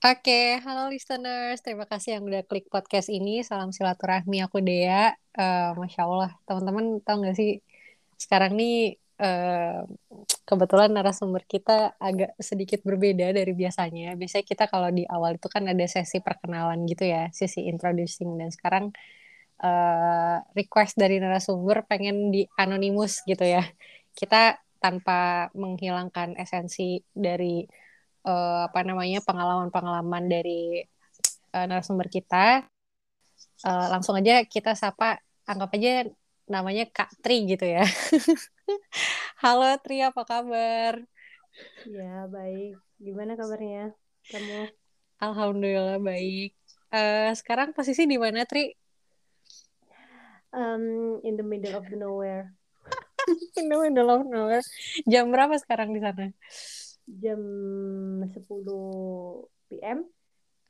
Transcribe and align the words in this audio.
Oke, 0.00 0.56
halo 0.64 0.88
listeners. 0.88 1.60
Terima 1.60 1.84
kasih 1.84 2.16
yang 2.16 2.24
udah 2.24 2.40
klik 2.48 2.72
podcast 2.72 3.12
ini. 3.12 3.44
Salam 3.44 3.68
silaturahmi, 3.68 4.40
aku 4.40 4.64
Dea. 4.64 5.12
Eh, 5.36 5.70
Masya 5.76 6.00
Allah, 6.08 6.30
teman-teman 6.48 7.04
tahu 7.04 7.16
nggak 7.20 7.36
sih, 7.36 7.60
sekarang 8.16 8.56
nih 8.56 8.96
eh, 9.20 9.80
kebetulan 10.48 10.88
narasumber 10.96 11.44
kita 11.44 12.00
agak 12.00 12.32
sedikit 12.40 12.80
berbeda 12.80 13.28
dari 13.36 13.52
biasanya. 13.52 14.16
Biasanya 14.16 14.44
kita 14.48 14.64
kalau 14.72 14.88
di 14.88 15.04
awal 15.04 15.36
itu 15.36 15.48
kan 15.52 15.68
ada 15.68 15.84
sesi 15.84 16.24
perkenalan 16.24 16.80
gitu 16.88 17.04
ya, 17.04 17.28
sesi 17.36 17.68
introducing. 17.68 18.40
Dan 18.40 18.48
sekarang 18.56 18.84
eh, 19.60 20.36
request 20.56 20.96
dari 20.96 21.20
narasumber 21.20 21.84
pengen 21.84 22.32
di 22.32 22.48
anonimus 22.56 23.20
gitu 23.28 23.44
ya. 23.44 23.68
Kita 24.16 24.56
tanpa 24.80 25.52
menghilangkan 25.52 26.40
esensi 26.40 27.04
dari 27.12 27.68
eh, 28.26 28.60
apa 28.68 28.80
namanya 28.84 29.20
pengalaman-pengalaman 29.24 30.24
dari 30.28 30.84
eh, 31.54 31.64
narasumber 31.68 32.08
kita. 32.08 32.64
Eh, 33.64 33.86
langsung 33.92 34.16
aja 34.16 34.44
kita 34.44 34.72
sapa, 34.76 35.20
anggap 35.44 35.70
aja 35.76 36.08
namanya 36.50 36.84
Kak 36.90 37.22
Tri 37.22 37.46
gitu 37.46 37.64
ya. 37.64 37.86
Halo 39.42 39.76
Tri, 39.80 40.02
apa 40.02 40.22
kabar? 40.26 40.98
Ya, 41.86 42.26
baik. 42.26 42.78
Gimana 43.00 43.38
kabarnya? 43.38 43.94
Kamu? 44.28 44.68
Alhamdulillah 45.20 46.00
baik. 46.00 46.56
Eh, 46.90 47.30
sekarang 47.38 47.70
posisi 47.70 48.08
di 48.08 48.18
mana 48.18 48.42
Tri? 48.48 48.72
Um, 50.50 51.22
in 51.22 51.38
the 51.38 51.46
middle 51.46 51.78
of 51.78 51.86
nowhere. 51.94 52.50
In 53.60 53.70
the 53.70 53.78
middle 53.78 54.10
of 54.10 54.26
nowhere. 54.26 54.64
Jam 55.06 55.30
berapa 55.30 55.54
sekarang 55.62 55.94
di 55.94 56.02
sana? 56.02 56.34
Jam 57.18 57.42
10 58.22 59.50
PM. 59.66 60.06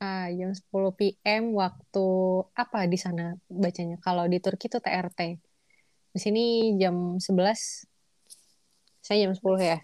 Ah, 0.01 0.33
jam 0.33 0.57
10 0.57 0.97
PM 0.97 1.53
waktu 1.53 2.07
apa 2.57 2.89
di 2.89 2.97
sana 2.97 3.37
bacanya? 3.53 4.01
Kalau 4.01 4.25
di 4.25 4.41
Turki 4.41 4.73
itu 4.73 4.81
TRT. 4.81 5.37
Di 6.17 6.19
sini 6.19 6.73
jam 6.81 7.21
11. 7.21 7.85
Saya 9.05 9.29
jam 9.29 9.37
10 9.37 9.61
ya. 9.61 9.79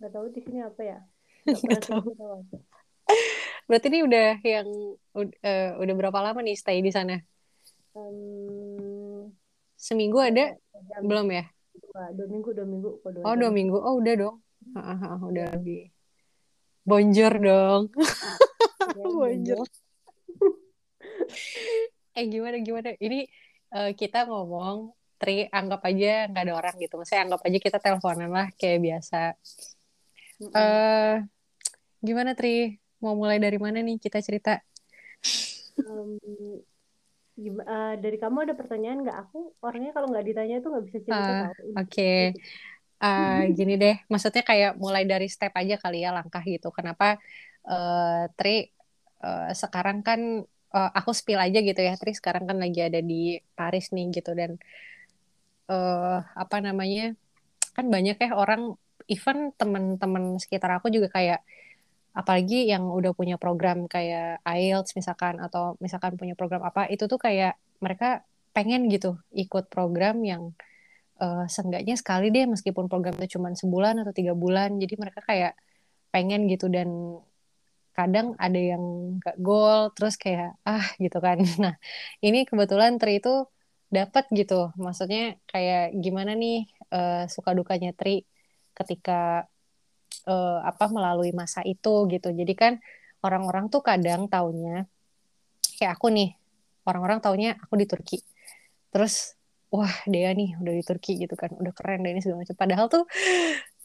Gak 0.00 0.12
tahu 0.16 0.32
di 0.32 0.40
sini 0.40 0.64
apa 0.64 0.80
ya? 0.80 0.98
Gak 1.44 1.60
pernah 1.60 1.82
tahu. 1.84 2.08
Berarti 3.68 3.86
ini 3.92 4.00
udah 4.08 4.28
yang 4.40 4.68
eh, 5.44 5.70
udah 5.76 5.94
berapa 5.98 6.18
lama 6.24 6.40
nih 6.40 6.56
stay 6.56 6.80
di 6.80 6.88
sana? 6.88 7.20
Um, 7.92 9.32
Seminggu 9.76 10.16
ada? 10.16 10.56
jam 10.88 11.04
Belum 11.04 11.28
ya? 11.28 11.44
dua, 11.76 12.12
dua 12.16 12.26
minggu, 12.28 12.48
dua 12.52 12.66
minggu, 12.68 12.90
dua 13.04 13.24
Oh, 13.24 13.34
dua 13.36 13.50
minggu. 13.52 13.76
Oh, 13.76 14.00
udah 14.00 14.14
dong. 14.16 14.36
Ah, 14.74 15.20
udah 15.22 15.54
lebih. 15.54 15.92
Bonjor 16.82 17.34
dong. 17.38 17.82
Ya, 18.96 19.06
Bonjor. 19.06 19.66
Eh, 22.16 22.24
gimana, 22.32 22.56
gimana? 22.62 22.96
Ini 22.96 23.28
eh, 23.76 23.90
kita 23.92 24.24
ngomong, 24.24 24.94
Tri, 25.16 25.48
anggap 25.48 25.80
aja 25.84 26.28
nggak 26.28 26.44
ada 26.44 26.54
orang 26.54 26.74
gitu. 26.76 27.00
Maksudnya 27.00 27.22
anggap 27.28 27.40
aja 27.44 27.58
kita 27.60 27.78
teleponan 27.80 28.30
lah 28.32 28.46
kayak 28.56 28.78
biasa. 28.84 29.32
Eh 30.52 31.14
gimana, 32.04 32.36
Tri? 32.36 32.76
Mau 33.00 33.16
mulai 33.16 33.40
dari 33.40 33.56
mana 33.56 33.80
nih 33.80 33.96
kita 33.96 34.20
cerita? 34.20 34.60
Um, 35.80 36.16
eh, 37.40 37.94
dari 38.00 38.16
kamu 38.20 38.48
ada 38.48 38.54
pertanyaan 38.56 39.04
nggak? 39.04 39.18
Aku 39.28 39.56
orangnya 39.64 39.92
kalau 39.96 40.08
nggak 40.12 40.26
ditanya 40.28 40.60
itu 40.60 40.68
nggak 40.68 40.84
bisa 40.88 40.98
cerita 41.04 41.32
tahu. 41.48 41.68
Oke. 41.76 42.36
Eh, 43.04 43.52
gini 43.56 43.72
deh, 43.82 43.94
maksudnya 44.10 44.40
kayak 44.50 44.70
mulai 44.84 45.04
dari 45.12 45.26
step 45.34 45.52
aja 45.60 45.74
kali 45.82 45.96
ya 46.04 46.10
langkah 46.16 46.42
gitu. 46.52 46.66
Kenapa 46.76 47.04
eh 47.68 48.22
Tri 48.36 48.50
eh, 49.24 49.42
sekarang 49.62 49.98
kan 50.08 50.20
eh, 50.76 50.88
aku 50.98 51.10
spill 51.20 51.40
aja 51.46 51.58
gitu 51.68 51.80
ya, 51.88 51.92
Tri 52.00 52.10
sekarang 52.20 52.44
kan 52.48 52.56
lagi 52.62 52.80
ada 52.88 53.00
di 53.10 53.14
Paris 53.58 53.84
nih 53.94 54.04
gitu 54.16 54.30
dan 54.40 54.50
eh 55.70 56.16
apa 56.42 56.56
namanya 56.66 57.02
kan 57.76 57.86
banyak 57.94 58.16
ya 58.24 58.28
orang 58.42 58.62
even 59.12 59.38
teman-teman 59.60 60.24
sekitar 60.42 60.70
aku 60.78 60.88
juga 60.96 61.08
kayak 61.16 61.38
apalagi 62.20 62.56
yang 62.72 62.84
udah 62.98 63.12
punya 63.18 63.36
program 63.42 63.78
kayak 63.94 64.40
IELTS 64.56 64.90
misalkan 64.98 65.34
atau 65.46 65.62
misalkan 65.84 66.12
punya 66.20 66.34
program 66.40 66.62
apa 66.70 66.80
itu 66.94 67.04
tuh 67.12 67.20
kayak 67.26 67.52
mereka 67.84 68.06
pengen 68.56 68.80
gitu 68.94 69.08
ikut 69.42 69.64
program 69.74 70.16
yang 70.30 70.42
eh, 71.22 71.44
seenggaknya 71.48 71.94
sekali 72.00 72.28
deh 72.34 72.44
meskipun 72.48 72.86
program 72.90 73.14
itu 73.20 73.38
cuma 73.38 73.52
sebulan 73.54 74.02
atau 74.02 74.12
tiga 74.16 74.32
bulan 74.36 74.76
jadi 74.82 74.94
mereka 75.00 75.20
kayak 75.24 75.52
pengen 76.12 76.48
gitu 76.52 76.66
dan 76.72 77.20
kadang 77.96 78.36
ada 78.36 78.60
yang 78.60 79.16
gak 79.24 79.36
goal 79.40 79.88
terus 79.96 80.20
kayak 80.20 80.56
ah 80.68 80.84
gitu 81.00 81.16
kan. 81.20 81.40
Nah 81.64 81.74
ini 82.20 82.44
kebetulan 82.44 83.00
Tri 83.00 83.20
itu 83.20 83.48
dapat 83.88 84.28
gitu 84.34 84.74
maksudnya 84.76 85.38
kayak 85.48 85.96
gimana 86.04 86.36
nih 86.36 86.68
eh, 86.92 87.24
suka 87.32 87.56
dukanya 87.56 87.96
Tri 87.96 88.24
ketika 88.76 89.48
eh, 90.28 90.58
apa 90.70 90.84
melalui 90.92 91.32
masa 91.32 91.64
itu 91.64 92.04
gitu. 92.12 92.28
Jadi 92.32 92.54
kan 92.56 92.72
orang-orang 93.24 93.72
tuh 93.72 93.80
kadang 93.80 94.28
taunya 94.28 94.84
kayak 95.80 95.96
aku 95.96 96.08
nih 96.12 96.36
orang-orang 96.88 97.18
taunya 97.24 97.56
aku 97.60 97.74
di 97.80 97.86
Turki. 97.88 98.18
Terus 98.92 99.35
wah 99.72 99.94
Dea 100.06 100.30
nih 100.32 100.54
udah 100.62 100.74
di 100.74 100.84
Turki 100.86 101.18
gitu 101.18 101.34
kan 101.34 101.50
udah 101.54 101.72
keren 101.74 102.04
deh 102.06 102.14
ini 102.14 102.22
segala 102.22 102.46
macam 102.46 102.56
padahal 102.56 102.86
tuh 102.86 103.04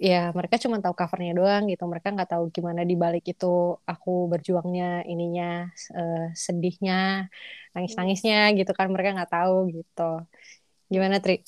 ya 0.02 0.30
mereka 0.34 0.56
cuma 0.62 0.78
tahu 0.82 0.94
covernya 0.98 1.34
doang 1.38 1.64
gitu 1.70 1.84
mereka 1.90 2.14
nggak 2.14 2.30
tahu 2.38 2.44
gimana 2.54 2.82
di 2.86 2.96
balik 2.98 3.26
itu 3.26 3.78
aku 3.86 4.30
berjuangnya 4.32 5.06
ininya 5.10 5.70
eh, 5.98 6.34
sedihnya 6.34 7.30
nangis 7.74 7.94
nangisnya 7.98 8.54
gitu 8.58 8.72
kan 8.78 8.88
mereka 8.94 9.16
nggak 9.18 9.34
tahu 9.34 9.70
gitu 9.74 10.26
gimana 10.92 11.18
Tri 11.24 11.42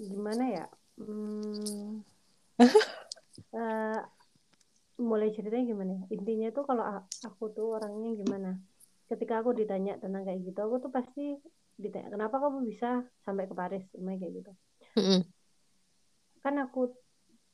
Gimana 0.00 0.44
ya? 0.48 0.66
Hmm, 0.96 2.00
eh, 3.60 4.00
mulai 4.96 5.28
ceritanya 5.36 5.64
gimana 5.68 5.92
ya? 6.00 6.04
Intinya 6.16 6.48
tuh 6.56 6.64
kalau 6.64 7.04
aku 7.20 7.44
tuh 7.52 7.76
orangnya 7.76 8.16
gimana? 8.16 8.50
Ketika 9.12 9.44
aku 9.44 9.52
ditanya 9.52 10.00
tentang 10.00 10.24
kayak 10.24 10.40
gitu, 10.40 10.56
aku 10.64 10.76
tuh 10.80 10.92
pasti 10.92 11.36
ditanya, 11.84 12.08
kenapa 12.14 12.36
kamu 12.42 12.58
bisa 12.70 12.86
sampai 13.26 13.44
ke 13.50 13.54
Paris? 13.60 13.84
Emang 13.98 14.16
kayak 14.20 14.34
gitu. 14.38 14.50
Mm-mm. 14.96 15.24
Kan 16.42 16.54
aku 16.64 16.80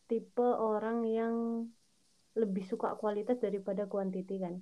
tipe 0.08 0.46
orang 0.70 0.98
yang 1.18 1.36
lebih 2.40 2.64
suka 2.70 2.88
kualitas 3.00 3.36
daripada 3.44 3.82
kuantiti 3.92 4.34
kan. 4.44 4.54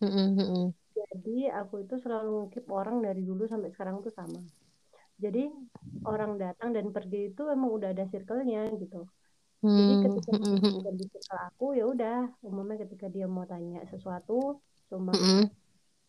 Mm-mm. 0.00 0.74
Jadi 0.98 1.30
aku 1.58 1.74
itu 1.84 1.94
selalu 2.04 2.28
ngukip 2.38 2.64
orang 2.78 2.96
dari 3.06 3.20
dulu 3.28 3.42
sampai 3.52 3.70
sekarang 3.74 3.96
tuh 4.04 4.12
sama. 4.18 4.40
Jadi 5.24 5.40
orang 6.12 6.32
datang 6.42 6.70
dan 6.76 6.86
pergi 6.96 7.18
itu 7.30 7.42
emang 7.54 7.70
udah 7.78 7.88
ada 7.94 8.04
circle-nya 8.12 8.60
gitu. 8.82 8.98
Jadi 9.78 9.92
Hmm, 9.94 10.04
ketika 10.04 10.32
bukan 10.74 10.94
di 11.00 11.04
circle 11.12 11.40
aku 11.48 11.64
ya 11.78 11.84
udah 11.92 12.14
umumnya 12.48 12.76
ketika 12.84 13.06
dia 13.14 13.26
mau 13.34 13.44
tanya 13.52 13.78
sesuatu 13.92 14.32
cuma 14.90 15.12
mm-mm, 15.12 15.50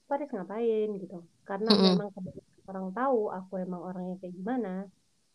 Paris 0.10 0.30
ngapain 0.34 0.88
gitu. 1.02 1.16
Karena 1.48 1.70
mm-mm, 1.70 1.86
memang 1.86 2.08
kebanyakan 2.16 2.45
orang 2.76 2.94
tahu 3.00 3.20
aku 3.38 3.54
emang 3.66 3.82
orangnya 3.90 4.16
kayak 4.22 4.36
gimana. 4.40 4.70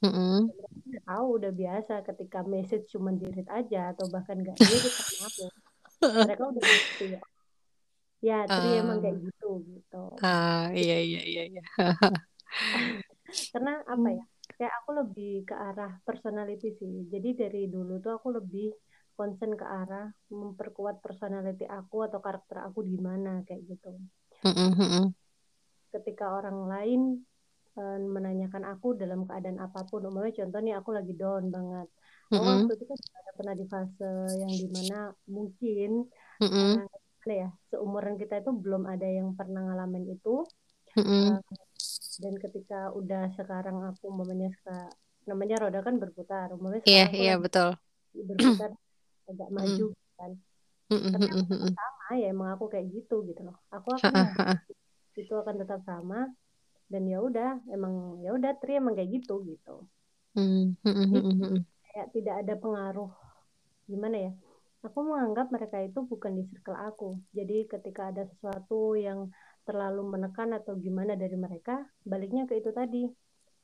mm-mm. 0.03 0.53
Mereka 0.59 0.67
udah 0.89 1.03
tahu 1.09 1.27
udah 1.39 1.53
biasa 1.61 1.93
ketika 2.09 2.39
message 2.55 2.85
cuma 2.93 3.11
di 3.21 3.27
read 3.35 3.49
aja 3.59 3.79
atau 3.93 4.05
bahkan 4.15 4.37
gak 4.49 4.59
di 4.69 4.75
read 4.83 4.95
sama 5.01 5.19
aku. 5.29 5.45
Mereka 6.23 6.43
udah 6.53 6.65
ngerti 6.69 7.05
ya. 7.17 7.23
Ya, 8.29 8.37
Tri 8.55 8.69
emang 8.81 8.99
kayak 9.03 9.17
Ah, 9.17 9.25
gitu 9.25 9.49
gitu. 9.71 9.97
ah, 10.23 10.61
iya 10.79 10.95
iya 11.07 11.21
iya 11.31 11.41
iya. 11.51 11.61
Karena 13.53 13.73
apa 13.95 14.09
ya? 14.19 14.25
Kayak 14.59 14.75
aku 14.83 14.91
lebih 15.01 15.33
ke 15.49 15.55
arah 15.69 15.93
personality 16.07 16.69
sih. 16.81 16.95
Jadi 17.13 17.29
dari 17.41 17.63
dulu 17.75 17.93
tuh 18.05 18.13
aku 18.19 18.29
lebih 18.39 18.67
concern 19.19 19.53
ke 19.61 19.67
arah 19.81 20.07
memperkuat 20.41 20.97
personality 21.05 21.65
aku 21.79 21.97
atau 22.09 22.19
karakter 22.27 22.57
aku 22.69 22.81
di 22.91 22.97
mana 23.09 23.33
kayak 23.47 23.63
gitu. 23.71 23.91
Mm-mm, 24.45 24.75
mm-mm. 24.79 25.15
Ketika 25.95 26.27
orang 26.39 26.59
lain 26.73 27.01
eh, 27.81 27.95
menanyakan 28.17 28.65
aku 28.73 28.87
dalam 29.01 29.21
keadaan 29.29 29.59
apa 29.67 29.79
pun, 29.89 30.01
umpamanya 30.09 30.35
contoh 30.41 30.59
nih 30.65 30.75
aku 30.81 30.91
lagi 30.99 31.13
down 31.21 31.45
banget. 31.55 31.87
Aku 32.35 32.39
Mm-mm, 32.39 32.71
waktu 32.71 32.73
itu 32.77 32.85
kan 32.91 32.99
ada 33.21 33.33
pernah 33.39 33.55
di 33.61 33.65
fase 33.73 34.05
yang 34.43 34.53
di 34.63 34.67
mana 34.77 34.95
mungkin 35.37 35.91
mm-mm, 36.41 36.71
karena 36.71 36.81
gimana 37.15 37.35
ya 37.43 37.49
seumuran 37.71 38.15
kita 38.23 38.35
itu 38.41 38.51
belum 38.65 38.83
ada 38.93 39.07
yang 39.19 39.29
pernah 39.39 39.61
ngalamin 39.67 40.05
itu. 40.15 40.31
mm-mm. 40.97 41.29
Eh, 41.29 41.41
dan 42.23 42.35
ketika 42.45 42.77
udah 43.01 43.23
sekarang 43.39 43.77
aku 43.89 44.03
umpamanya 44.13 44.49
seka- 44.57 44.95
namanya 45.31 45.57
roda 45.63 45.81
kan 45.87 45.95
berputar, 46.03 46.47
umpamanya 46.55 46.83
Iya 46.89 47.03
aku 47.09 47.21
iya 47.21 47.33
betul. 47.43 47.69
berputar 48.29 48.71
agak 49.31 49.49
Mm-mm, 49.59 49.81
maju 49.81 49.87
kan. 50.19 50.33
mm-mm, 50.91 51.13
Tapi 51.13 51.27
aku 51.35 51.45
sama 51.77 52.07
ya 52.23 52.27
emang 52.35 52.49
aku 52.55 52.65
kayak 52.73 52.87
gitu 52.97 53.15
gitu 53.29 53.41
loh. 53.49 53.57
Aku 53.77 53.89
akan 54.01 54.27
itu 55.21 55.33
akan 55.43 55.57
tetap 55.63 55.81
sama 55.91 56.17
dan 56.91 57.07
ya 57.07 57.23
udah 57.23 57.63
emang 57.71 58.19
ya 58.21 58.35
udah 58.35 58.53
Tri 58.59 58.83
emang 58.83 58.99
kayak 58.99 59.11
gitu 59.23 59.47
gitu 59.47 59.87
Mm, 60.31 60.79
mm, 60.87 60.95
mm, 60.95 61.11
mm, 61.11 61.35
mm. 61.43 61.63
kayak 61.91 62.09
tidak 62.15 62.35
ada 62.47 62.55
pengaruh 62.55 63.11
gimana 63.91 64.31
ya 64.31 64.33
aku 64.81 64.99
menganggap 65.05 65.53
mereka 65.53 65.77
itu 65.85 66.01
bukan 66.05 66.41
di 66.41 66.45
circle 66.49 66.77
aku. 66.77 67.21
Jadi 67.37 67.69
ketika 67.69 68.09
ada 68.09 68.25
sesuatu 68.25 68.97
yang 68.97 69.29
terlalu 69.69 70.17
menekan 70.17 70.57
atau 70.57 70.73
gimana 70.81 71.15
dari 71.15 71.37
mereka, 71.37 71.85
baliknya 72.03 72.49
ke 72.49 72.57
itu 72.59 72.73
tadi. 72.73 73.05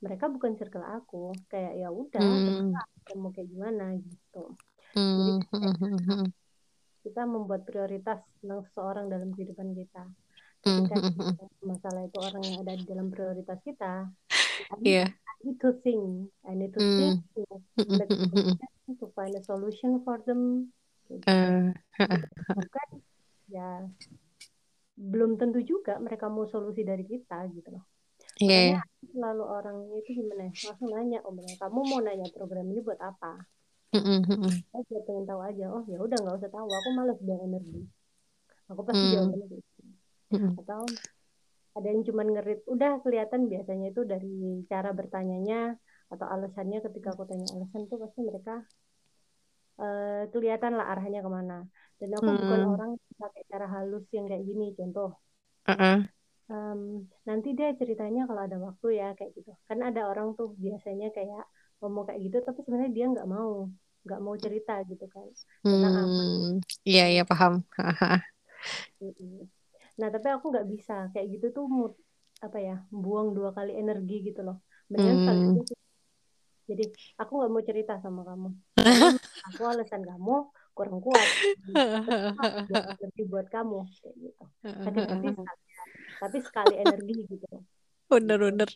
Mereka 0.05 0.29
bukan 0.29 0.61
circle 0.61 0.84
aku. 0.84 1.32
Kayak 1.49 1.72
ya 1.81 1.88
udah, 1.88 2.20
hmm. 2.20 3.17
mau 3.17 3.32
kayak 3.32 3.49
gimana 3.49 3.96
gitu. 3.96 4.44
Hmm. 4.93 5.40
Jadi 5.40 6.29
kita 7.06 7.22
membuat 7.25 7.64
prioritas 7.64 8.20
tentang 8.43 8.67
seseorang 8.69 9.08
dalam 9.08 9.32
kehidupan 9.32 9.72
kita. 9.72 10.05
Ketika 10.67 11.47
masalah 11.63 12.03
itu 12.03 12.19
orang 12.19 12.43
yang 12.43 12.59
ada 12.67 12.73
di 12.75 12.85
dalam 12.91 13.07
prioritas 13.15 13.59
kita, 13.63 14.11
yeah. 14.83 15.09
I 15.15 15.35
need 15.47 15.59
to 15.63 15.71
think, 15.81 16.35
I 16.43 16.53
need 16.59 16.75
to 16.75 16.81
think 16.83 17.23
to, 17.39 17.43
to 18.99 19.07
find 19.15 19.39
a 19.39 19.43
solution 19.47 20.03
for 20.03 20.19
them 20.27 20.75
Uh, 21.07 21.71
bukan 22.51 22.89
ya 23.47 23.87
belum 24.99 25.39
tentu 25.39 25.63
juga 25.63 26.03
mereka 26.03 26.27
mau 26.27 26.51
solusi 26.51 26.83
dari 26.83 27.07
kita 27.07 27.47
gitu 27.55 27.79
loh. 27.79 27.87
Yeah. 28.43 28.83
Makanya 28.83 28.83
selalu 29.15 29.45
orang 29.47 29.77
itu 30.03 30.11
gimana 30.19 30.51
ya, 30.51 30.53
langsung 30.67 30.91
nanya 30.91 31.19
oh 31.23 31.33
kamu 31.33 31.79
mau 31.87 32.01
nanya 32.03 32.27
program 32.35 32.67
ini 32.75 32.83
buat 32.83 32.99
apa? 32.99 33.39
Mm-hmm. 33.95 34.51
Saya 34.75 35.01
pengen 35.07 35.25
tahu 35.31 35.41
aja. 35.47 35.65
Oh 35.71 35.87
ya 35.87 35.99
udah 36.03 36.19
nggak 36.19 36.37
usah 36.43 36.51
tahu. 36.51 36.67
Aku 36.67 36.89
malas 36.99 37.19
buang 37.23 37.43
energi. 37.47 37.87
Aku 38.67 38.83
pasti 38.83 39.05
mm. 39.07 39.13
jawabannya 39.15 39.47
gitu. 39.47 39.66
Mm-hmm. 40.32 40.52
Atau 40.62 40.82
ada 41.76 41.87
yang 41.93 42.02
cuma 42.08 42.23
ngerit. 42.25 42.64
Udah 42.67 42.99
kelihatan 43.05 43.52
biasanya 43.52 43.93
itu 43.93 44.02
dari 44.08 44.64
cara 44.67 44.90
bertanyanya 44.96 45.76
atau 46.06 46.26
alasannya 46.26 46.81
ketika 46.87 47.12
aku 47.12 47.26
tanya 47.26 47.46
alasan 47.52 47.90
tuh 47.90 47.99
pasti 47.99 48.20
mereka 48.23 48.62
uh, 49.82 50.25
kelihatan 50.32 50.73
lah 50.78 50.87
arahnya 50.96 51.20
ke 51.20 51.31
mana. 51.31 51.58
Dan 51.96 52.12
aku 52.17 52.28
hmm. 52.28 52.40
bukan 52.40 52.62
orang 52.76 52.90
pakai 53.17 53.43
cara 53.49 53.67
halus 53.69 54.05
yang 54.12 54.26
kayak 54.28 54.44
gini. 54.44 54.73
Contoh, 54.76 55.17
uh-uh. 55.69 56.05
um, 56.49 57.05
nanti 57.29 57.52
dia 57.52 57.72
ceritanya 57.76 58.25
kalau 58.29 58.43
ada 58.44 58.56
waktu 58.56 58.87
ya 58.96 59.12
kayak 59.12 59.37
gitu. 59.37 59.52
Kan 59.69 59.84
ada 59.84 60.08
orang 60.08 60.32
tuh 60.37 60.56
biasanya 60.56 61.12
kayak 61.12 61.44
ngomong 61.84 62.08
kayak 62.08 62.20
gitu, 62.25 62.40
tapi 62.40 62.64
sebenarnya 62.64 62.93
dia 62.93 63.06
nggak 63.12 63.29
mau, 63.29 63.69
nggak 64.08 64.20
mau 64.25 64.34
cerita 64.40 64.81
gitu 64.88 65.05
kan. 65.12 65.29
Hmm. 65.64 66.61
Iya 66.88 67.05
iya 67.20 67.22
paham. 67.29 67.61
nah 70.00 70.08
tapi 70.12 70.28
aku 70.32 70.52
nggak 70.52 70.69
bisa. 70.69 71.08
Kayak 71.12 71.26
gitu 71.40 71.46
tuh 71.56 71.64
apa 72.44 72.58
ya 72.60 72.76
buang 72.93 73.32
dua 73.32 73.50
kali 73.56 73.72
energi 73.76 74.32
gitu 74.32 74.40
loh. 74.44 74.60
Mendingan 74.93 75.16
hmm. 75.16 75.25
sekali 75.25 75.76
jadi 76.66 76.84
aku 77.22 77.32
nggak 77.38 77.50
mau 77.54 77.62
cerita 77.62 77.94
sama 78.02 78.26
kamu. 78.26 78.50
Aku 79.54 79.62
alasan 79.70 80.02
kamu 80.02 80.50
kurang 80.75 80.98
kuat. 80.98 81.28
Lebih 83.06 83.25
buat 83.31 83.46
kamu 83.46 83.87
kayak 84.02 84.16
gitu. 84.19 84.44
Tapi 84.66 84.98
tapi 85.10 85.26
sekali, 85.31 85.62
tapi 86.19 86.38
sekali 86.43 86.75
energi 86.82 87.14
gitu. 87.31 87.48
Bener-bener 88.10 88.70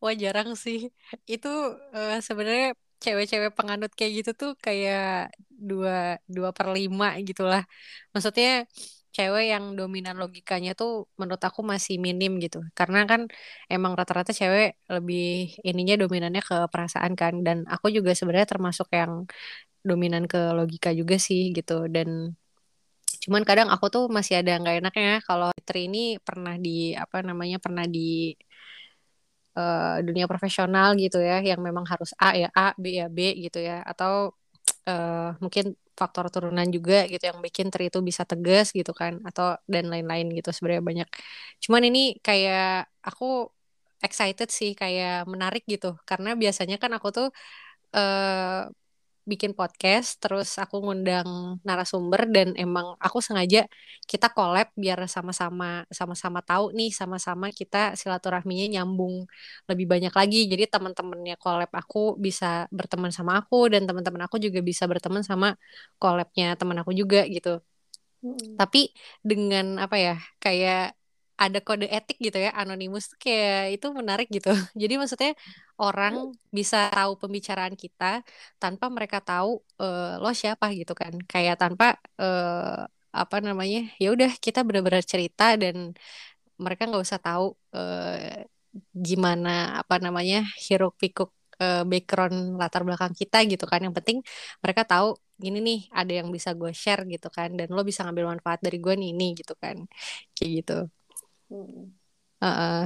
wah 0.00 0.16
jarang 0.16 0.56
sih. 0.56 0.88
Itu 1.28 1.76
uh, 1.92 2.18
sebenarnya 2.24 2.72
cewek-cewek 2.96 3.52
penganut 3.52 3.92
kayak 3.92 4.24
gitu 4.24 4.30
tuh 4.32 4.52
kayak 4.56 5.36
dua 5.52 6.16
dua 6.24 6.56
per 6.56 6.72
lima 6.72 7.12
gitulah. 7.20 7.68
Maksudnya 8.16 8.64
cewek 9.16 9.44
yang 9.52 9.64
dominan 9.78 10.16
logikanya 10.22 10.70
tuh 10.80 10.90
menurut 11.20 11.42
aku 11.48 11.60
masih 11.72 11.94
minim 12.06 12.32
gitu. 12.44 12.58
Karena 12.78 12.98
kan 13.10 13.20
emang 13.72 13.92
rata-rata 13.98 14.32
cewek 14.40 14.76
lebih 14.94 15.56
ininya 15.68 15.94
dominannya 16.02 16.42
ke 16.48 16.56
perasaan 16.72 17.12
kan. 17.20 17.34
Dan 17.46 17.58
aku 17.74 17.86
juga 17.96 18.10
sebenarnya 18.18 18.48
termasuk 18.54 18.88
yang 18.92 19.12
dominan 19.88 20.24
ke 20.32 20.40
logika 20.58 20.90
juga 21.00 21.16
sih 21.26 21.54
gitu. 21.56 21.88
Dan 21.94 22.08
cuman 23.24 23.42
kadang 23.48 23.68
aku 23.74 23.86
tuh 23.94 24.04
masih 24.16 24.34
ada 24.40 24.52
nggak 24.60 24.76
enaknya 24.84 25.12
kalau 25.28 25.50
Tri 25.66 25.90
ini 25.90 25.98
pernah 26.26 26.54
di 26.60 26.94
apa 26.94 27.16
namanya 27.28 27.56
pernah 27.64 27.84
di 27.96 28.36
uh, 29.58 29.98
dunia 30.06 30.26
profesional 30.30 30.94
gitu 30.94 31.18
ya 31.18 31.42
yang 31.42 31.60
memang 31.64 31.84
harus 31.90 32.10
A 32.22 32.36
ya 32.38 32.48
A 32.54 32.76
B 32.78 32.84
ya 33.00 33.06
B 33.10 33.18
gitu 33.44 33.58
ya. 33.58 33.82
Atau 33.82 34.36
uh, 34.90 35.30
mungkin 35.42 35.74
faktor 36.00 36.24
turunan 36.34 36.68
juga 36.76 36.94
gitu 37.12 37.22
yang 37.30 37.38
bikin 37.46 37.66
Tri 37.72 37.82
itu 37.90 37.98
bisa 38.08 38.22
tegas 38.30 38.66
gitu 38.78 38.92
kan 39.00 39.12
atau 39.28 39.44
dan 39.72 39.84
lain-lain 39.92 40.26
gitu 40.38 40.48
sebenarnya 40.54 40.84
banyak. 40.90 41.08
Cuman 41.64 41.82
ini 41.88 42.00
kayak 42.26 42.60
aku 43.08 43.24
excited 44.06 44.48
sih 44.58 44.70
kayak 44.80 45.10
menarik 45.32 45.62
gitu 45.72 45.86
karena 46.08 46.28
biasanya 46.42 46.76
kan 46.82 46.90
aku 46.96 47.08
tuh 47.16 47.26
uh, 47.96 48.68
bikin 49.26 49.52
podcast 49.58 50.22
terus 50.22 50.54
aku 50.62 50.78
ngundang 50.84 51.58
narasumber 51.66 52.30
dan 52.30 52.54
emang 52.54 52.94
aku 53.02 53.18
sengaja 53.18 53.66
kita 54.06 54.30
collab 54.30 54.70
biar 54.78 55.02
sama-sama 55.10 55.82
sama-sama 55.90 56.40
tahu 56.46 56.70
nih 56.78 56.94
sama-sama 56.94 57.50
kita 57.50 57.98
silaturahminya 57.98 58.66
nyambung 58.78 59.26
lebih 59.66 59.86
banyak 59.92 60.14
lagi 60.14 60.46
jadi 60.46 60.70
teman-temannya 60.70 61.34
collab 61.42 61.70
aku 61.74 62.14
bisa 62.16 62.70
berteman 62.70 63.10
sama 63.10 63.42
aku 63.42 63.66
dan 63.72 63.82
teman-teman 63.88 64.22
aku 64.30 64.38
juga 64.38 64.62
bisa 64.62 64.86
berteman 64.86 65.26
sama 65.26 65.58
collabnya 65.98 66.54
teman 66.54 66.78
aku 66.80 66.94
juga 66.94 67.26
gitu 67.26 67.58
mm-hmm. 68.22 68.54
tapi 68.60 68.94
dengan 69.26 69.82
apa 69.82 69.96
ya 69.98 70.14
kayak 70.38 70.94
ada 71.36 71.58
kode 71.60 71.86
etik 71.96 72.16
gitu 72.26 72.38
ya 72.40 72.50
anonimus 72.60 73.12
kayak 73.22 73.76
itu 73.76 73.86
menarik 73.92 74.28
gitu. 74.32 74.48
Jadi 74.80 74.94
maksudnya 75.00 75.32
orang 75.76 76.32
bisa 76.48 76.88
tahu 76.96 77.12
pembicaraan 77.20 77.74
kita 77.76 78.24
tanpa 78.62 78.86
mereka 78.88 79.18
tahu 79.20 79.60
uh, 79.82 80.16
lo 80.22 80.32
siapa 80.32 80.72
gitu 80.72 80.92
kan. 80.96 81.12
Kayak 81.28 81.60
tanpa 81.62 82.00
uh, 82.20 82.88
apa 83.12 83.36
namanya 83.40 83.78
ya 84.02 84.12
udah 84.16 84.30
kita 84.44 84.60
benar-benar 84.66 85.04
cerita 85.04 85.56
dan 85.56 85.76
mereka 86.64 86.82
nggak 86.88 87.04
usah 87.04 87.20
tahu 87.20 87.44
uh, 87.76 88.44
gimana 88.92 89.80
apa 89.80 89.94
namanya 90.04 90.44
hiruk 90.64 90.92
pikuk 91.00 91.30
uh, 91.60 91.84
background 91.88 92.36
latar 92.60 92.82
belakang 92.88 93.12
kita 93.20 93.44
gitu 93.44 93.64
kan. 93.68 93.80
Yang 93.84 93.94
penting 94.00 94.18
mereka 94.64 94.82
tahu 94.88 95.06
gini 95.36 95.58
nih 95.60 95.80
ada 95.92 96.12
yang 96.24 96.28
bisa 96.32 96.50
gue 96.56 96.72
share 96.72 97.04
gitu 97.12 97.28
kan. 97.28 97.52
Dan 97.58 97.68
lo 97.76 97.84
bisa 97.84 98.00
ngambil 98.08 98.26
manfaat 98.40 98.58
dari 98.64 98.78
gue 98.84 98.94
nih 99.00 99.08
ini 99.12 99.26
gitu 99.40 99.52
kan. 99.62 99.76
Kayak 100.36 100.50
gitu 100.64 100.76
uh 101.50 102.46
-uh. 102.46 102.82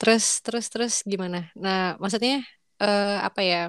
terus 0.00 0.42
terus 0.44 0.66
terus 0.72 0.94
gimana? 1.06 1.48
Nah 1.56 1.96
maksudnya 2.02 2.42
uh, 2.82 3.18
apa 3.28 3.40
ya? 3.42 3.60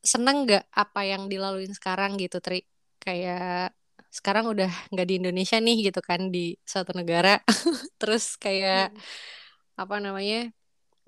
Seneng 0.00 0.48
nggak 0.48 0.64
apa 0.72 1.00
yang 1.04 1.28
dilaluin 1.28 1.72
sekarang 1.76 2.16
gitu 2.16 2.40
Tri? 2.40 2.64
Kayak 3.04 3.76
sekarang 4.10 4.50
udah 4.50 4.70
nggak 4.90 5.06
di 5.06 5.14
Indonesia 5.20 5.56
nih 5.60 5.76
gitu 5.92 6.00
kan 6.02 6.20
di 6.34 6.56
suatu 6.64 6.92
negara. 6.96 7.38
Terus 8.00 8.34
kayak 8.40 8.90
hmm. 8.90 9.80
apa 9.82 9.94
namanya? 10.00 10.50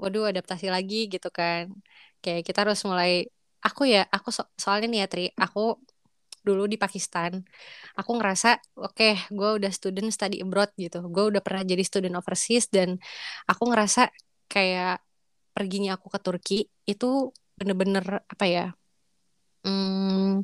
Waduh 0.01 0.29
adaptasi 0.31 0.67
lagi 0.69 1.09
gitu 1.13 1.29
kan. 1.33 1.73
Kayak 2.23 2.43
kita 2.49 2.59
harus 2.69 2.81
mulai 2.87 3.27
aku 3.63 3.83
ya 3.87 4.03
aku 4.11 4.29
so 4.35 4.43
soalnya 4.59 4.87
nih 4.91 5.01
ya 5.03 5.09
Tri 5.13 5.25
aku 5.39 5.79
dulu 6.47 6.67
di 6.67 6.77
Pakistan. 6.77 7.43
Aku 7.99 8.19
ngerasa 8.19 8.59
oke 8.79 8.95
okay, 8.95 9.15
gue 9.31 9.51
udah 9.63 9.71
student 9.75 10.11
study 10.11 10.43
abroad 10.45 10.71
gitu. 10.77 11.03
Gue 11.09 11.31
udah 11.31 11.43
pernah 11.45 11.63
jadi 11.67 11.83
student 11.87 12.19
overseas 12.19 12.69
dan 12.71 12.99
aku 13.51 13.63
ngerasa 13.71 14.11
kayak 14.51 15.01
perginya 15.55 15.97
aku 15.97 16.07
ke 16.13 16.19
Turki 16.25 16.59
itu 16.89 17.33
bener-bener 17.57 18.25
apa 18.27 18.45
ya 18.49 18.67
hmm, 19.65 20.43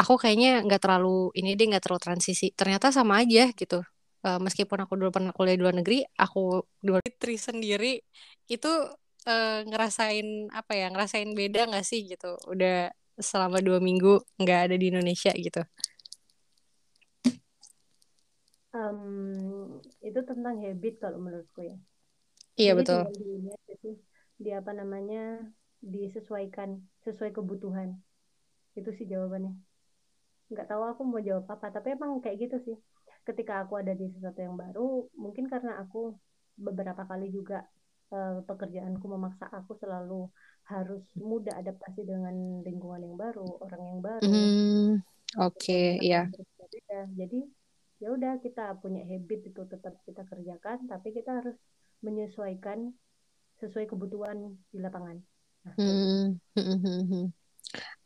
aku 0.00 0.12
kayaknya 0.18 0.62
nggak 0.66 0.82
terlalu 0.82 1.30
ini 1.38 1.54
deh 1.58 1.66
nggak 1.70 1.84
terlalu 1.84 2.02
transisi. 2.02 2.50
Ternyata 2.58 2.90
sama 2.90 3.22
aja 3.22 3.50
gitu. 3.54 3.82
Uh, 4.24 4.40
meskipun 4.40 4.78
aku 4.84 4.96
dulu 4.96 5.10
pernah 5.12 5.32
kuliah 5.36 5.52
di 5.52 5.60
luar 5.60 5.76
negeri 5.76 6.00
aku 6.16 6.64
di 6.80 6.88
luar 6.88 7.04
negeri 7.04 7.36
sendiri 7.36 7.92
itu 8.48 8.72
uh, 9.28 9.60
ngerasain 9.68 10.48
apa 10.48 10.72
ya 10.72 10.88
ngerasain 10.88 11.30
beda 11.36 11.68
nggak 11.70 11.84
sih 11.86 12.00
gitu. 12.10 12.36
Udah 12.48 12.90
selama 13.18 13.62
dua 13.62 13.78
minggu 13.78 14.22
nggak 14.40 14.60
ada 14.70 14.76
di 14.78 14.90
Indonesia 14.90 15.30
gitu. 15.34 15.62
Um, 18.74 19.78
itu 20.02 20.18
tentang 20.26 20.58
habit 20.58 20.98
kalau 20.98 21.22
menurutku 21.22 21.62
ya. 21.62 21.76
Iya 22.58 22.72
Jadi 22.74 22.78
betul. 22.82 23.02
di, 23.14 23.92
di 24.38 24.50
apa 24.50 24.74
namanya 24.74 25.46
disesuaikan 25.78 26.82
sesuai 27.06 27.30
kebutuhan. 27.34 27.94
Itu 28.74 28.90
sih 28.94 29.06
jawabannya. 29.06 29.54
Nggak 30.50 30.66
tahu 30.70 30.82
aku 30.82 31.02
mau 31.06 31.22
jawab 31.22 31.46
apa 31.50 31.70
tapi 31.70 31.94
emang 31.94 32.18
kayak 32.18 32.50
gitu 32.50 32.56
sih. 32.66 32.76
Ketika 33.22 33.62
aku 33.62 33.78
ada 33.78 33.94
di 33.94 34.10
sesuatu 34.10 34.42
yang 34.42 34.58
baru 34.58 35.06
mungkin 35.14 35.46
karena 35.46 35.78
aku 35.78 36.18
beberapa 36.58 37.06
kali 37.06 37.30
juga 37.30 37.62
uh, 38.14 38.42
pekerjaanku 38.46 39.06
memaksa 39.06 39.50
aku 39.50 39.74
selalu 39.78 40.30
harus 40.64 41.04
mudah 41.16 41.60
adaptasi 41.60 42.08
dengan 42.08 42.64
lingkungan 42.64 43.04
yang 43.04 43.16
baru 43.20 43.48
orang 43.60 43.82
yang 43.84 44.00
baru. 44.00 44.24
Mm, 44.24 44.88
oke 45.36 45.60
okay, 45.60 46.00
ya 46.00 46.28
jadi 47.14 47.40
ya 48.00 48.08
udah 48.12 48.40
kita 48.40 48.76
punya 48.80 49.04
habit 49.04 49.52
itu 49.52 49.62
tetap 49.68 49.94
kita 50.08 50.24
kerjakan 50.24 50.88
tapi 50.88 51.12
kita 51.12 51.40
harus 51.40 51.56
menyesuaikan 52.04 52.92
sesuai 53.60 53.86
kebutuhan 53.88 54.56
di 54.68 54.78
lapangan. 54.82 55.16
Nah, 55.64 55.74
mm, 55.80 57.32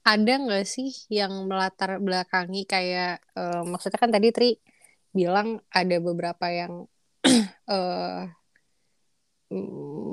ada 0.07 0.33
nggak 0.39 0.67
sih 0.67 0.95
yang 1.11 1.51
melatar 1.51 1.99
belakangi 1.99 2.65
kayak 2.65 3.21
uh, 3.35 3.67
maksudnya 3.67 3.99
kan 3.99 4.13
tadi 4.15 4.31
Tri 4.31 4.51
bilang 5.11 5.59
ada 5.73 5.97
beberapa 5.99 6.47
yang 6.49 6.87
uh, 7.73 8.23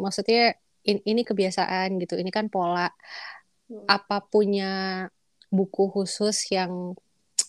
maksudnya 0.01 0.55
in, 0.85 1.01
ini 1.03 1.21
kebiasaan 1.25 1.97
gitu. 1.99 2.15
Ini 2.15 2.29
kan 2.29 2.47
pola 2.47 2.87
hmm. 3.67 3.89
apa 3.89 4.21
punya 4.23 5.05
buku 5.49 5.89
khusus 5.91 6.49
yang 6.53 6.93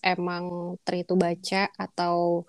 emang 0.01 0.77
Tri 0.83 1.05
itu 1.05 1.15
baca 1.15 1.69
atau 1.77 2.47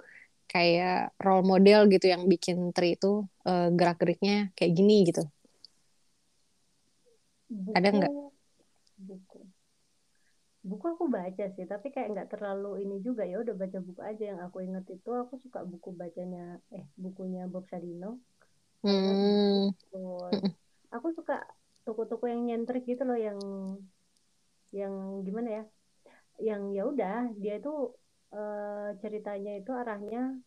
kayak 0.47 1.11
role 1.19 1.43
model 1.43 1.91
gitu 1.91 2.07
yang 2.07 2.23
bikin 2.25 2.71
Tri 2.71 2.95
itu 2.95 3.27
uh, 3.45 3.69
gerak-geriknya 3.75 4.55
kayak 4.55 4.73
gini 4.73 5.03
gitu. 5.05 5.23
Buku, 7.47 7.71
ada 7.75 7.87
nggak? 7.91 8.11
buku. 8.97 9.39
Buku 10.67 10.83
aku 10.83 11.07
baca 11.07 11.45
sih 11.55 11.63
tapi 11.63 11.95
kayak 11.95 12.11
nggak 12.11 12.29
terlalu 12.35 12.83
ini 12.83 12.99
juga 12.99 13.23
ya. 13.23 13.39
Udah 13.39 13.55
baca 13.55 13.79
buku 13.79 14.01
aja. 14.03 14.35
Yang 14.35 14.41
aku 14.51 14.57
inget 14.63 14.85
itu 14.91 15.09
aku 15.15 15.39
suka 15.39 15.63
buku 15.63 15.95
bacanya 15.95 16.59
eh 16.75 16.83
bukunya 16.99 17.47
Bob 17.47 17.67
Sadino. 17.71 18.19
Hmm. 18.83 19.71
Aku 20.97 21.13
suka 21.15 21.45
toko-toko 21.87 22.27
yang 22.27 22.43
nyentrik 22.43 22.83
gitu 22.83 23.07
loh 23.07 23.15
yang 23.15 23.39
yang 24.75 25.23
gimana 25.23 25.49
ya 25.49 25.63
yang 26.37 26.61
ya 26.75 26.83
udah 26.85 27.31
dia 27.39 27.57
itu 27.57 27.95
uh, 28.35 28.89
ceritanya 28.99 29.57
itu 29.57 29.71
arahnya 29.71 30.37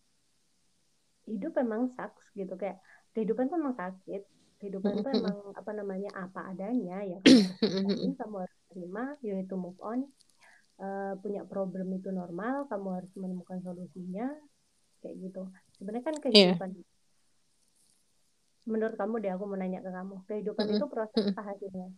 hidup 1.27 1.57
memang 1.59 1.95
saks 1.97 2.21
gitu 2.37 2.55
kayak 2.61 2.79
kehidupan 3.17 3.49
tuh 3.49 3.59
memang 3.59 3.77
sakit 3.79 4.23
kehidupan 4.61 5.01
itu 5.01 5.09
emang 5.09 5.37
apa 5.61 5.71
namanya 5.73 6.11
apa 6.15 6.53
adanya 6.53 7.01
ya 7.03 7.19
kamu 7.65 8.15
kamu 8.15 8.37
harus 8.45 8.59
terima 8.71 9.05
you 9.25 9.33
need 9.33 9.49
to 9.49 9.57
move 9.57 9.79
on 9.81 10.05
uh, 10.79 11.17
punya 11.19 11.43
problem 11.49 11.91
itu 11.97 12.13
normal 12.13 12.69
kamu 12.69 13.03
harus 13.03 13.13
menemukan 13.17 13.59
solusinya 13.65 14.29
kayak 15.01 15.17
gitu 15.17 15.49
sebenarnya 15.81 16.05
kan 16.05 16.15
iya. 16.21 16.23
kehidupan 16.23 16.71
yeah. 16.77 16.90
Menurut 18.69 18.97
kamu 18.97 19.15
deh 19.23 19.33
aku 19.33 19.45
mau 19.49 19.59
nanya 19.59 19.81
ke 19.85 19.91
kamu. 19.93 20.17
Kehidupan 20.29 20.65
itu 20.73 20.87
proses 20.89 21.23
apa 21.33 21.43
hasilnya 21.55 21.89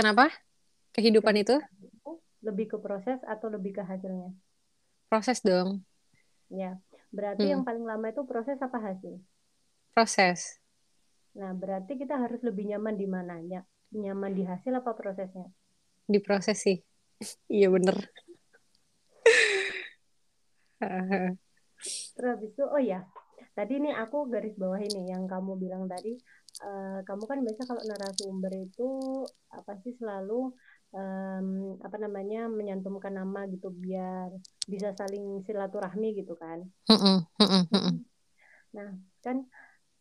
kenapa? 0.00 0.32
Kehidupan, 0.96 1.36
itu? 1.38 1.60
Lebih 2.42 2.74
ke 2.74 2.78
proses 2.80 3.20
atau 3.28 3.52
lebih 3.52 3.78
ke 3.78 3.82
hasilnya? 3.84 4.32
Proses 5.12 5.44
dong. 5.44 5.84
Ya 6.50 6.80
berarti 7.10 7.46
hmm. 7.46 7.52
yang 7.58 7.62
paling 7.66 7.82
lama 7.82 8.06
itu 8.10 8.22
proses 8.26 8.58
apa 8.62 8.78
hasil? 8.78 9.18
Proses. 9.94 10.62
Nah, 11.34 11.54
berarti 11.54 11.98
kita 11.98 12.18
harus 12.18 12.42
lebih 12.42 12.70
nyaman 12.74 12.94
di 12.98 13.06
mananya? 13.06 13.60
Nyaman 13.94 14.34
di 14.34 14.42
hasil 14.46 14.70
apa 14.78 14.94
prosesnya? 14.94 15.46
Di 16.06 16.18
proses 16.22 16.58
sih. 16.58 16.78
iya 17.50 17.70
bener. 17.70 17.98
Terus 22.18 22.38
itu, 22.46 22.62
oh 22.66 22.82
ya, 22.82 23.06
tadi 23.56 23.74
nih 23.82 23.94
aku 23.98 24.30
garis 24.30 24.54
bawah 24.56 24.80
ini 24.80 25.10
yang 25.10 25.26
kamu 25.26 25.58
bilang 25.58 25.84
tadi, 25.90 26.14
uh, 26.62 27.02
kamu 27.04 27.24
kan 27.26 27.38
biasa 27.42 27.62
kalau 27.66 27.82
narasumber 27.84 28.52
itu 28.56 28.88
apa 29.50 29.72
sih 29.82 29.94
selalu 29.98 30.54
um, 30.94 31.78
apa 31.82 31.96
namanya 31.98 32.46
menyantumkan 32.50 33.14
nama 33.14 33.46
gitu 33.50 33.70
biar 33.70 34.30
bisa 34.66 34.94
saling 34.94 35.42
silaturahmi 35.46 36.14
gitu 36.18 36.34
kan. 36.38 36.62
nah, 38.76 38.90
kan 39.22 39.46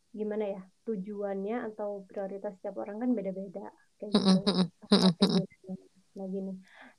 gimana 0.09 0.45
ya 0.57 0.61
tujuannya 0.89 1.69
atau 1.73 2.01
prioritas 2.09 2.57
setiap 2.57 2.81
orang 2.81 2.97
kan 2.97 3.13
beda-beda 3.13 3.69
kayak 4.01 4.11
gitu. 4.17 4.41
Nah 6.17 6.25
gini 6.27 6.53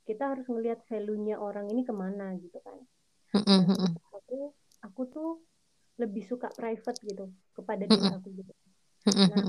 kita 0.07 0.33
harus 0.33 0.47
melihat 0.47 0.79
value-nya 0.87 1.37
orang 1.37 1.67
ini 1.69 1.83
ke 1.83 1.93
mana 1.93 2.33
gitu 2.39 2.57
kan? 2.63 2.79
Nah, 3.31 3.63
aku 4.15 4.51
aku 4.83 5.01
tuh 5.11 5.29
lebih 6.01 6.23
suka 6.25 6.49
private 6.49 6.97
gitu 7.05 7.25
kepada 7.53 7.85
diri 7.85 8.09
aku 8.09 8.27
gitu. 8.33 8.53
Nah 9.05 9.41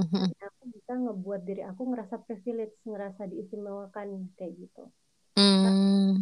aku 0.44 0.62
bisa 0.68 0.92
ngebuat 0.92 1.40
diri 1.49 1.62
aku 1.64 1.82
ngerasa 1.88 2.21
privilege 2.28 2.76
ngerasa 2.85 3.26
diistimewakan 3.32 4.28
kayak 4.37 4.52
gitu. 4.61 4.85
Nah, 5.32 6.21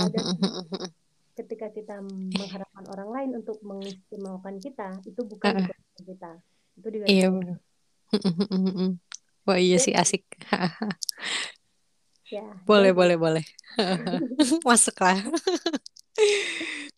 ada 0.00 0.20
ketika 1.36 1.68
kita 1.68 2.00
mengharapkan 2.00 2.84
orang 2.88 3.08
lain 3.12 3.30
untuk 3.44 3.60
mengistimewakan 3.60 4.56
kita 4.64 4.96
itu 5.04 5.20
bukan 5.20 5.68
kita. 6.00 6.30
Itu 6.80 6.88
juga 6.88 7.04
iya 7.04 7.28
benar 7.28 7.60
wah 9.46 9.58
iya 9.58 9.78
sih 9.78 9.94
asik. 9.94 10.26
Ya 12.26 12.42
boleh 12.66 12.90
boleh 12.90 13.14
boleh. 13.14 13.44
Masuklah 14.66 15.22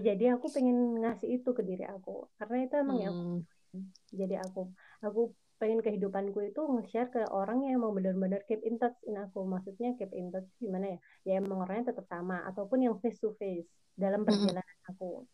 jadi 0.00 0.24
aku 0.36 0.46
pengen 0.50 1.00
ngasih 1.02 1.40
itu 1.40 1.50
ke 1.52 1.62
diri 1.62 1.84
aku. 1.86 2.26
Karena 2.40 2.56
itu 2.66 2.74
emang 2.76 2.98
ya 3.00 3.10
hmm. 3.10 3.38
ya 3.74 3.80
jadi 4.26 4.34
aku. 4.44 4.72
Aku 5.04 5.36
pengen 5.56 5.80
kehidupanku 5.80 6.52
itu 6.52 6.60
nge-share 6.60 7.08
ke 7.08 7.22
orang 7.32 7.64
yang 7.64 7.80
mau 7.80 7.92
benar-benar 7.92 8.44
keep 8.44 8.60
in 8.66 8.76
touch 8.76 8.96
in 9.08 9.16
aku. 9.16 9.44
Maksudnya 9.44 9.96
keep 9.96 10.12
in 10.12 10.28
touch 10.32 10.48
gimana 10.58 10.96
ya? 10.96 10.98
Ya 11.24 11.32
emang 11.40 11.64
orangnya 11.64 11.94
tetap 11.94 12.06
sama 12.08 12.44
ataupun 12.48 12.84
yang 12.84 12.96
face 13.00 13.20
to 13.20 13.32
face 13.40 13.68
dalam 13.96 14.24
hmm. 14.24 14.28
perjalanan 14.28 14.78
aku. 14.88 15.24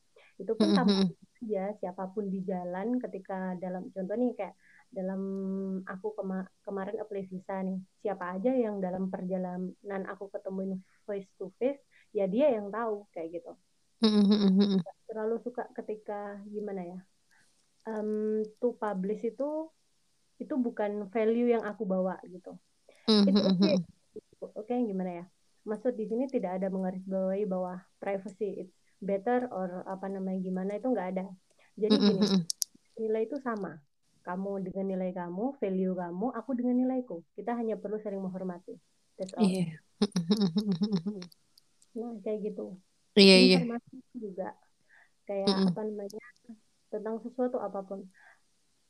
Itu 0.41 0.53
pun 0.59 0.75
sama 0.75 1.11
ya 1.43 1.75
siapa 1.83 2.07
pun 2.15 2.31
di 2.31 2.43
jalan 2.47 3.03
ketika 3.03 3.59
dalam 3.59 3.91
contoh 3.91 4.15
nih 4.15 4.31
kayak 4.39 4.55
dalam 4.93 5.23
aku 5.89 6.15
kema 6.15 6.47
kemarin 6.63 7.01
apply 7.03 7.25
visa 7.27 7.65
nih 7.65 7.81
siapa 8.05 8.39
aja 8.39 8.53
yang 8.53 8.79
dalam 8.79 9.09
perjalanan 9.09 10.03
aku 10.07 10.29
ketemuin 10.31 10.79
face 11.09 11.27
to 11.41 11.51
face 11.59 11.81
ya 12.13 12.29
dia 12.29 12.53
yang 12.53 12.69
tahu 12.69 13.09
kayak 13.11 13.41
gitu 13.41 13.57
terlalu 15.09 15.37
suka 15.45 15.69
ketika 15.77 16.41
gimana 16.51 16.83
ya 16.83 17.01
um, 17.87 18.43
to 18.63 18.75
publish 18.79 19.23
itu 19.27 19.71
itu 20.39 20.55
bukan 20.59 21.07
value 21.15 21.55
yang 21.55 21.63
aku 21.63 21.87
bawa 21.87 22.19
gitu. 22.27 22.59
Itu 23.07 23.39
oke 23.39 23.59
okay. 23.59 23.77
oke 24.43 24.67
okay, 24.67 24.79
gimana 24.83 25.23
ya. 25.23 25.25
Maksud 25.63 25.95
di 25.95 26.11
sini 26.11 26.27
tidak 26.27 26.59
ada 26.59 26.67
menggarisbawahi 26.67 27.47
bahwa 27.47 27.79
privacy 28.03 28.67
it's 28.67 28.75
better 28.99 29.47
or 29.55 29.87
apa 29.87 30.11
namanya 30.11 30.43
gimana 30.43 30.79
itu 30.79 30.91
nggak 30.91 31.09
ada. 31.15 31.27
Jadi 31.79 31.95
gini 31.95 32.21
nilai 32.99 33.23
itu 33.31 33.39
sama. 33.39 33.79
Kamu 34.23 34.63
dengan 34.63 34.87
nilai 34.87 35.11
kamu 35.11 35.59
value 35.59 35.95
kamu 35.99 36.27
aku 36.35 36.51
dengan 36.55 36.75
nilaiku. 36.79 37.23
Kita 37.35 37.55
hanya 37.59 37.79
perlu 37.79 37.99
saling 38.03 38.23
menghormati. 38.23 38.75
That's 39.19 39.35
all. 39.35 39.47
Yeah. 39.47 39.79
nah 41.93 42.19
kayak 42.25 42.51
gitu 42.51 42.81
yeah, 43.21 43.41
iya. 43.41 43.59
informasi 43.61 43.97
juga 44.17 44.49
kayak 45.29 45.49
mm 45.49 45.57
-hmm. 45.59 45.69
apa 45.73 45.81
namanya 45.85 46.27
tentang 46.93 47.17
sesuatu 47.25 47.57
apa 47.61 47.81
pun 47.85 48.01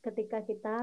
ketika 0.03 0.43
kita 0.43 0.77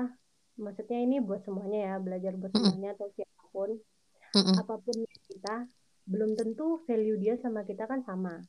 maksudnya 0.60 1.00
ini 1.00 1.24
buat 1.24 1.44
semuanya 1.44 1.80
ya 1.80 1.96
belajar 2.00 2.36
buat 2.36 2.52
semuanya 2.52 2.96
atau 2.96 3.08
siapa 3.16 3.44
pun 3.52 3.70
mm 3.76 4.42
-hmm. 4.44 4.56
apa 4.60 4.76
pun 4.80 4.98
kita 5.28 5.56
belum 6.10 6.34
tentu 6.36 6.82
value 6.90 7.20
dia 7.22 7.38
sama 7.40 7.64
kita 7.64 7.86
kan 7.86 8.02
sama 8.04 8.42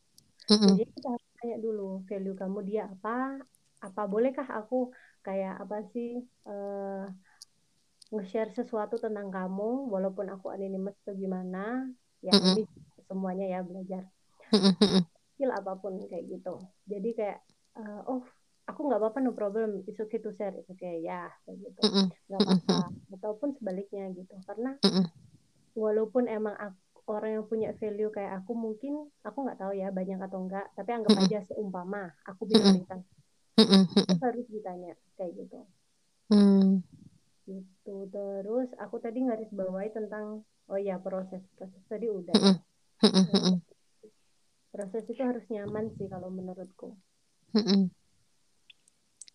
Mm-hmm. 0.50 0.68
Jadi 0.74 0.84
kita 0.98 1.08
harus 1.14 1.28
tanya 1.38 1.56
dulu 1.62 1.88
value 2.10 2.34
kamu 2.34 2.58
dia 2.66 2.82
apa, 2.90 3.38
apa 3.86 4.02
bolehkah 4.10 4.48
aku 4.50 4.90
kayak 5.22 5.62
apa 5.62 5.86
sih 5.94 6.18
uh, 6.50 7.06
nge-share 8.10 8.50
sesuatu 8.50 8.98
tentang 8.98 9.30
kamu 9.30 9.86
walaupun 9.86 10.26
aku 10.26 10.50
anonymous 10.50 10.98
atau 11.06 11.14
gimana, 11.14 11.86
ya 12.18 12.34
mm-hmm. 12.34 12.54
ini 12.58 12.62
semuanya 13.06 13.46
ya 13.46 13.60
belajar. 13.62 14.02
Skill 15.34 15.52
apa 15.56 15.72
pun 15.80 15.96
kayak 16.04 16.24
gitu. 16.28 16.54
Jadi 16.84 17.10
kayak 17.16 17.38
uh, 17.78 18.02
oh 18.10 18.22
aku 18.68 18.80
nggak 18.86 19.00
apa-apa 19.02 19.18
no 19.24 19.34
problem 19.34 19.82
it's 19.90 19.98
okay 19.98 20.22
to 20.22 20.30
share 20.38 20.54
it's 20.54 20.70
okay 20.70 21.00
ya 21.02 21.30
kayak 21.46 21.58
gitu. 21.64 21.80
Nggak 22.28 22.40
apa-apa. 22.44 22.78
ataupun 23.18 23.56
sebaliknya 23.56 24.10
gitu. 24.14 24.34
Karena 24.44 24.76
walaupun 25.74 26.28
emang 26.28 26.54
aku 26.58 26.78
orang 27.10 27.42
yang 27.42 27.46
punya 27.50 27.70
value 27.74 28.12
kayak 28.14 28.44
aku 28.44 28.54
mungkin 28.54 29.10
aku 29.26 29.38
nggak 29.42 29.58
tahu 29.58 29.72
ya 29.74 29.90
banyak 29.90 30.20
atau 30.22 30.46
enggak 30.46 30.70
tapi 30.78 30.90
anggap 30.94 31.18
aja 31.18 31.42
seumpama 31.50 32.14
aku 32.22 32.46
bisa 32.46 32.62
cerita. 32.62 32.96
Itu 33.58 34.22
harus 34.22 34.46
ditanya 34.46 34.92
kayak 35.18 35.32
gitu. 35.34 35.60
Mm. 36.30 36.86
gitu. 37.50 38.06
Terus 38.14 38.70
aku 38.78 39.02
tadi 39.02 39.26
ngaris 39.26 39.50
bawahi 39.50 39.90
tentang 39.90 40.46
oh 40.70 40.78
ya 40.78 41.02
proses 41.02 41.42
proses 41.58 41.82
tadi 41.90 42.06
udah 42.06 42.30
ya. 42.38 42.54
Proses 44.70 45.04
itu 45.06 45.22
harus 45.22 45.44
nyaman 45.50 45.90
sih 45.98 46.06
kalau 46.06 46.30
menurutku 46.30 46.94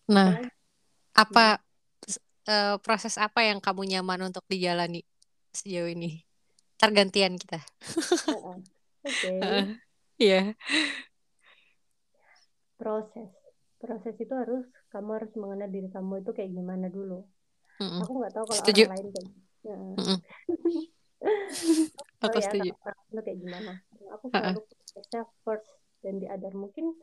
nah 0.08 0.40
apa 1.16 1.60
uh, 2.48 2.76
proses 2.80 3.16
apa 3.16 3.44
yang 3.44 3.58
kamu 3.60 3.96
nyaman 3.96 4.32
untuk 4.32 4.44
dijalani 4.48 5.02
sejauh 5.56 5.88
ini 5.88 6.20
tergantian 6.76 7.40
kita. 7.40 7.60
Oke. 8.32 8.62
Okay. 9.04 9.40
Iya. 10.16 10.56
Proses. 12.80 13.28
Proses 13.76 14.16
itu 14.16 14.32
harus 14.32 14.64
kamu 14.88 15.10
harus 15.12 15.32
mengenal 15.36 15.68
diri 15.68 15.92
kamu 15.92 16.24
itu 16.24 16.32
kayak 16.32 16.56
gimana 16.56 16.88
dulu. 16.88 17.20
Mm 17.76 17.84
-mm. 17.84 18.00
Aku 18.00 18.12
nggak 18.24 18.32
tahu 18.32 18.44
kalau 18.48 18.56
Setuju. 18.64 18.88
orang 18.88 18.96
lain 18.96 19.08
kayak. 19.12 19.30
Ya. 19.60 19.76
Mm 19.76 19.96
-mm. 20.00 20.18
aku 22.20 22.36
ya 22.38 22.44
setuju 22.44 22.70
kayak 23.24 23.38
gimana 23.40 23.72
aku 24.12 24.24
selalu 24.28 24.60
self 25.10 25.28
first 25.44 25.66
dan 26.00 26.22
di 26.22 26.26
other 26.30 26.54
mungkin 26.54 26.94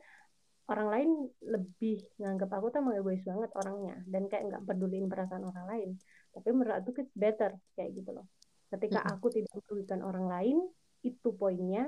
orang 0.64 0.88
lain 0.88 1.10
lebih 1.44 2.00
nganggap 2.16 2.48
aku 2.56 2.72
tuh 2.72 2.80
egois 2.96 3.20
banget 3.20 3.50
orangnya. 3.52 3.96
Dan 4.08 4.32
kayak 4.32 4.44
nggak 4.48 4.64
peduliin 4.64 5.06
perasaan 5.12 5.44
orang 5.44 5.66
lain. 5.68 5.90
Tapi 6.32 6.48
menurut 6.50 6.80
aku 6.80 7.04
it's 7.04 7.12
better 7.12 7.52
kayak 7.76 7.92
gitu 7.92 8.16
loh. 8.16 8.26
Ketika 8.72 9.04
aku 9.04 9.28
tidak 9.30 9.52
merugikan 9.54 10.00
orang 10.00 10.26
lain 10.26 10.56
itu 11.04 11.28
poinnya. 11.36 11.84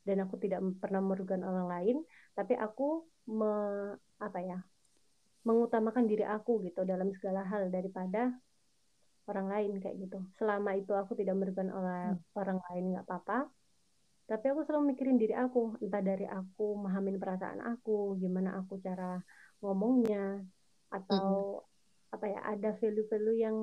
Dan 0.00 0.24
aku 0.24 0.40
tidak 0.40 0.64
pernah 0.80 1.04
merugikan 1.04 1.44
orang 1.44 1.68
lain 1.68 1.96
tapi 2.32 2.56
aku 2.56 3.04
me, 3.28 3.52
apa 4.16 4.40
ya 4.40 4.56
mengutamakan 5.44 6.08
diri 6.08 6.24
aku 6.24 6.64
gitu 6.64 6.88
dalam 6.88 7.12
segala 7.12 7.44
hal 7.44 7.68
daripada 7.68 8.32
orang 9.28 9.46
lain 9.52 9.72
kayak 9.76 10.08
gitu. 10.08 10.24
Selama 10.40 10.72
itu 10.72 10.96
aku 10.96 11.12
tidak 11.20 11.36
merugikan 11.36 11.68
orang 11.68 12.16
hmm. 12.16 12.40
orang 12.40 12.58
lain 12.72 12.84
nggak 12.96 13.04
apa-apa 13.04 13.52
tapi 14.30 14.46
aku 14.46 14.62
selalu 14.62 14.94
mikirin 14.94 15.18
diri 15.18 15.34
aku 15.34 15.74
entah 15.82 15.98
dari 15.98 16.22
aku 16.22 16.78
memahamin 16.78 17.18
perasaan 17.18 17.58
aku 17.66 18.14
gimana 18.22 18.62
aku 18.62 18.78
cara 18.78 19.18
ngomongnya 19.58 20.38
atau 20.86 21.58
hmm. 21.58 22.14
apa 22.14 22.26
ya 22.30 22.40
ada 22.46 22.70
value-value 22.78 23.38
yang 23.42 23.56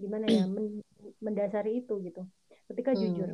gimana 0.00 0.24
ya 0.24 0.48
men 0.54 0.80
mendasari 1.20 1.84
itu 1.84 2.00
gitu. 2.00 2.24
Ketika 2.72 2.96
hmm. 2.96 3.00
jujur. 3.04 3.30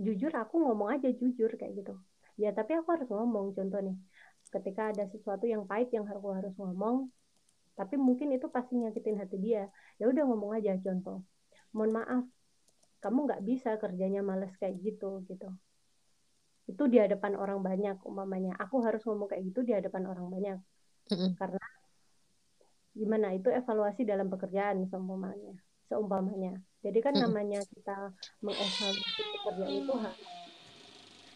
Jujur 0.00 0.32
aku 0.32 0.56
ngomong 0.64 0.96
aja 0.96 1.12
jujur 1.12 1.52
kayak 1.60 1.76
gitu. 1.76 1.92
Ya 2.40 2.56
tapi 2.56 2.72
aku 2.80 2.88
harus 2.96 3.08
ngomong 3.12 3.52
contoh 3.52 3.80
nih. 3.84 3.96
Ketika 4.48 4.88
ada 4.96 5.04
sesuatu 5.12 5.44
yang 5.44 5.68
pahit 5.68 5.92
yang 5.92 6.08
aku 6.08 6.32
harus 6.32 6.56
ngomong 6.56 7.12
tapi 7.76 7.96
mungkin 7.96 8.28
itu 8.32 8.44
pasti 8.52 8.76
nyakitin 8.76 9.16
hati 9.16 9.40
dia 9.40 9.64
ya 9.96 10.04
udah 10.08 10.24
ngomong 10.24 10.56
aja 10.56 10.80
contoh. 10.80 11.20
Mohon 11.76 11.92
maaf 12.00 12.24
kamu 13.00 13.18
nggak 13.26 13.42
bisa 13.44 13.70
kerjanya 13.80 14.20
males 14.20 14.52
kayak 14.60 14.76
gitu 14.80 15.24
gitu 15.26 15.48
itu 16.70 16.82
di 16.86 17.02
hadapan 17.02 17.34
orang 17.34 17.58
banyak 17.60 17.98
umpamanya 18.06 18.54
aku 18.60 18.78
harus 18.86 19.02
ngomong 19.02 19.26
kayak 19.26 19.42
gitu 19.50 19.66
di 19.66 19.74
hadapan 19.74 20.06
orang 20.06 20.26
banyak 20.30 20.58
mm-hmm. 21.10 21.30
karena 21.34 21.66
gimana 22.94 23.34
itu 23.34 23.48
evaluasi 23.50 24.06
dalam 24.06 24.30
pekerjaan 24.30 24.86
seumpamanya 24.86 25.58
seumpamanya 25.90 26.62
jadi 26.84 26.98
kan 27.02 27.18
mm-hmm. 27.18 27.32
namanya 27.32 27.60
kita 27.74 27.96
mengevaluasi 28.44 29.22
pekerjaan 29.34 29.72
itu 29.82 29.94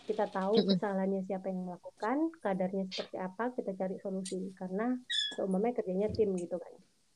kita 0.04 0.28
tahu 0.28 0.52
kesalahannya 0.68 1.24
siapa 1.24 1.48
yang 1.48 1.64
melakukan, 1.64 2.28
kadarnya 2.44 2.84
seperti 2.92 3.16
apa, 3.16 3.56
kita 3.56 3.72
cari 3.72 3.96
solusi. 4.04 4.52
Karena 4.52 4.92
seumpamanya 5.32 5.80
kerjanya 5.80 6.08
tim 6.12 6.36
gitu 6.36 6.60
kan. 6.60 6.74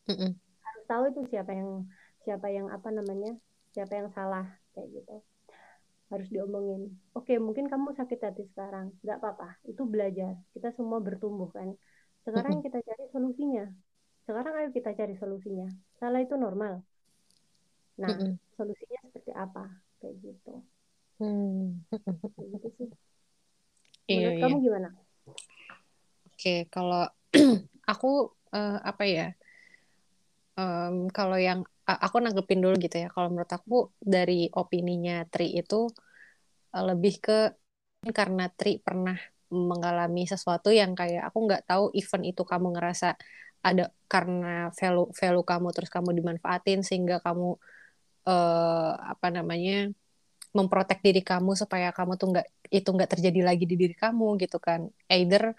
Mm-hmm. 0.09 0.31
Harus 0.65 0.85
tahu 0.89 1.03
itu 1.13 1.21
siapa 1.29 1.53
yang 1.53 1.85
siapa 2.25 2.49
yang 2.49 2.73
apa 2.73 2.89
namanya, 2.89 3.37
siapa 3.73 3.93
yang 3.99 4.09
salah 4.13 4.47
kayak 4.73 4.89
gitu. 4.95 5.17
Harus 6.09 6.29
diomongin. 6.33 6.97
Oke, 7.13 7.37
mungkin 7.37 7.69
kamu 7.69 7.93
sakit 7.93 8.21
hati 8.25 8.49
sekarang, 8.49 8.97
nggak 9.05 9.19
apa-apa. 9.21 9.61
Itu 9.69 9.85
belajar. 9.85 10.41
Kita 10.57 10.73
semua 10.73 11.05
bertumbuh 11.05 11.53
kan. 11.53 11.77
Sekarang 12.25 12.65
kita 12.65 12.81
cari 12.81 13.05
solusinya. 13.13 13.69
Sekarang 14.25 14.53
ayo 14.61 14.69
kita 14.73 14.93
cari 14.97 15.17
solusinya. 15.21 15.69
Salah 16.01 16.21
itu 16.21 16.37
normal. 16.37 16.81
Nah, 17.99 18.17
solusinya 18.57 19.01
seperti 19.09 19.33
apa? 19.37 19.69
Kayak 20.01 20.15
gitu. 20.23 20.55
Hmm. 21.19 21.83
gitu 22.57 22.69
sih. 22.79 22.89
Menurut 24.09 24.35
iya, 24.39 24.43
kamu 24.45 24.57
iya. 24.57 24.65
gimana? 24.65 24.89
Oke, 26.33 26.55
kalau 26.73 27.05
aku 27.93 28.33
uh, 28.55 28.79
apa 28.81 29.05
ya? 29.05 29.29
Um, 30.59 31.13
kalau 31.13 31.37
yang 31.39 31.67
aku 31.89 32.17
nanggepin 32.21 32.61
dulu 32.61 32.77
gitu 32.77 32.97
ya. 33.01 33.09
Kalau 33.09 33.33
menurut 33.33 33.49
aku 33.49 33.93
dari 33.97 34.53
opininya 34.53 35.25
Tri 35.33 35.57
itu 35.57 35.89
uh, 36.77 36.85
lebih 36.85 37.15
ke 37.25 37.39
karena 38.13 38.53
Tri 38.53 38.77
pernah 38.79 39.17
mengalami 39.49 40.29
sesuatu 40.29 40.69
yang 40.69 40.93
kayak 40.93 41.33
aku 41.33 41.39
nggak 41.49 41.65
tahu 41.65 41.89
event 41.97 42.25
itu 42.29 42.43
kamu 42.45 42.77
ngerasa 42.77 43.17
ada 43.65 43.91
karena 44.07 44.71
value 44.77 45.09
value 45.17 45.47
kamu 45.47 45.69
terus 45.75 45.91
kamu 45.91 46.11
dimanfaatin 46.15 46.85
sehingga 46.85 47.19
kamu 47.25 47.57
uh, 48.29 48.93
apa 49.13 49.29
namanya 49.33 49.91
memprotek 50.53 51.01
diri 51.01 51.25
kamu 51.25 51.57
supaya 51.57 51.93
kamu 51.93 52.21
tuh 52.21 52.29
nggak 52.37 52.47
itu 52.69 52.89
nggak 52.89 53.11
terjadi 53.19 53.41
lagi 53.45 53.65
di 53.65 53.77
diri 53.77 53.97
kamu 53.97 54.37
gitu 54.41 54.61
kan 54.61 54.89
either 55.09 55.57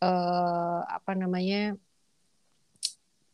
uh, 0.00 0.80
apa 0.88 1.12
namanya 1.14 1.76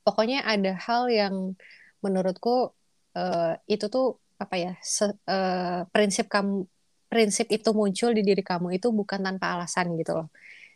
pokoknya 0.05 0.45
ada 0.45 0.75
hal 0.77 1.09
yang 1.09 1.57
menurutku 2.05 2.71
uh, 3.17 3.53
itu 3.65 3.87
tuh 3.89 4.21
apa 4.37 4.55
ya 4.61 4.73
se, 4.85 5.05
uh, 5.09 5.81
prinsip 5.95 6.27
kamu 6.29 6.69
prinsip 7.09 7.47
itu 7.55 7.71
muncul 7.71 8.11
di 8.11 8.23
diri 8.27 8.43
kamu 8.43 8.75
itu 8.77 8.91
bukan 8.91 9.23
tanpa 9.23 9.55
alasan 9.55 9.95
gitu 9.95 10.13
loh. 10.19 10.29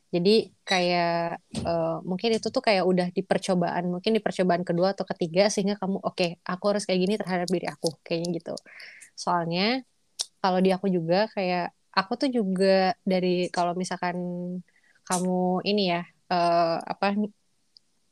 Jadi 0.09 0.49
kayak 0.65 1.37
uh, 1.69 2.01
mungkin 2.01 2.41
itu 2.41 2.49
tuh 2.49 2.63
kayak 2.65 2.85
udah 2.87 3.09
di 3.13 3.21
percobaan 3.21 3.93
mungkin 3.93 4.17
di 4.17 4.23
percobaan 4.25 4.65
kedua 4.65 4.97
atau 4.97 5.05
ketiga 5.05 5.53
sehingga 5.53 5.77
kamu 5.77 6.01
oke 6.01 6.17
okay, 6.17 6.31
aku 6.49 6.65
harus 6.73 6.89
kayak 6.89 7.01
gini 7.05 7.15
terhadap 7.21 7.49
diri 7.51 7.67
aku 7.69 7.93
kayaknya 8.07 8.29
gitu. 8.41 8.55
Soalnya 9.19 9.85
kalau 10.41 10.59
di 10.65 10.71
aku 10.73 10.87
juga 10.89 11.29
kayak 11.35 11.75
aku 11.93 12.13
tuh 12.17 12.31
juga 12.33 12.95
dari 13.05 13.51
kalau 13.53 13.75
misalkan 13.77 14.17
kamu 15.05 15.67
ini 15.69 15.83
ya 15.93 16.03
uh, 16.33 16.79
apa 16.85 17.17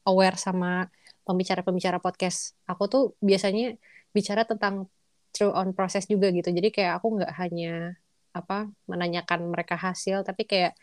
aware 0.05 0.37
sama 0.37 0.91
pembicara-pembicara 1.27 1.99
podcast 1.99 2.55
aku 2.71 2.87
tuh 2.87 3.05
biasanya 3.19 3.75
bicara 4.15 4.47
tentang 4.47 4.87
true 5.35 5.53
on 5.53 5.77
process 5.77 6.09
juga 6.09 6.33
gitu. 6.33 6.49
Jadi 6.49 6.73
kayak 6.73 7.03
aku 7.03 7.21
nggak 7.21 7.33
hanya 7.37 7.99
apa 8.33 8.69
menanyakan 8.89 9.49
mereka 9.49 9.77
hasil 9.81 10.21
tapi 10.25 10.45
kayak 10.45 10.77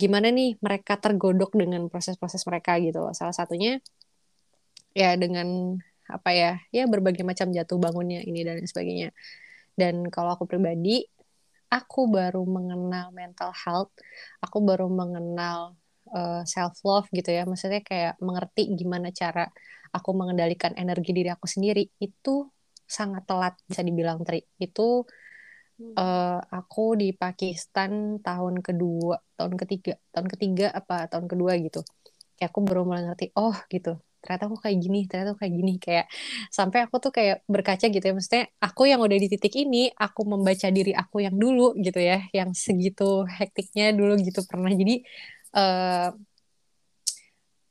gimana 0.00 0.32
nih 0.32 0.56
mereka 0.64 0.96
tergodok 0.96 1.52
dengan 1.52 1.84
proses-proses 1.92 2.40
mereka 2.48 2.80
gitu 2.80 3.04
salah 3.12 3.36
satunya 3.36 3.84
ya 4.96 5.12
dengan 5.20 5.76
apa 6.08 6.32
ya 6.32 6.56
ya 6.72 6.88
berbagai 6.88 7.20
macam 7.20 7.52
jatuh 7.52 7.78
bangunnya 7.78 8.20
ini 8.26 8.42
dan 8.42 8.64
sebagainya. 8.64 9.14
Dan 9.78 10.12
kalau 10.12 10.36
aku 10.36 10.44
pribadi, 10.44 11.06
aku 11.72 12.10
baru 12.10 12.42
mengenal 12.44 13.14
mental 13.14 13.54
health, 13.54 13.94
aku 14.42 14.58
baru 14.60 14.90
mengenal 14.90 15.78
uh, 16.14 16.40
eh, 16.40 16.42
self 16.46 16.82
love 16.86 17.08
gitu 17.14 17.30
ya. 17.30 17.42
Maksudnya 17.46 17.80
kayak 17.82 18.18
mengerti 18.22 18.62
gimana 18.74 19.08
cara 19.14 19.48
aku 19.90 20.10
mengendalikan 20.14 20.72
energi 20.78 21.10
diri 21.14 21.30
aku 21.32 21.46
sendiri. 21.46 21.86
Itu 21.98 22.50
sangat 22.86 23.22
telat 23.26 23.54
bisa 23.70 23.82
dibilang 23.86 24.22
Tri. 24.26 24.42
Itu 24.58 25.06
uh, 25.96 26.38
aku 26.42 26.98
di 26.98 27.14
Pakistan 27.14 28.18
tahun 28.20 28.60
kedua, 28.60 29.16
tahun 29.38 29.54
ketiga, 29.56 29.94
tahun 30.12 30.28
ketiga 30.28 30.66
apa 30.74 31.06
tahun 31.10 31.26
kedua 31.30 31.56
gitu. 31.62 31.80
Kayak 32.36 32.50
aku 32.50 32.60
baru 32.66 32.82
mulai 32.88 33.04
ngerti, 33.06 33.32
oh 33.36 33.54
gitu. 33.70 34.00
Ternyata 34.20 34.52
aku 34.52 34.56
kayak 34.60 34.78
gini 34.84 35.00
ternyata 35.08 35.32
aku 35.32 35.40
kayak 35.44 35.54
gini. 35.56 35.72
Kayak 35.80 36.06
sampai 36.52 36.78
aku 36.84 36.96
tuh 37.00 37.12
kayak 37.12 37.40
berkaca 37.48 37.86
gitu 37.88 38.04
ya. 38.04 38.12
Maksudnya 38.12 38.44
aku 38.60 38.82
yang 38.88 39.00
udah 39.00 39.16
di 39.16 39.28
titik 39.32 39.54
ini 39.56 39.88
aku 39.96 40.20
membaca 40.28 40.68
diri 40.68 40.92
aku 40.92 41.24
yang 41.24 41.36
dulu 41.36 41.72
gitu 41.80 42.00
ya. 42.00 42.20
Yang 42.36 42.50
segitu 42.68 43.24
hektiknya 43.24 43.96
dulu 43.96 44.20
gitu 44.20 44.44
pernah. 44.44 44.72
Jadi 44.72 45.04
uh, 45.54 46.10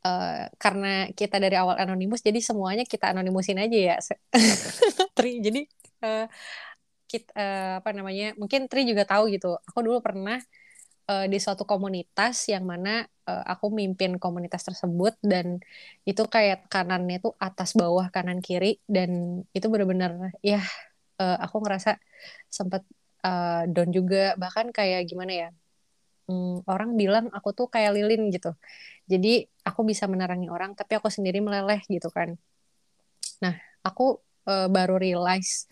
uh, 0.04 0.44
karena 0.56 1.12
kita 1.12 1.38
dari 1.40 1.56
awal 1.60 1.76
anonimus 1.80 2.24
jadi 2.24 2.40
semuanya 2.40 2.84
kita 2.88 3.12
anonimusin 3.12 3.60
aja 3.60 3.78
ya. 3.78 3.96
Tri 5.18 5.44
jadi 5.44 5.62
uh, 6.04 6.26
kita 7.10 7.32
uh, 7.34 7.74
apa 7.82 7.90
namanya 7.92 8.38
mungkin 8.38 8.70
Tri 8.70 8.86
juga 8.88 9.04
tahu 9.08 9.34
gitu. 9.34 9.58
Aku 9.68 9.80
dulu 9.84 10.00
pernah 10.00 10.40
uh, 11.10 11.26
di 11.26 11.38
suatu 11.42 11.66
komunitas 11.66 12.48
yang 12.48 12.64
mana 12.70 13.04
uh, 13.28 13.44
aku 13.50 13.74
mimpin 13.74 14.22
komunitas 14.22 14.64
tersebut 14.64 15.18
dan 15.26 15.60
itu 16.06 16.24
kayak 16.30 16.70
kanannya 16.70 17.18
tuh 17.20 17.34
atas 17.42 17.74
bawah 17.74 18.08
kanan 18.14 18.40
kiri 18.40 18.80
dan 18.86 19.42
itu 19.52 19.68
benar-benar 19.68 20.38
ya 20.46 20.62
uh, 21.20 21.38
aku 21.42 21.66
ngerasa 21.66 21.98
sempat 22.48 22.86
uh, 23.26 23.66
down 23.68 23.90
juga. 23.92 24.38
Bahkan 24.38 24.72
kayak 24.72 25.10
gimana 25.10 25.34
ya 25.34 25.50
um, 26.30 26.62
orang 26.70 26.94
bilang 26.94 27.26
aku 27.34 27.50
tuh 27.58 27.68
kayak 27.74 27.98
lilin 27.98 28.30
gitu. 28.30 28.54
Jadi 29.10 29.50
aku 29.66 29.82
bisa 29.82 30.06
menerangi 30.06 30.48
orang 30.54 30.78
tapi 30.78 30.94
aku 31.02 31.10
sendiri 31.10 31.42
meleleh 31.42 31.82
gitu 31.90 32.14
kan. 32.14 32.38
Nah 33.42 33.56
aku 33.82 34.22
uh, 34.46 34.70
baru 34.70 35.02
realize 35.02 35.66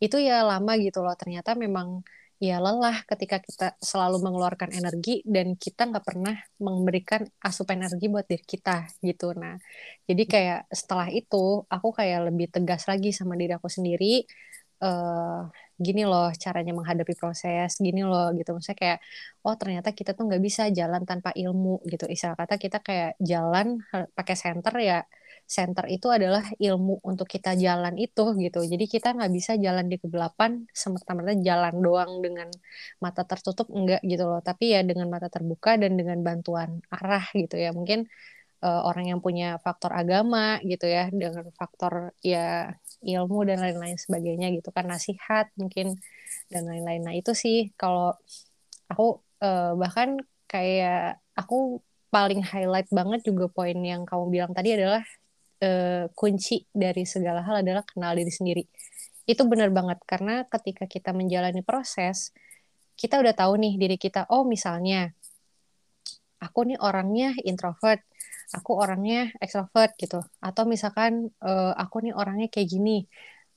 itu 0.00 0.16
ya 0.16 0.40
lama 0.40 0.72
gitu 0.80 1.04
loh. 1.04 1.12
Ternyata 1.14 1.52
memang 1.54 2.00
ya 2.40 2.56
lelah 2.56 3.04
ketika 3.04 3.36
kita 3.44 3.76
selalu 3.84 4.24
mengeluarkan 4.24 4.72
energi 4.72 5.20
dan 5.28 5.60
kita 5.60 5.84
nggak 5.92 6.04
pernah 6.08 6.32
memberikan 6.56 7.28
asupan 7.44 7.84
energi 7.84 8.08
buat 8.08 8.24
diri 8.24 8.44
kita 8.48 8.88
gitu. 9.04 9.36
Nah 9.36 9.60
jadi 10.08 10.22
kayak 10.24 10.60
setelah 10.72 11.12
itu 11.12 11.68
aku 11.68 11.88
kayak 11.92 12.32
lebih 12.32 12.48
tegas 12.48 12.88
lagi 12.88 13.12
sama 13.12 13.36
diri 13.36 13.52
aku 13.52 13.68
sendiri 13.68 14.24
uh, 14.84 15.48
gini 15.80 16.02
loh 16.04 16.28
caranya 16.36 16.72
menghadapi 16.76 17.14
proses 17.16 17.70
gini 17.80 18.00
loh 18.04 18.32
gitu 18.36 18.52
maksudnya 18.52 18.78
kayak 18.82 18.98
oh 19.46 19.54
ternyata 19.60 19.88
kita 19.98 20.10
tuh 20.16 20.28
nggak 20.28 20.42
bisa 20.44 20.62
jalan 20.78 21.02
tanpa 21.08 21.30
ilmu 21.32 21.80
gitu 21.88 22.04
istilah 22.04 22.36
kata 22.36 22.54
kita 22.60 22.78
kayak 22.84 23.10
jalan 23.30 23.66
pakai 24.16 24.36
center 24.36 24.74
ya 24.80 24.98
center 25.50 25.84
itu 25.90 26.06
adalah 26.06 26.46
ilmu 26.62 27.02
untuk 27.02 27.26
kita 27.26 27.58
jalan 27.58 27.98
itu 27.98 28.22
gitu. 28.38 28.60
Jadi 28.62 28.84
kita 28.86 29.18
nggak 29.18 29.32
bisa 29.34 29.52
jalan 29.58 29.90
di 29.90 29.98
kegelapan 29.98 30.62
semerta-merta 30.70 31.34
jalan 31.42 31.74
doang 31.82 32.12
dengan 32.22 32.48
mata 33.02 33.26
tertutup 33.26 33.66
enggak 33.74 33.98
gitu 34.06 34.30
loh. 34.30 34.38
Tapi 34.38 34.78
ya 34.78 34.80
dengan 34.86 35.10
mata 35.10 35.26
terbuka 35.26 35.74
dan 35.74 35.98
dengan 35.98 36.22
bantuan 36.22 36.78
arah 36.86 37.26
gitu 37.34 37.58
ya. 37.58 37.74
Mungkin 37.74 38.06
uh, 38.62 38.80
orang 38.88 39.10
yang 39.10 39.20
punya 39.24 39.58
faktor 39.58 39.90
agama 39.90 40.62
gitu 40.62 40.86
ya 40.86 41.10
dengan 41.10 41.50
faktor 41.58 42.14
ya 42.22 42.70
ilmu 43.00 43.48
dan 43.48 43.64
lain-lain 43.64 43.96
sebagainya 43.96 44.52
gitu 44.56 44.68
kan 44.70 44.86
nasihat 44.88 45.48
mungkin 45.56 45.96
dan 46.52 46.68
lain-lain. 46.68 47.02
Nah 47.04 47.14
itu 47.16 47.32
sih 47.32 47.72
kalau 47.76 48.12
aku 48.90 49.22
uh, 49.40 49.72
bahkan 49.78 50.20
kayak 50.50 51.22
aku 51.38 51.80
paling 52.10 52.42
highlight 52.42 52.90
banget 52.90 53.22
juga 53.22 53.46
poin 53.46 53.78
yang 53.78 54.02
kamu 54.02 54.24
bilang 54.28 54.52
tadi 54.52 54.74
adalah 54.74 55.00
uh, 55.62 56.10
kunci 56.12 56.66
dari 56.74 57.06
segala 57.06 57.40
hal 57.46 57.62
adalah 57.62 57.86
kenal 57.86 58.12
diri 58.18 58.32
sendiri. 58.32 58.64
Itu 59.24 59.46
benar 59.46 59.70
banget 59.70 60.02
karena 60.04 60.42
ketika 60.50 60.90
kita 60.90 61.14
menjalani 61.14 61.62
proses, 61.62 62.34
kita 62.98 63.22
udah 63.22 63.32
tahu 63.32 63.56
nih 63.62 63.78
diri 63.78 63.96
kita. 63.96 64.26
Oh, 64.28 64.42
misalnya 64.42 65.14
aku 66.42 66.66
nih 66.66 66.78
orangnya 66.82 67.36
introvert, 67.46 68.02
aku 68.56 68.72
orangnya 68.82 69.30
extrovert 69.42 69.92
gitu. 69.98 70.20
Atau 70.42 70.64
misalkan 70.66 71.30
uh, 71.42 71.72
aku 71.76 71.96
nih 72.04 72.14
orangnya 72.16 72.46
kayak 72.52 72.68
gini, 72.70 73.06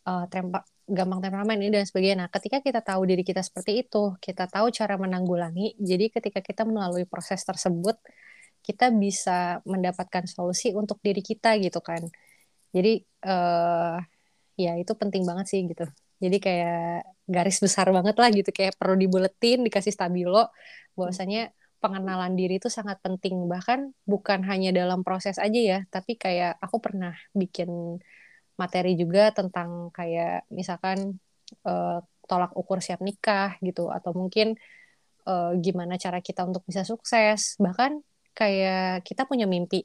uh, 0.09 0.25
tempa 0.31 0.65
gampang 0.83 1.19
temperamen 1.23 1.57
ini 1.63 1.71
dan 1.79 1.87
sebagainya. 1.87 2.27
Nah, 2.27 2.29
ketika 2.29 2.59
kita 2.59 2.83
tahu 2.83 3.07
diri 3.07 3.23
kita 3.23 3.39
seperti 3.39 3.87
itu, 3.87 4.15
kita 4.19 4.51
tahu 4.51 4.67
cara 4.75 4.99
menanggulangi. 4.99 5.79
Jadi 5.79 6.11
ketika 6.11 6.39
kita 6.43 6.67
melalui 6.67 7.07
proses 7.07 7.39
tersebut, 7.47 7.95
kita 8.63 8.89
bisa 8.95 9.59
mendapatkan 9.67 10.23
solusi 10.25 10.71
untuk 10.71 10.97
diri 11.03 11.19
kita 11.19 11.59
gitu 11.59 11.83
kan 11.83 12.07
jadi 12.71 13.03
uh, 13.27 13.99
ya 14.55 14.71
itu 14.79 14.93
penting 14.95 15.27
banget 15.27 15.45
sih 15.51 15.59
gitu 15.67 15.85
jadi 16.23 16.37
kayak 16.39 17.03
garis 17.27 17.59
besar 17.59 17.91
banget 17.91 18.15
lah 18.15 18.29
gitu 18.31 18.49
kayak 18.55 18.79
perlu 18.79 18.95
dibuletin 18.95 19.67
dikasih 19.67 19.91
stabilo 19.91 20.49
bahwasanya 20.95 21.51
pengenalan 21.83 22.33
diri 22.39 22.57
itu 22.63 22.71
sangat 22.71 22.97
penting. 23.03 23.35
Bahkan 23.51 24.07
bukan 24.07 24.39
hanya 24.47 24.71
dalam 24.71 25.03
proses 25.03 25.35
aja 25.35 25.59
ya 25.59 25.79
tapi 25.91 26.15
kayak 26.15 26.55
aku 26.63 26.79
pernah 26.79 27.11
bikin 27.35 27.99
materi 28.55 28.95
juga 28.95 29.33
tentang 29.35 29.91
kayak 29.91 30.47
misalkan 30.47 31.19
uh, 31.67 31.99
tolak 32.29 32.55
ukur 32.55 32.79
siap 32.79 33.03
nikah 33.03 33.59
gitu 33.59 33.91
atau 33.91 34.15
mungkin 34.15 34.55
uh, 35.27 35.51
gimana 35.59 35.99
cara 35.99 36.23
kita 36.23 36.47
untuk 36.47 36.63
bisa 36.63 36.87
sukses. 36.87 37.59
Bahkan 37.59 37.99
kayak 38.37 39.03
kita 39.03 39.27
punya 39.27 39.45
mimpi. 39.49 39.83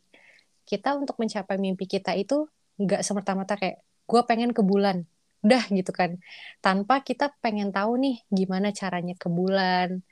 Kita 0.68 0.94
untuk 1.00 1.16
mencapai 1.18 1.56
mimpi 1.58 1.84
kita 1.88 2.14
itu 2.14 2.46
nggak 2.78 3.02
semerta-merta 3.02 3.54
kayak 3.58 3.82
gue 4.06 4.22
pengen 4.28 4.54
ke 4.54 4.62
bulan. 4.62 5.04
Udah 5.44 5.64
gitu 5.70 5.90
kan. 5.90 6.18
Tanpa 6.62 7.02
kita 7.02 7.34
pengen 7.42 7.74
tahu 7.74 7.98
nih 7.98 8.16
gimana 8.30 8.70
caranya 8.70 9.14
ke 9.18 9.28
bulan 9.30 10.02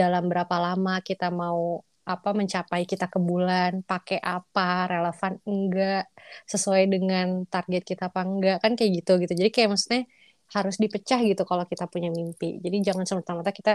dalam 0.00 0.26
berapa 0.30 0.56
lama 0.58 0.98
kita 1.08 1.30
mau 1.30 1.86
apa 2.04 2.30
mencapai 2.36 2.84
kita 2.84 3.06
ke 3.08 3.16
bulan 3.16 3.80
pakai 3.90 4.20
apa 4.20 4.90
relevan 4.92 5.40
enggak 5.48 6.04
sesuai 6.52 6.82
dengan 6.92 7.26
target 7.48 7.82
kita 7.90 8.02
apa 8.12 8.20
enggak 8.28 8.56
kan 8.62 8.72
kayak 8.76 8.90
gitu 9.00 9.12
gitu. 9.22 9.32
Jadi 9.40 9.50
kayak 9.54 9.68
maksudnya 9.72 10.02
harus 10.54 10.76
dipecah 10.82 11.18
gitu 11.24 11.42
kalau 11.48 11.64
kita 11.64 11.84
punya 11.88 12.08
mimpi. 12.12 12.60
Jadi 12.64 12.76
jangan 12.86 13.04
semerta-merta 13.08 13.52
kita 13.56 13.72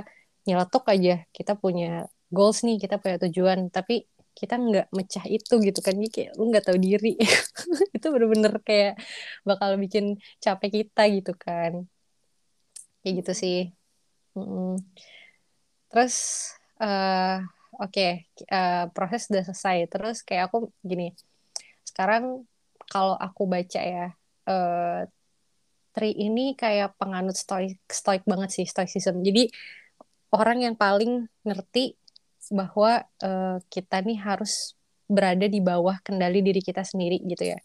nyeletuk 0.48 0.84
aja 0.94 1.26
kita 1.38 1.54
punya 1.64 2.06
goals 2.36 2.62
nih 2.66 2.78
kita 2.84 2.96
punya 3.02 3.18
tujuan 3.26 3.60
tapi 3.76 3.94
kita 4.40 4.56
nggak 4.56 4.88
mecah 4.98 5.26
itu 5.36 5.54
gitu 5.68 5.80
kan. 5.86 5.94
Jadi 6.00 6.10
kayak 6.16 6.30
lu 6.38 6.44
nggak 6.52 6.66
tahu 6.68 6.78
diri. 6.80 7.10
Itu 7.96 8.06
bener-bener 8.14 8.54
kayak 8.68 8.94
bakal 9.48 9.70
bikin 9.84 10.06
capek 10.44 10.70
kita 10.86 11.02
gitu 11.16 11.32
kan. 11.36 11.72
Kayak 13.02 13.14
gitu 13.24 13.32
sih. 13.42 13.58
Mm 14.38 14.80
terus 15.90 16.16
uh, 16.80 17.42
oke 17.82 17.92
okay, 17.92 18.30
uh, 18.50 18.86
eh, 18.86 18.86
proses 18.94 19.28
udah 19.30 19.44
selesai 19.50 19.78
terus 19.90 20.18
kayak 20.22 20.54
aku 20.54 20.70
gini 20.86 21.14
sekarang 21.86 22.46
kalau 22.90 23.18
aku 23.18 23.46
baca 23.50 23.82
ya 23.82 24.08
uh, 24.50 25.04
Tri 25.90 26.14
ini 26.14 26.54
kayak 26.54 26.96
penganut 27.02 27.34
stoik 27.34 27.82
stoik 27.90 28.22
banget 28.30 28.54
sih 28.54 28.66
stoicism 28.70 29.26
jadi 29.26 29.50
orang 30.30 30.62
yang 30.70 30.76
paling 30.78 31.26
ngerti 31.42 31.98
bahwa 32.54 33.06
uh, 33.22 33.58
kita 33.70 34.02
nih 34.06 34.18
harus 34.22 34.78
berada 35.10 35.50
di 35.50 35.58
bawah 35.62 35.98
kendali 36.06 36.46
diri 36.46 36.62
kita 36.62 36.86
sendiri 36.86 37.18
gitu 37.26 37.58
ya. 37.58 37.60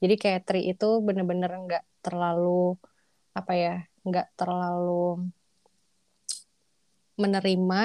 Jadi 0.00 0.14
kayak 0.20 0.44
Tri 0.44 0.68
itu 0.68 1.00
bener-bener 1.00 1.48
nggak 1.48 1.84
terlalu 2.04 2.76
apa 3.32 3.52
ya, 3.56 3.74
nggak 4.04 4.36
terlalu 4.36 5.32
menerima 7.20 7.80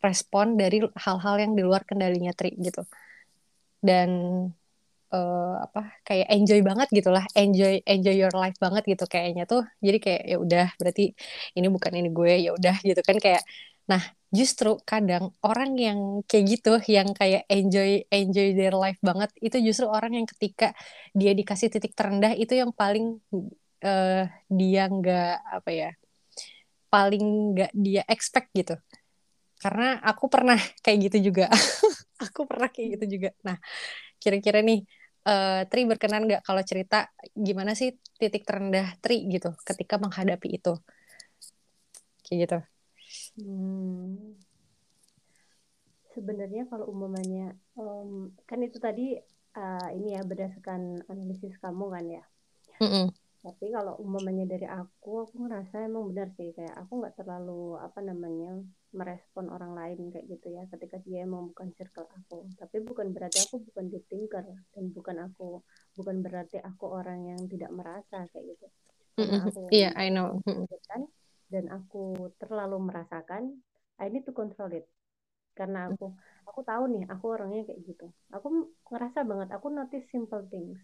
respon 0.00 0.56
dari 0.56 0.80
hal-hal 0.96 1.36
yang 1.42 1.52
di 1.58 1.62
luar 1.66 1.82
kendalinya 1.84 2.32
Tri 2.32 2.56
gitu. 2.56 2.82
Dan 3.80 4.10
uh, 5.12 5.54
apa 5.64 6.00
kayak 6.06 6.28
enjoy 6.32 6.60
banget 6.64 6.88
gitulah, 6.92 7.24
enjoy 7.36 7.82
enjoy 7.84 8.16
your 8.16 8.34
life 8.34 8.56
banget 8.60 8.82
gitu 8.88 9.04
kayaknya 9.08 9.44
tuh. 9.44 9.62
Jadi 9.84 9.98
kayak 10.04 10.22
ya 10.30 10.36
udah 10.40 10.66
berarti 10.80 11.12
ini 11.56 11.66
bukan 11.68 11.92
ini 11.98 12.08
gue 12.12 12.32
ya 12.48 12.50
udah 12.56 12.76
gitu 12.84 13.00
kan 13.04 13.16
kayak 13.20 13.42
Nah, 13.90 14.02
justru 14.30 14.78
kadang 14.86 15.34
orang 15.42 15.74
yang 15.74 16.00
kayak 16.30 16.44
gitu, 16.46 16.72
yang 16.86 17.10
kayak 17.10 17.42
enjoy 17.50 18.06
enjoy 18.06 18.48
their 18.54 18.74
life 18.78 19.00
banget, 19.02 19.30
itu 19.42 19.58
justru 19.66 19.86
orang 19.90 20.14
yang 20.14 20.26
ketika 20.30 20.70
dia 21.10 21.34
dikasih 21.34 21.68
titik 21.74 21.98
terendah 21.98 22.32
itu 22.38 22.54
yang 22.54 22.70
paling 22.70 23.18
uh, 23.82 24.22
dia 24.46 24.82
nggak 24.86 25.34
apa 25.58 25.70
ya, 25.74 25.90
paling 26.92 27.54
nggak 27.56 27.72
dia 27.72 28.02
expect 28.10 28.50
gitu. 28.52 28.74
Karena 29.62 29.96
aku 30.02 30.26
pernah 30.26 30.58
kayak 30.84 30.98
gitu 31.10 31.32
juga, 31.32 31.46
aku 32.24 32.44
pernah 32.44 32.68
kayak 32.68 33.00
gitu 33.00 33.18
juga. 33.18 33.30
Nah, 33.46 33.56
kira-kira 34.20 34.60
nih. 34.60 34.82
Uh, 35.20 35.68
Tri 35.68 35.84
berkenan 35.84 36.24
nggak 36.24 36.48
kalau 36.48 36.64
cerita 36.64 37.12
gimana 37.36 37.76
sih 37.76 37.92
titik 38.16 38.40
terendah 38.48 38.96
Tri 39.04 39.28
gitu 39.28 39.52
ketika 39.68 40.00
menghadapi 40.00 40.56
itu 40.56 40.72
kayak 42.24 42.38
gitu 42.48 42.58
Hmm. 43.38 44.38
Sebenarnya 46.10 46.66
kalau 46.66 46.90
umumnya 46.90 47.54
um, 47.78 48.34
kan 48.46 48.58
itu 48.62 48.82
tadi 48.82 49.14
uh, 49.54 49.88
ini 49.94 50.18
ya 50.18 50.22
berdasarkan 50.26 51.06
analisis 51.06 51.54
kamu 51.62 51.86
kan 51.90 52.04
ya. 52.06 52.24
Mm 52.82 52.90
-mm. 52.90 53.06
Tapi 53.40 53.72
kalau 53.72 53.96
umumnya 53.96 54.44
dari 54.44 54.68
aku, 54.68 55.24
aku 55.24 55.48
ngerasa 55.48 55.88
emang 55.88 56.12
benar 56.12 56.28
sih 56.36 56.52
kayak 56.52 56.76
aku 56.76 57.00
nggak 57.00 57.16
terlalu 57.16 57.80
apa 57.80 58.04
namanya 58.04 58.60
merespon 58.92 59.48
orang 59.48 59.72
lain 59.72 60.12
kayak 60.12 60.28
gitu 60.28 60.52
ya 60.52 60.68
ketika 60.68 61.00
dia 61.00 61.24
emang 61.24 61.48
bukan 61.48 61.72
circle 61.72 62.04
aku. 62.12 62.52
Tapi 62.60 62.84
bukan 62.84 63.16
berarti 63.16 63.40
aku 63.48 63.64
bukan 63.64 63.88
deep 63.88 64.04
thinker 64.12 64.44
dan 64.44 64.84
bukan 64.92 65.16
aku 65.24 65.64
bukan 65.96 66.20
berarti 66.20 66.60
aku 66.60 66.84
orang 66.92 67.32
yang 67.32 67.40
tidak 67.48 67.72
merasa 67.72 68.28
kayak 68.28 68.44
gitu. 68.56 68.66
Iya, 69.20 69.40
yeah, 69.72 69.92
I 69.96 70.12
know. 70.12 70.36
Kan, 70.88 71.08
dan 71.48 71.64
aku 71.72 72.32
terlalu 72.36 72.76
merasakan 72.92 73.56
I 73.96 74.12
need 74.12 74.28
to 74.28 74.36
control 74.36 74.68
it. 74.76 74.84
Karena 75.56 75.88
aku 75.88 76.12
aku 76.44 76.60
tahu 76.60 76.92
nih 76.92 77.08
aku 77.08 77.24
orangnya 77.32 77.64
kayak 77.64 77.80
gitu. 77.88 78.06
Aku 78.36 78.68
ngerasa 78.92 79.24
banget 79.24 79.48
aku 79.56 79.72
notice 79.72 80.04
simple 80.12 80.44
things. 80.52 80.76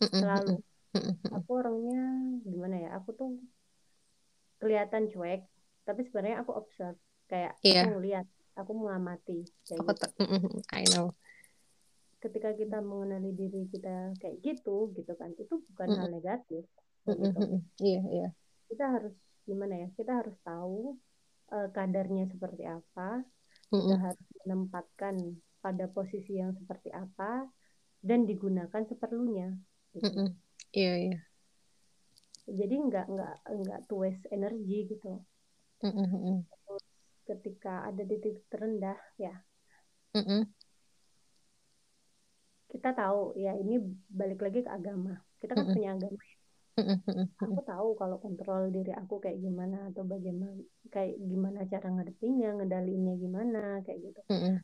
Selalu 0.00 0.60
aku 1.36 1.50
orangnya 1.56 2.02
gimana 2.44 2.76
ya 2.78 2.90
aku 2.96 3.10
tuh 3.16 3.30
kelihatan 4.60 5.10
cuek 5.10 5.42
tapi 5.82 6.00
sebenarnya 6.06 6.46
aku 6.46 6.52
observe 6.54 6.98
kayak 7.26 7.58
yeah. 7.64 7.86
aku 7.86 7.98
ngeliat 7.98 8.26
aku 8.54 8.72
mengamati 8.76 9.40
kayak 9.66 9.80
aku 9.82 9.92
gitu. 9.96 10.60
I 10.70 10.84
know 10.92 11.16
ketika 12.22 12.54
kita 12.54 12.78
mengenali 12.78 13.34
diri 13.34 13.66
kita 13.66 14.14
kayak 14.22 14.38
gitu 14.46 14.94
gitu 14.94 15.12
kan 15.18 15.34
itu 15.34 15.58
bukan 15.74 15.88
hal 15.98 16.06
negatif 16.06 16.62
gitu. 17.02 17.26
iya 17.82 18.02
iya 18.14 18.28
kita 18.70 18.84
harus 18.94 19.14
gimana 19.42 19.74
ya 19.74 19.88
kita 19.98 20.22
harus 20.22 20.36
tahu 20.46 20.94
uh, 21.50 21.68
kadarnya 21.74 22.30
seperti 22.30 22.62
apa 22.62 23.26
mm 23.26 23.74
-mm. 23.74 23.82
kita 23.82 23.96
harus 23.98 24.26
menempatkan 24.46 25.14
pada 25.58 25.90
posisi 25.90 26.38
yang 26.38 26.54
seperti 26.54 26.94
apa 26.94 27.50
dan 28.02 28.22
digunakan 28.22 28.82
seperlunya 28.86 29.58
gitu. 29.98 30.06
mm 30.06 30.30
iya 30.72 30.94
iya 30.98 31.20
jadi 32.48 32.74
nggak 32.74 33.06
nggak 33.06 33.36
nggak 33.48 33.80
to 33.86 33.94
waste 34.02 34.26
energi 34.34 34.90
gitu 34.90 35.22
mm 35.84 35.92
-mm. 35.92 36.36
Terus 36.48 36.84
ketika 37.22 37.86
ada 37.86 38.02
di 38.02 38.16
titik 38.18 38.44
terendah 38.50 38.98
ya 39.20 39.34
mm 40.16 40.24
-mm. 40.24 40.42
kita 42.72 42.90
tahu 42.96 43.36
ya 43.38 43.54
ini 43.54 43.78
balik 44.10 44.42
lagi 44.42 44.64
ke 44.66 44.70
agama 44.72 45.20
kita 45.38 45.54
kan 45.54 45.64
mm 45.64 45.68
-mm. 45.70 45.76
punya 45.76 45.90
agama 45.94 46.20
aku 47.42 47.60
tahu 47.68 47.88
kalau 48.00 48.16
kontrol 48.16 48.72
diri 48.72 48.92
aku 48.96 49.20
kayak 49.20 49.38
gimana 49.44 49.92
atau 49.92 50.02
bagaimana 50.08 50.56
kayak 50.88 51.20
gimana 51.20 51.58
cara 51.68 51.86
ngadepinnya 51.92 52.48
ngedalinnya 52.56 53.14
gimana 53.20 53.60
kayak 53.84 53.98
gitu. 54.08 54.20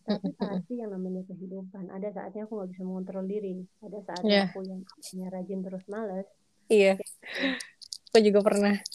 Tapi 0.09 0.31
pasti 0.41 0.73
yang 0.81 0.91
namanya 0.97 1.23
kehidupan. 1.29 1.93
Ada 1.93 2.09
saatnya 2.17 2.49
aku 2.49 2.53
nggak 2.57 2.71
bisa 2.73 2.83
mengontrol 2.89 3.25
diri. 3.29 3.61
Ada 3.85 3.99
saatnya 4.09 4.31
Yeah. 4.33 4.49
aku 4.49 4.61
yang 4.65 4.81
punya 4.89 5.27
rajin 5.29 5.61
terus 5.61 5.85
males. 5.89 6.27
Iya, 6.69 6.93
kayak 6.97 7.11
gitu. 7.13 7.27
aku 8.09 8.19
juga 8.25 8.41
pernah. 8.41 8.75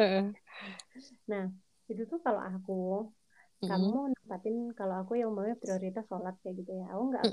Heeh. 0.00 0.24
nah 1.26 1.44
itu 1.90 2.02
tuh 2.06 2.20
kalau 2.22 2.40
aku 2.40 2.78
kamu 3.60 4.14
nempatin 4.16 4.56
kalau 4.72 5.04
aku 5.04 5.20
yang 5.20 5.34
maunya 5.34 5.56
prioritas 5.58 6.06
sholat 6.06 6.38
kayak 6.40 6.62
gitu 6.62 6.70
ya. 6.80 6.86
Aku 6.94 7.02
nggak 7.10 7.24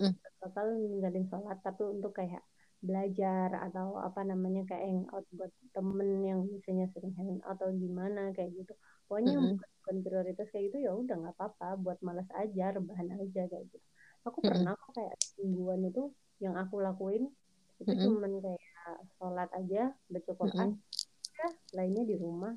bakal 0.42 0.66
ninggalin 0.76 1.26
sholat 1.30 1.58
tapi 1.62 1.82
untuk 1.88 2.12
kayak 2.18 2.42
belajar 2.82 3.50
atau 3.66 3.98
apa 3.98 4.22
namanya 4.22 4.62
kayak 4.70 4.86
hangout 4.86 5.26
buat 5.34 5.52
temen 5.76 6.10
yang 6.30 6.40
misalnya 6.46 6.86
sering 6.94 7.13
hangout 7.18 7.42
atau 7.46 7.68
gimana 7.74 8.32
kayak 8.38 8.52
gitu 8.54 8.74
pokoknya 9.10 9.32
yang 9.38 9.46
Mm-mm. 9.46 9.52
bukan, 9.52 9.70
bukan 9.82 9.98
prioritas 10.06 10.48
kayak 10.54 10.63
gitu 10.70 10.78
ya 10.86 10.92
udah 10.94 11.16
nggak 11.18 11.36
apa-apa 11.38 11.68
buat 11.84 11.98
malas 12.06 12.30
aja 12.38 12.63
rebahan 12.78 13.10
aja 13.18 13.42
kayak 13.50 13.66
gitu 13.74 13.88
aku 14.28 14.40
Mm-mm. 14.44 14.68
pernah 14.68 14.78
kok 14.78 14.92
kayak 14.98 15.16
mingguan 15.42 15.82
itu 15.90 16.02
yang 16.44 16.54
aku 16.60 16.76
lakuin 16.86 17.24
itu 17.82 17.94
Mm-mm. 17.94 18.08
cuman 18.08 18.32
kayak 18.44 18.62
sholat 19.18 19.50
aja 19.60 19.92
baca 20.12 20.32
Quran 20.38 20.70
ya 21.38 21.48
lainnya 21.78 22.04
di 22.10 22.16
rumah 22.18 22.54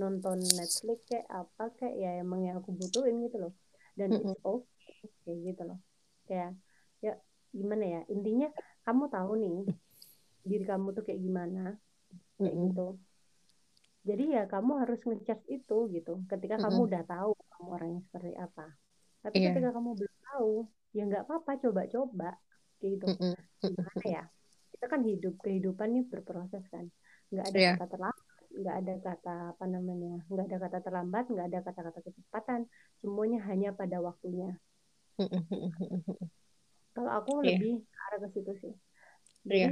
nonton 0.00 0.38
Netflix 0.58 0.98
kayak 1.10 1.26
apa 1.30 1.64
kayak 1.78 1.94
ya 2.02 2.10
emang 2.22 2.40
yang 2.46 2.56
aku 2.60 2.70
butuhin 2.74 3.16
gitu 3.26 3.36
loh 3.42 3.52
dan 3.98 4.10
Mm-mm. 4.10 4.22
it's 4.22 4.36
okay 4.46 5.10
kayak 5.26 5.38
gitu 5.46 5.62
loh 5.68 5.78
kayak 6.28 6.54
ya 7.04 7.12
gimana 7.50 7.84
ya 7.84 8.00
intinya 8.14 8.48
kamu 8.84 9.04
tahu 9.14 9.30
nih 9.42 9.56
diri 10.50 10.64
kamu 10.70 10.86
tuh 10.96 11.02
kayak 11.06 11.20
gimana? 11.26 11.60
Kayak 12.42 12.56
Mm-mm. 12.56 12.64
gitu. 12.64 12.80
Jadi 14.08 14.22
ya 14.36 14.40
kamu 14.52 14.72
harus 14.80 14.98
ngecharge 15.06 15.44
itu 15.56 15.74
gitu 15.94 16.10
ketika 16.30 16.56
kamu 16.64 16.78
Mm-mm. 16.78 16.88
udah 16.88 17.02
tahu 17.12 17.30
kamu 17.50 17.66
orangnya 17.76 18.00
seperti 18.06 18.30
apa. 18.44 18.62
Tapi 19.24 19.36
Iya. 19.36 19.46
ketika 19.46 19.68
kamu 19.76 19.90
belum 20.00 20.16
tahu 20.28 20.50
ya 20.96 21.00
nggak 21.08 21.22
apa-apa 21.24 21.52
coba-coba 21.64 22.28
kayak 22.78 22.90
gitu. 22.96 23.06
Gimana 23.70 24.04
ya? 24.16 24.22
Kita 24.72 24.86
kan 24.92 25.00
hidup 25.10 25.34
kehidupan 25.44 25.88
nih 25.94 26.04
berproses 26.12 26.64
kan. 26.74 26.84
Nggak 27.32 27.46
ada 27.50 27.60
Iya. 27.60 27.70
kata 27.70 27.84
terlambat 27.92 28.26
nggak 28.60 28.76
ada 28.80 28.92
kata 29.06 29.30
apa 29.52 29.64
namanya 29.74 30.10
nggak 30.30 30.44
ada 30.48 30.58
kata 30.64 30.78
terlambat 30.86 31.24
nggak 31.32 31.46
ada 31.48 31.58
kata-kata 31.66 32.00
kecepatan. 32.06 32.60
Semuanya 33.02 33.38
hanya 33.48 33.68
pada 33.80 33.96
waktunya. 34.08 34.48
Kalau 36.94 37.10
aku 37.18 37.30
Iya. 37.42 37.56
lebih 37.58 37.72
arah 38.04 38.18
ke 38.24 38.28
situ 38.34 38.52
sih. 38.62 38.74
Jadi 39.48 39.68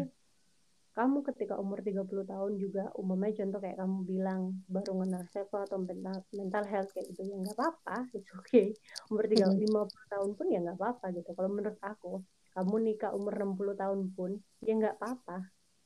kamu 0.99 1.19
ketika 1.29 1.55
umur 1.63 1.79
30 1.87 2.25
tahun 2.33 2.53
juga 2.65 2.83
umumnya 3.01 3.31
contoh 3.39 3.59
kayak 3.63 3.79
kamu 3.83 3.97
bilang 4.13 4.43
baru 4.75 4.91
kenal 5.01 5.23
self 5.33 5.49
atau 5.55 5.79
mental, 5.89 6.17
mental 6.35 6.65
health 6.73 6.91
kayak 6.95 7.07
gitu 7.15 7.23
ya 7.31 7.35
nggak 7.43 7.55
apa-apa 7.59 7.97
it's 8.17 8.31
okay. 8.39 8.65
Umur 9.11 9.25
3, 9.31 9.47
Mm-mm. 9.47 9.63
50 9.63 10.07
tahun 10.13 10.31
pun 10.37 10.47
ya 10.53 10.59
nggak 10.65 10.77
apa-apa 10.81 11.07
gitu. 11.17 11.31
Kalau 11.37 11.51
menurut 11.55 11.79
aku 11.91 12.09
kamu 12.55 12.75
nikah 12.87 13.11
umur 13.19 13.33
60 13.39 13.75
tahun 13.79 14.01
pun 14.17 14.31
ya 14.67 14.73
nggak 14.81 14.95
apa-apa. 14.99 15.37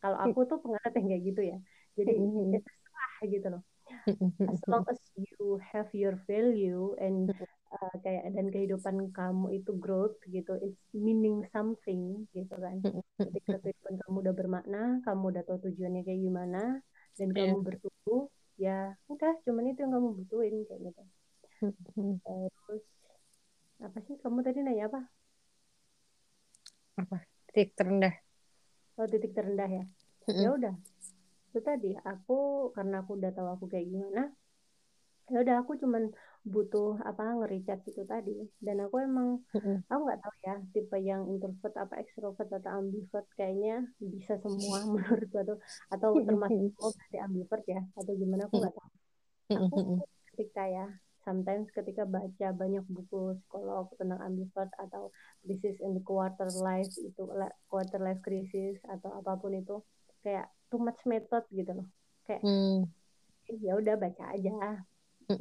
Kalau 0.02 0.18
aku 0.24 0.38
tuh 0.50 0.58
penganut 0.64 0.92
yang 0.96 1.06
kayak 1.12 1.22
gitu 1.28 1.40
ya. 1.52 1.56
Jadi 1.98 2.10
Mm-mm. 2.16 2.52
ya 2.52 2.58
terserah 2.64 3.14
gitu 3.34 3.46
loh. 3.52 3.62
As 4.52 4.60
long 4.70 4.84
as 4.92 5.00
you 5.16 5.60
have 5.72 5.88
your 5.92 6.14
value 6.28 6.96
and 6.98 7.28
uh, 7.72 7.94
kayak 8.04 8.24
dan 8.36 8.46
kehidupan 8.52 8.96
kamu 9.16 9.46
itu 9.58 9.70
growth 9.80 10.16
gitu 10.28 10.52
it's 10.60 10.80
meaning 10.92 11.42
something 11.54 12.28
gitu 12.36 12.54
kan. 12.60 12.78
Ketika 13.16 13.56
kehidupan 13.64 13.94
kamu 14.04 14.16
udah 14.28 14.34
bermakna 14.36 14.80
kamu 15.06 15.24
udah 15.32 15.42
tahu 15.48 15.58
tujuannya 15.68 16.02
kayak 16.06 16.20
gimana 16.20 16.62
dan 17.16 17.28
Iya. 17.32 17.36
kamu 17.52 17.56
bertumbuh 17.66 18.22
ya 18.60 18.78
udah 19.08 19.32
cuman 19.44 19.64
itu 19.72 19.78
yang 19.84 19.92
kamu 19.96 20.08
butuhin 20.22 20.54
kayak 20.68 20.80
gitu. 20.92 21.02
Terus 22.24 22.84
apa 23.82 23.98
sih? 24.06 24.14
Kamu 24.22 24.38
tadi 24.46 24.58
nanya 24.62 24.86
apa? 24.92 25.00
Apa? 27.00 27.16
Titik 27.50 27.72
terendah. 27.74 28.14
oh 29.00 29.06
titik 29.08 29.32
terendah 29.32 29.68
ya? 29.68 29.84
Ya 30.28 30.48
udah. 30.54 30.74
Itu 31.50 31.60
tadi 31.64 31.96
aku 31.96 32.70
karena 32.76 33.00
aku 33.02 33.16
udah 33.18 33.30
tahu 33.32 33.48
aku 33.56 33.64
kayak 33.72 33.88
gimana 33.88 34.32
ya 35.30 35.38
udah 35.40 35.56
aku 35.64 35.78
cuman 35.80 36.12
butuh 36.44 36.98
apa 37.08 37.22
nge-recharge 37.38 37.86
itu 37.92 38.02
tadi. 38.08 38.32
Dan 38.64 38.76
aku 38.84 38.96
emang 39.08 39.28
Mm-mm. 39.54 39.82
aku 39.90 40.00
nggak 40.06 40.20
tahu 40.24 40.34
ya 40.46 40.54
tipe 40.74 40.96
yang 41.10 41.22
introvert 41.32 41.74
apa 41.84 41.94
extrovert 42.02 42.48
atau 42.58 42.70
ambivert 42.80 43.26
kayaknya 43.38 43.86
bisa 44.12 44.34
semua 44.44 44.78
menurutku 44.92 45.36
atau 45.44 45.56
atau 45.94 46.10
termasuk 46.26 46.64
semua 46.74 46.90
berarti 46.96 47.18
ambivert 47.26 47.64
ya 47.74 47.80
atau 47.98 48.12
gimana 48.20 48.42
aku 48.48 48.56
nggak 48.62 48.74
tahu. 48.78 48.90
Aku 49.58 49.76
ketika 50.32 50.62
ya 50.68 50.86
sometimes 51.26 51.68
ketika 51.76 52.02
baca 52.08 52.46
banyak 52.56 52.84
buku 52.90 53.38
psikolog 53.38 53.86
tentang 54.00 54.20
ambivert 54.26 54.70
atau 54.84 55.12
crisis 55.44 55.78
in 55.84 55.94
the 55.94 56.02
quarter 56.02 56.50
life 56.50 56.90
itu 56.98 57.22
quarter 57.70 58.00
life 58.02 58.20
crisis 58.26 58.76
atau 58.90 59.10
apa 59.20 59.32
pun 59.38 59.52
itu 59.54 59.78
kayak 60.24 60.46
too 60.70 60.80
much 60.82 60.98
method 61.06 61.44
gitu 61.54 61.72
loh. 61.78 61.86
Kayak 62.26 62.42
Mm. 62.42 62.84
ya 63.64 63.72
udah 63.80 63.94
baca 64.02 64.24
aja 64.34 64.50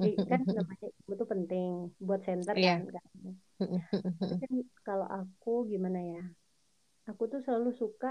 Eh, 0.06 0.16
kan 0.30 0.40
namanya 0.58 0.88
ilmu 1.00 1.14
tuh 1.22 1.28
penting 1.34 1.70
buat 2.08 2.22
center 2.28 2.56
Iya. 2.58 2.74
kan 2.78 2.86
kan. 2.98 3.06
Kan 4.42 4.54
kalau 4.88 5.08
aku 5.20 5.52
gimana 5.72 6.00
ya 6.14 6.22
aku 7.10 7.24
tuh 7.32 7.40
selalu 7.46 7.70
suka 7.82 8.10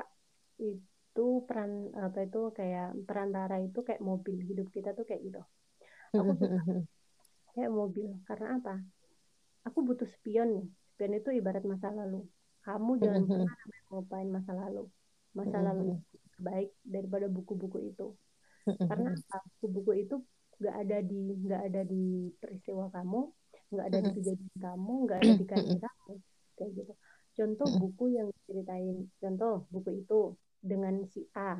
itu 0.61 1.27
peran 1.49 1.71
apa 2.05 2.19
itu 2.27 2.39
kayak 2.59 2.87
perantara 3.09 3.57
itu 3.67 3.79
kayak 3.87 4.03
mobil 4.11 4.37
hidup 4.49 4.67
kita 4.77 4.89
tuh 4.99 5.05
kayak 5.09 5.23
gitu. 5.27 5.41
Aku 6.19 6.33
suka 6.41 6.61
kayak 7.55 7.73
mobil 7.81 8.09
karena 8.29 8.47
apa? 8.59 8.75
Aku 9.69 9.79
butuh 9.89 10.09
spion 10.15 10.49
nih. 10.57 10.67
Spion 10.95 11.13
itu 11.19 11.31
ibarat 11.41 11.65
masa 11.73 11.89
lalu. 12.01 12.21
Kamu 12.67 12.91
jangan 13.03 13.23
pernah 13.31 13.55
ngapain 13.91 14.29
masa 14.37 14.53
lalu. 14.63 14.83
Masa 15.39 15.59
lalu 15.67 15.83
baik 16.47 16.71
daripada 16.95 17.27
buku-buku 17.37 17.79
itu. 17.91 18.07
Karena 18.89 19.11
buku-buku 19.61 19.93
itu 20.03 20.15
nggak 20.61 20.77
ada 20.77 20.99
di 21.01 21.23
nggak 21.41 21.63
ada 21.73 21.83
di 21.89 22.29
peristiwa 22.37 22.93
kamu 22.93 23.21
nggak 23.71 23.87
ada 23.87 23.99
di 24.05 24.11
kejadian 24.19 24.57
kamu 24.61 24.93
nggak 25.09 25.19
ada 25.19 25.33
di 25.35 25.47
karya 25.49 25.79
kamu 25.81 26.13
kayak 26.57 26.71
gitu. 26.77 26.93
Contoh 27.31 27.67
buku 27.81 28.05
yang 28.13 28.29
ceritain 28.45 29.09
contoh 29.17 29.65
buku 29.73 30.05
itu 30.05 30.37
dengan 30.61 31.09
si 31.09 31.25
A 31.33 31.57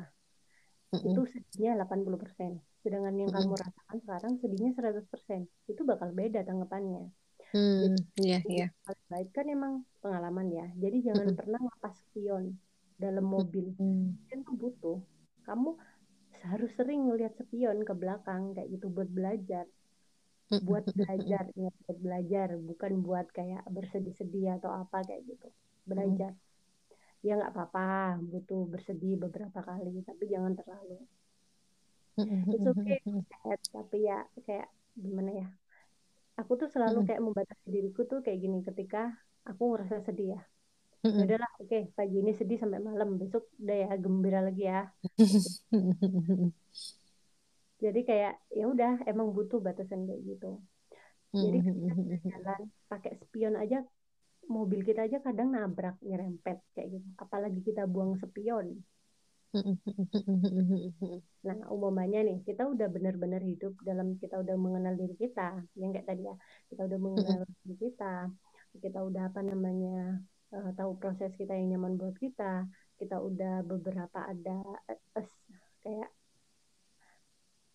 itu 0.91 1.21
sedihnya 1.23 1.79
80% 1.87 2.59
sedangkan 2.83 3.15
yang 3.15 3.31
kamu 3.31 3.53
rasakan 3.55 3.97
sekarang 4.03 4.33
sedihnya 4.43 4.71
100% 4.75 5.47
itu 5.71 5.81
bakal 5.87 6.11
beda 6.11 6.43
tanggapannya. 6.43 7.09
Hmm, 7.51 7.99
iya, 8.15 8.39
iya. 8.47 8.67
paling 8.87 9.07
baik 9.11 9.29
kan 9.35 9.45
emang 9.51 9.73
pengalaman 9.99 10.47
ya. 10.49 10.67
Jadi 10.79 11.03
jangan 11.03 11.35
pernah 11.35 11.59
ngelepas 11.59 11.93
spion 11.99 12.55
dalam 12.95 13.25
mobil. 13.27 13.75
Hmm. 13.75 14.15
kan 14.31 14.39
tuh 14.47 14.55
butuh. 14.55 14.99
Kamu 15.43 15.75
harus 16.47 16.71
sering 16.77 17.07
ngelihat 17.07 17.33
spion 17.37 17.85
ke 17.85 17.93
belakang 17.93 18.53
kayak 18.57 18.69
gitu 18.73 18.87
buat 18.89 19.09
belajar. 19.09 19.65
Buat 20.51 20.85
belajar 20.91 21.47
ingat 21.55 21.75
buat 21.87 21.99
belajar 22.01 22.47
bukan 22.59 22.91
buat 23.05 23.27
kayak 23.31 23.63
bersedih-sedih 23.71 24.59
atau 24.59 24.71
apa 24.71 25.05
kayak 25.05 25.23
gitu. 25.29 25.47
Belajar. 25.87 26.35
Ya 27.21 27.37
nggak 27.37 27.53
apa-apa 27.53 28.17
butuh 28.19 28.65
bersedih 28.67 29.21
beberapa 29.21 29.61
kali 29.61 30.01
tapi 30.03 30.23
jangan 30.27 30.57
terlalu. 30.57 30.99
It's 32.51 32.67
okay 32.67 32.99
sad 33.41 33.59
tapi 33.71 33.97
ya 34.05 34.21
kayak 34.45 34.67
gimana 34.97 35.31
ya? 35.31 35.47
Aku 36.39 36.57
tuh 36.59 36.69
selalu 36.69 37.05
kayak 37.07 37.21
membatasi 37.21 37.65
diriku 37.69 38.05
tuh 38.05 38.19
kayak 38.25 38.39
gini 38.41 38.61
ketika 38.65 39.13
aku 39.45 39.73
ngerasa 39.73 40.03
sedih 40.05 40.37
ya 40.37 40.41
ya 41.01 41.23
udahlah 41.25 41.51
oke 41.57 41.77
pagi 41.97 42.17
ini 42.21 42.31
sedih 42.37 42.57
sampai 42.61 42.79
malam. 42.81 43.17
Besok 43.17 43.49
udah 43.57 43.77
ya 43.77 43.89
gembira 43.97 44.39
lagi 44.45 44.63
ya. 44.69 44.89
Jadi 47.81 47.99
kayak 48.05 48.33
ya 48.53 48.65
udah 48.69 49.01
emang 49.09 49.33
butuh 49.33 49.57
batasan 49.57 50.05
kayak 50.05 50.21
gitu. 50.21 50.61
Jadi 51.33 51.57
kita 51.63 51.93
jalan 52.29 52.61
pakai 52.91 53.11
spion 53.17 53.55
aja 53.55 53.81
mobil 54.51 54.83
kita 54.83 55.07
aja 55.07 55.23
kadang 55.23 55.55
nabrak 55.55 55.97
nyerempet 56.03 56.61
kayak 56.75 56.99
gitu. 56.99 57.07
Apalagi 57.17 57.59
kita 57.65 57.89
buang 57.89 58.19
spion. 58.21 58.85
Nah 61.41 61.57
umumnya 61.73 62.21
nih 62.21 62.45
kita 62.45 62.69
udah 62.69 62.87
benar-benar 62.87 63.41
hidup 63.41 63.73
dalam 63.81 64.15
kita 64.21 64.37
udah 64.43 64.55
mengenal 64.59 64.93
diri 64.93 65.15
kita. 65.17 65.65
Yang 65.73 65.89
kayak 65.97 66.07
tadi 66.07 66.21
ya 66.29 66.35
kita 66.69 66.81
udah 66.85 66.99
mengenal 67.01 67.39
diri 67.65 67.75
kita. 67.79 68.29
Kita 68.77 68.99
udah 69.03 69.23
apa 69.27 69.41
namanya 69.43 70.21
uh, 70.51 70.71
tahu 70.75 70.99
proses 70.99 71.31
kita 71.39 71.55
yang 71.55 71.75
nyaman 71.75 71.95
buat 71.95 72.15
kita 72.19 72.67
kita 73.01 73.17
udah 73.17 73.65
beberapa 73.65 74.29
ada 74.29 74.61
uh, 75.17 75.27
kayak 75.81 76.11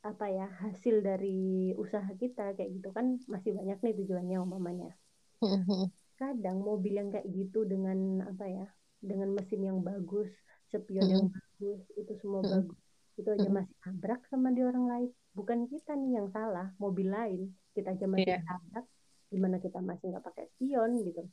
apa 0.06 0.26
ya 0.30 0.46
hasil 0.46 1.02
dari 1.02 1.74
usaha 1.74 2.06
kita 2.14 2.54
kayak 2.54 2.78
gitu 2.78 2.94
kan 2.94 3.18
masih 3.26 3.58
banyak 3.58 3.74
nih 3.82 3.94
tujuannya 3.98 4.38
umpamanya. 4.38 4.94
Kadang 6.20 6.62
mobil 6.62 6.94
yang 6.94 7.10
kayak 7.10 7.26
gitu 7.26 7.66
dengan 7.66 8.22
apa 8.22 8.46
ya 8.46 8.66
dengan 9.02 9.34
mesin 9.34 9.66
yang 9.66 9.78
bagus 9.82 10.30
spion 10.70 11.10
yang 11.10 11.26
bagus 11.26 11.82
itu 11.98 12.12
semua 12.22 12.42
bagus 12.42 12.78
itu 13.16 13.28
aja 13.32 13.48
masih 13.48 13.74
nabrak 13.82 14.22
sama 14.30 14.54
di 14.54 14.62
orang 14.62 14.86
lain. 14.86 15.10
Bukan 15.34 15.66
kita 15.66 15.98
nih 15.98 16.22
yang 16.22 16.28
salah 16.30 16.70
mobil 16.78 17.10
lain. 17.10 17.50
Kita 17.74 17.98
aja 17.98 18.06
masih 18.06 18.30
yeah. 18.30 18.46
tabrak 18.46 18.86
gimana 19.26 19.58
kita 19.58 19.82
masih 19.82 20.14
nggak 20.14 20.22
pakai 20.22 20.46
spion 20.54 21.02
gitu 21.02 21.26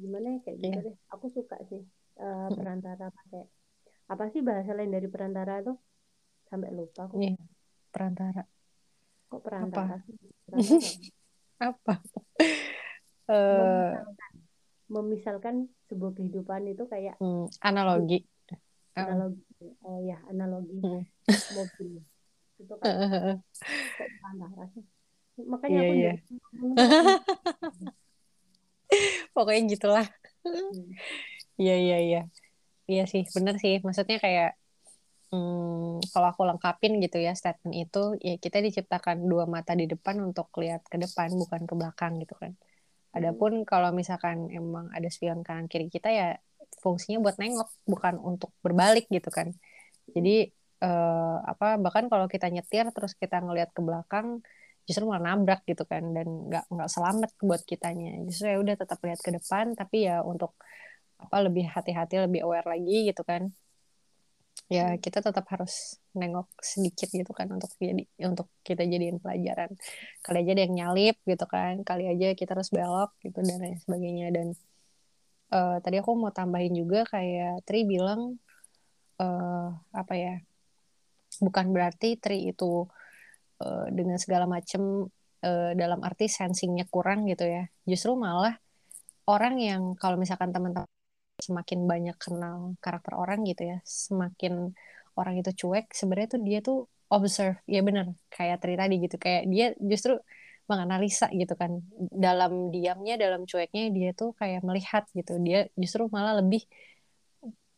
gimana 0.00 0.26
ya 0.36 0.38
kayak 0.44 0.56
gitu 0.60 0.78
yeah. 0.78 0.86
deh. 0.88 0.96
Aku 1.12 1.26
suka 1.28 1.56
sih 1.68 1.82
uh, 2.20 2.48
perantara 2.52 3.12
pakai 3.12 3.44
apa 4.08 4.24
sih 4.32 4.40
bahasa 4.44 4.72
lain 4.76 4.92
dari 4.92 5.08
perantara 5.08 5.60
tuh? 5.64 5.76
Sampai 6.48 6.72
lupa 6.72 7.08
aku. 7.08 7.20
Yeah. 7.20 7.40
perantara. 7.92 8.44
Kok 9.28 9.40
perantara 9.40 10.00
apa, 10.00 10.04
perantara. 10.48 10.72
apa? 11.72 11.94
uh... 13.32 13.92
memisalkan. 14.88 15.68
Sebuah 15.92 16.16
kehidupan 16.16 16.72
itu 16.72 16.88
kayak 16.88 17.20
hmm, 17.20 17.52
analogi. 17.60 18.24
Analogi. 18.96 19.44
Oh 19.84 20.00
ya 20.00 20.16
analogi. 20.28 20.80
Hmm. 20.80 21.04
mobil. 21.52 22.00
Itu 22.56 22.72
kan 22.80 22.92
kok 24.00 24.08
antara 24.24 24.64
sih? 24.72 24.84
Makanya 25.44 25.80
yeah, 25.84 25.84
aku 25.84 25.96
yeah. 26.00 26.16
Pokoknya 29.36 29.62
gitulah. 29.72 30.06
Hmm. 30.42 30.92
iya 31.62 31.74
iya 31.78 31.98
iya. 32.06 32.20
Iya 32.90 33.04
sih 33.12 33.22
bener 33.34 33.54
sih. 33.62 33.80
Maksudnya 33.84 34.18
kayak 34.20 34.50
hmm, 35.32 36.04
kalau 36.12 36.28
aku 36.32 36.42
lengkapin 36.44 37.00
gitu 37.00 37.18
ya 37.18 37.32
statement 37.32 37.74
itu 37.74 38.02
ya 38.20 38.36
kita 38.36 38.60
diciptakan 38.60 39.24
dua 39.24 39.44
mata 39.48 39.72
di 39.72 39.88
depan 39.88 40.20
untuk 40.20 40.52
lihat 40.60 40.84
ke 40.86 41.00
depan 41.00 41.32
bukan 41.32 41.60
ke 41.64 41.74
belakang 41.74 42.20
gitu 42.22 42.34
kan. 42.36 42.52
Adapun 43.12 43.64
kalau 43.68 43.92
misalkan 43.92 44.48
emang 44.52 44.88
ada 44.92 45.08
spion 45.12 45.44
kanan 45.44 45.68
kiri 45.68 45.92
kita 45.92 46.08
ya 46.08 46.28
fungsinya 46.80 47.20
buat 47.20 47.36
nengok 47.36 47.68
bukan 47.88 48.14
untuk 48.20 48.50
berbalik 48.64 49.08
gitu 49.12 49.28
kan. 49.28 49.52
Jadi 50.12 50.48
eh, 50.82 51.36
apa 51.52 51.76
bahkan 51.80 52.08
kalau 52.12 52.26
kita 52.28 52.48
nyetir 52.52 52.88
terus 52.92 53.12
kita 53.16 53.40
ngelihat 53.40 53.70
ke 53.76 53.80
belakang 53.84 54.40
justru 54.86 55.04
malah 55.06 55.22
nabrak 55.34 55.62
gitu 55.70 55.84
kan 55.86 56.02
dan 56.16 56.26
nggak 56.50 56.64
nggak 56.72 56.90
selamat 56.90 57.30
buat 57.48 57.62
kitanya. 57.62 58.18
Justru 58.26 58.46
ya 58.52 58.58
udah 58.58 58.74
tetap 58.82 58.98
lihat 59.06 59.20
ke 59.22 59.30
depan 59.36 59.74
tapi 59.78 59.96
ya 60.08 60.26
untuk 60.26 60.52
apa 61.22 61.36
lebih 61.46 61.70
hati-hati 61.70 62.14
lebih 62.26 62.40
aware 62.46 62.66
lagi 62.66 63.10
gitu 63.10 63.22
kan. 63.22 63.42
Ya 64.68 64.96
kita 65.04 65.20
tetap 65.20 65.44
harus 65.52 66.00
nengok 66.16 66.48
sedikit 66.60 67.08
gitu 67.12 67.32
kan 67.36 67.48
untuk 67.52 67.70
jadi 67.78 68.04
untuk 68.26 68.48
kita 68.66 68.82
jadiin 68.84 69.18
pelajaran. 69.22 69.70
Kali 70.24 70.36
aja 70.42 70.50
ada 70.56 70.62
yang 70.66 70.74
nyalip 70.80 71.16
gitu 71.28 71.44
kan 71.46 71.74
kali 71.88 72.04
aja 72.12 72.34
kita 72.34 72.50
harus 72.56 72.70
belok 72.74 73.10
gitu 73.24 73.38
dan 73.44 73.58
lain 73.62 73.78
sebagainya. 73.84 74.26
Dan 74.34 74.48
uh, 75.54 75.76
tadi 75.84 75.96
aku 76.02 76.10
mau 76.18 76.32
tambahin 76.34 76.74
juga 76.74 77.06
kayak 77.06 77.62
Tri 77.68 77.86
bilang 77.86 78.40
uh, 79.22 79.68
apa 79.94 80.14
ya 80.18 80.34
bukan 81.40 81.66
berarti 81.74 82.18
Tri 82.18 82.50
itu 82.50 82.88
uh, 83.62 83.86
dengan 83.94 84.18
segala 84.18 84.44
macam 84.50 85.06
uh, 85.46 85.70
dalam 85.78 86.00
arti 86.02 86.26
sensingnya 86.26 86.84
kurang 86.90 87.30
gitu 87.30 87.46
ya. 87.46 87.62
Justru 87.86 88.18
malah 88.18 88.58
orang 89.30 89.54
yang 89.62 89.82
kalau 89.94 90.16
misalkan 90.18 90.50
teman-teman 90.50 90.90
semakin 91.38 91.80
banyak 91.86 92.16
kenal 92.22 92.74
karakter 92.78 93.14
orang 93.18 93.42
gitu 93.42 93.62
ya 93.66 93.78
semakin 93.82 94.70
orang 95.18 95.34
itu 95.42 95.50
cuek 95.66 95.90
sebenarnya 95.90 96.28
tuh 96.38 96.40
dia 96.46 96.58
tuh 96.62 96.78
observe 97.10 97.58
ya 97.66 97.80
bener 97.86 98.14
kayak 98.32 98.58
Tri 98.62 98.74
tadi 98.80 98.94
gitu. 99.04 99.16
Kayak 99.20 99.42
dia 99.52 99.66
justru 99.78 100.18
menganalisa 100.70 101.26
gitu 101.34 101.54
kan. 101.60 101.82
Dalam 102.26 102.72
diamnya 102.74 103.14
dalam 103.20 103.44
cueknya 103.50 103.92
dia 103.92 104.10
tuh 104.16 104.32
kayak 104.40 104.60
melihat 104.66 105.04
gitu. 105.18 105.36
Dia 105.42 105.68
justru 105.78 106.08
malah 106.08 106.40
lebih 106.40 106.64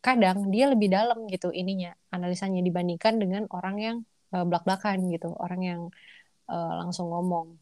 kadang 0.05 0.53
dia 0.53 0.69
lebih 0.69 0.93
dalam 0.93 1.25
gitu 1.33 1.49
ininya 1.49 1.97
analisanya 2.13 2.61
dibandingkan 2.61 3.17
dengan 3.17 3.49
orang 3.49 3.77
yang 3.81 3.97
uh, 4.35 4.45
belak-belakan 4.49 4.99
gitu 5.15 5.31
orang 5.39 5.61
yang 5.63 5.83
uh, 6.51 6.73
langsung 6.83 7.09
ngomong 7.09 7.55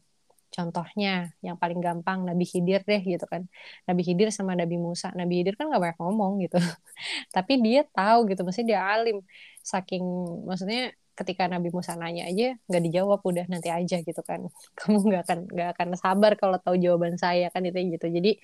Contohnya 0.53 1.33
yang 1.41 1.57
paling 1.57 1.81
gampang 1.81 2.29
Nabi 2.29 2.45
Khidir 2.45 2.85
deh 2.85 3.01
gitu 3.01 3.25
kan. 3.25 3.49
Nabi 3.89 4.05
Khidir 4.05 4.29
sama 4.29 4.53
Nabi 4.53 4.77
Musa. 4.77 5.09
Nabi 5.17 5.41
Khidir 5.41 5.57
kan 5.57 5.65
gak 5.73 5.81
banyak 5.81 5.97
ngomong 5.97 6.45
gitu. 6.45 6.61
Tapi 7.35 7.57
dia 7.65 7.81
tahu 7.89 8.29
gitu, 8.29 8.45
maksudnya 8.45 8.77
dia 8.77 8.81
alim. 8.85 9.17
Saking 9.65 10.05
maksudnya 10.45 10.93
ketika 11.17 11.49
Nabi 11.49 11.73
Musa 11.73 11.93
nanya 11.97 12.25
aja 12.29 12.57
nggak 12.69 12.83
dijawab 12.89 13.21
udah 13.25 13.45
nanti 13.49 13.73
aja 13.73 13.97
gitu 14.05 14.21
kan. 14.21 14.45
Kamu 14.77 15.01
nggak 15.01 15.21
akan 15.25 15.39
nggak 15.49 15.69
akan 15.73 15.87
sabar 15.97 16.31
kalau 16.37 16.57
tahu 16.61 16.77
jawaban 16.77 17.17
saya 17.17 17.49
kan 17.49 17.65
itu 17.65 17.97
gitu. 17.97 18.05
Jadi 18.13 18.37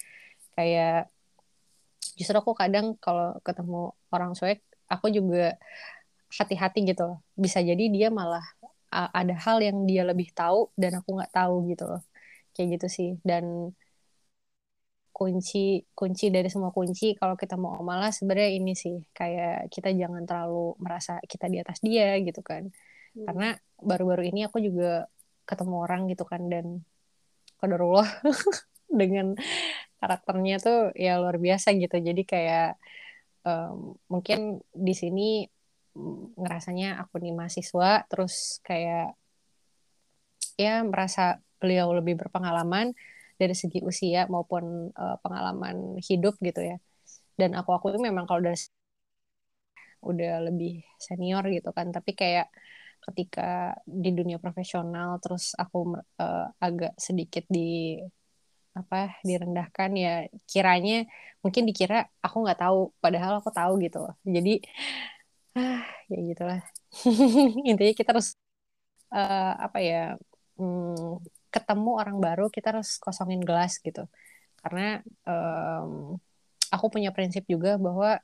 kayak 0.58 1.14
justru 2.18 2.36
aku 2.42 2.58
kadang 2.58 2.98
kalau 2.98 3.38
ketemu 3.46 3.94
orang 4.10 4.34
cuek 4.34 4.60
aku 4.90 5.14
juga 5.14 5.56
hati-hati 6.30 6.86
gitu 6.86 7.18
bisa 7.34 7.60
jadi 7.60 7.84
dia 7.90 8.08
malah 8.14 8.46
ada 8.90 9.36
hal 9.38 9.62
yang 9.62 9.86
dia 9.86 10.02
lebih 10.02 10.34
tahu 10.34 10.74
dan 10.74 11.02
aku 11.02 11.10
nggak 11.18 11.34
tahu 11.34 11.70
gitu 11.70 11.86
loh. 11.86 12.02
Kayak 12.54 12.68
gitu 12.80 12.88
sih. 12.90 13.10
Dan 13.22 13.74
kunci 15.14 15.84
kunci 15.92 16.32
dari 16.32 16.48
semua 16.48 16.72
kunci 16.72 17.12
kalau 17.20 17.36
kita 17.36 17.60
mau 17.60 17.78
malas 17.86 18.22
sebenarnya 18.22 18.50
ini 18.58 18.74
sih. 18.74 18.98
Kayak 19.14 19.70
kita 19.70 19.94
jangan 19.94 20.26
terlalu 20.26 20.74
merasa 20.82 21.22
kita 21.22 21.46
di 21.54 21.58
atas 21.62 21.78
dia 21.86 22.18
gitu 22.22 22.42
kan. 22.42 22.70
Hmm. 23.10 23.26
karena 23.26 23.58
baru-baru 23.82 24.30
ini 24.30 24.46
aku 24.46 24.62
juga 24.62 25.10
ketemu 25.50 25.76
orang 25.82 26.06
gitu 26.14 26.30
kan 26.30 26.46
dan 26.46 26.86
kodarullah 27.58 28.06
dengan 29.02 29.34
karakternya 29.98 30.62
tuh 30.62 30.94
ya 30.94 31.18
luar 31.22 31.38
biasa 31.42 31.74
gitu. 31.74 31.98
Jadi 31.98 32.22
kayak 32.26 32.78
um, 33.46 33.98
mungkin 34.14 34.62
di 34.74 34.94
sini 34.94 35.50
ngerasanya 36.40 37.02
aku 37.02 37.20
nih 37.24 37.34
mahasiswa 37.36 38.06
terus 38.10 38.64
kayak 38.68 39.16
ya 40.60 40.84
merasa 40.84 41.40
beliau 41.60 41.92
lebih 41.96 42.20
berpengalaman 42.20 42.96
dari 43.40 43.56
segi 43.56 43.80
usia 43.84 44.28
maupun 44.28 44.92
uh, 44.92 45.16
pengalaman 45.24 45.96
hidup 46.04 46.36
gitu 46.44 46.60
ya. 46.60 46.78
Dan 47.40 47.56
aku 47.56 47.72
aku 47.72 47.96
itu 47.96 48.00
memang 48.04 48.28
kalau 48.28 48.44
dari 48.44 48.60
udah 50.04 50.44
lebih 50.52 50.84
senior 51.00 51.44
gitu 51.48 51.72
kan. 51.72 51.92
Tapi 51.96 52.12
kayak 52.16 52.52
ketika 53.00 53.80
di 53.88 54.12
dunia 54.12 54.38
profesional 54.44 55.24
terus 55.24 55.56
aku 55.56 55.96
uh, 56.20 56.46
agak 56.60 56.94
sedikit 57.00 57.48
di 57.48 57.96
apa 58.76 59.18
direndahkan 59.26 59.92
ya 59.98 60.30
kiranya 60.46 61.04
mungkin 61.44 61.66
dikira 61.68 62.06
aku 62.22 62.46
nggak 62.46 62.60
tahu 62.64 62.94
padahal 63.04 63.40
aku 63.40 63.52
tahu 63.56 63.80
gitu 63.84 64.04
loh. 64.04 64.14
Jadi 64.28 64.60
ah 65.60 65.82
ya 66.12 66.18
gitulah. 66.30 66.62
Intinya 67.70 67.94
kita 68.00 68.10
harus 68.16 68.30
uh, 69.14 69.54
apa 69.66 69.78
ya 69.90 70.00
hmm, 70.60 71.22
ketemu 71.54 71.90
orang 72.02 72.18
baru 72.26 72.46
kita 72.56 72.68
harus 72.74 72.90
kosongin 73.04 73.42
gelas 73.50 73.74
gitu. 73.88 74.04
Karena 74.62 75.02
um, 75.28 76.20
aku 76.76 76.86
punya 76.94 77.10
prinsip 77.16 77.44
juga 77.54 77.76
bahwa 77.86 78.20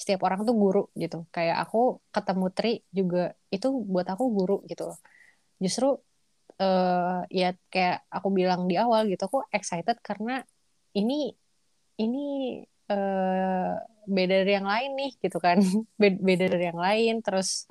setiap 0.00 0.20
orang 0.26 0.40
tuh 0.48 0.56
guru 0.56 0.82
gitu. 1.02 1.28
Kayak 1.34 1.56
aku 1.68 1.78
ketemu 2.14 2.46
Tri 2.56 2.72
juga 2.98 3.20
itu 3.54 3.68
buat 3.92 4.06
aku 4.12 4.24
guru 4.38 4.56
gitu. 4.70 4.84
Justru 5.62 5.86
uh, 6.60 7.20
ya 7.32 7.46
kayak 7.72 7.96
aku 8.16 8.28
bilang 8.38 8.60
di 8.70 8.74
awal 8.82 9.08
gitu 9.12 9.22
aku 9.28 9.38
excited 9.56 9.96
karena 10.08 10.44
ini 10.98 11.32
ini 12.00 12.18
uh, 12.90 13.72
beda 14.10 14.34
dari 14.42 14.52
yang 14.58 14.68
lain 14.68 14.90
nih 14.98 15.12
gitu 15.22 15.38
kan. 15.38 15.58
Beda 16.00 16.44
dari 16.50 16.64
yang 16.66 16.80
lain 16.80 17.14
terus 17.22 17.70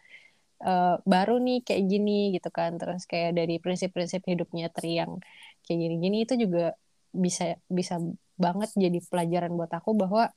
uh, 0.63 0.97
baru 1.03 1.37
nih 1.43 1.59
kayak 1.67 1.83
gini 1.91 2.31
gitu 2.35 2.49
kan. 2.49 2.79
Terus 2.79 3.03
kayak 3.05 3.35
dari 3.35 3.59
prinsip-prinsip 3.59 4.23
hidupnya 4.25 4.71
Tri 4.71 4.99
yang 5.03 5.19
kayak 5.67 5.77
gini-gini 5.77 6.23
itu 6.23 6.33
juga 6.39 6.73
bisa 7.11 7.59
bisa 7.67 7.99
banget 8.39 8.71
jadi 8.77 8.99
pelajaran 9.03 9.51
buat 9.59 9.71
aku 9.75 9.91
bahwa 9.99 10.31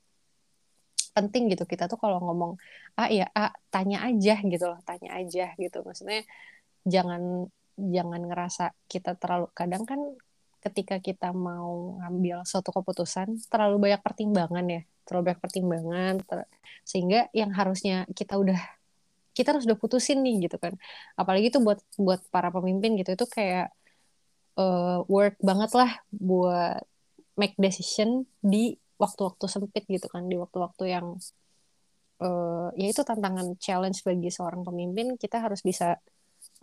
penting 1.15 1.53
gitu. 1.53 1.65
Kita 1.69 1.87
tuh 1.87 1.99
kalau 2.01 2.19
ngomong 2.19 2.59
ah 2.99 3.09
ya 3.09 3.31
ah 3.33 3.55
tanya 3.71 4.03
aja 4.09 4.35
gitu 4.43 4.65
loh. 4.67 4.81
Tanya 4.83 5.15
aja 5.19 5.55
gitu. 5.57 5.79
Maksudnya 5.87 6.27
jangan 6.83 7.47
jangan 7.79 8.21
ngerasa 8.29 8.65
kita 8.91 9.17
terlalu 9.17 9.49
kadang 9.57 9.85
kan 9.89 10.01
ketika 10.63 10.97
kita 11.03 11.35
mau 11.35 11.99
ngambil 11.99 12.47
suatu 12.47 12.71
keputusan 12.71 13.35
terlalu 13.51 13.91
banyak 13.91 14.01
pertimbangan 14.01 14.65
ya. 14.71 14.83
Terlalu 15.03 15.23
banyak 15.33 15.41
pertimbangan 15.43 16.15
ter 16.23 16.39
sehingga 16.87 17.27
yang 17.35 17.51
harusnya 17.55 18.07
kita 18.15 18.39
udah 18.39 18.59
kita 19.35 19.57
harus 19.57 19.65
udah 19.67 19.79
putusin 19.81 20.23
nih 20.23 20.47
gitu 20.49 20.57
kan. 20.63 20.79
Apalagi 21.19 21.51
itu 21.51 21.59
buat 21.59 21.81
buat 21.99 22.21
para 22.31 22.49
pemimpin 22.55 22.95
gitu 23.01 23.17
itu 23.19 23.27
kayak 23.27 23.75
uh, 24.61 25.03
work 25.11 25.37
banget 25.43 25.71
lah 25.75 25.91
buat 26.15 26.83
make 27.35 27.57
decision 27.59 28.29
di 28.39 28.79
waktu-waktu 29.03 29.45
sempit 29.51 29.85
gitu 29.91 30.07
kan. 30.07 30.31
Di 30.31 30.37
waktu-waktu 30.39 30.85
yang 30.95 31.07
uh, 32.23 32.69
ya 32.79 32.87
itu 32.87 33.03
tantangan 33.03 33.59
challenge 33.59 34.07
bagi 34.07 34.31
seorang 34.31 34.63
pemimpin 34.63 35.19
kita 35.19 35.43
harus 35.43 35.61
bisa 35.67 35.99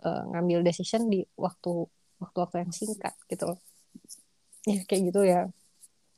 uh, 0.04 0.22
ngambil 0.32 0.64
decision 0.64 1.12
di 1.12 1.20
waktu 1.36 1.84
waktu-waktu 2.20 2.56
yang 2.68 2.72
singkat 2.72 3.14
gitu 3.28 3.56
ya 4.68 4.80
kayak 4.88 5.02
gitu 5.12 5.20
ya. 5.24 5.40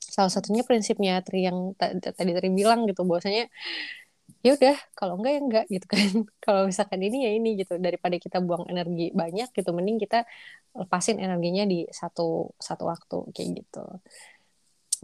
Salah 0.03 0.33
satunya 0.33 0.63
prinsipnya 0.67 1.23
Tri 1.25 1.49
yang 1.49 1.73
tadi 1.79 2.33
Tri 2.37 2.49
bilang 2.53 2.85
gitu 2.91 3.07
bahwasanya 3.09 3.49
ya 4.43 4.51
udah 4.59 4.77
kalau 4.99 5.15
enggak 5.19 5.33
ya 5.37 5.41
enggak 5.41 5.67
gitu 5.71 5.87
kan. 5.87 5.99
Kalau 6.45 6.63
misalkan 6.67 7.01
ini 7.03 7.19
ya 7.27 7.31
ini 7.39 7.49
gitu 7.61 7.79
daripada 7.79 8.17
kita 8.19 8.39
buang 8.43 8.67
energi 8.67 9.15
banyak 9.15 9.49
gitu 9.55 9.71
mending 9.71 9.99
kita 10.03 10.27
lepasin 10.75 11.23
energinya 11.23 11.65
di 11.69 11.87
satu 11.93 12.51
satu 12.59 12.85
waktu 12.91 13.19
kayak 13.35 13.49
gitu. 13.63 13.85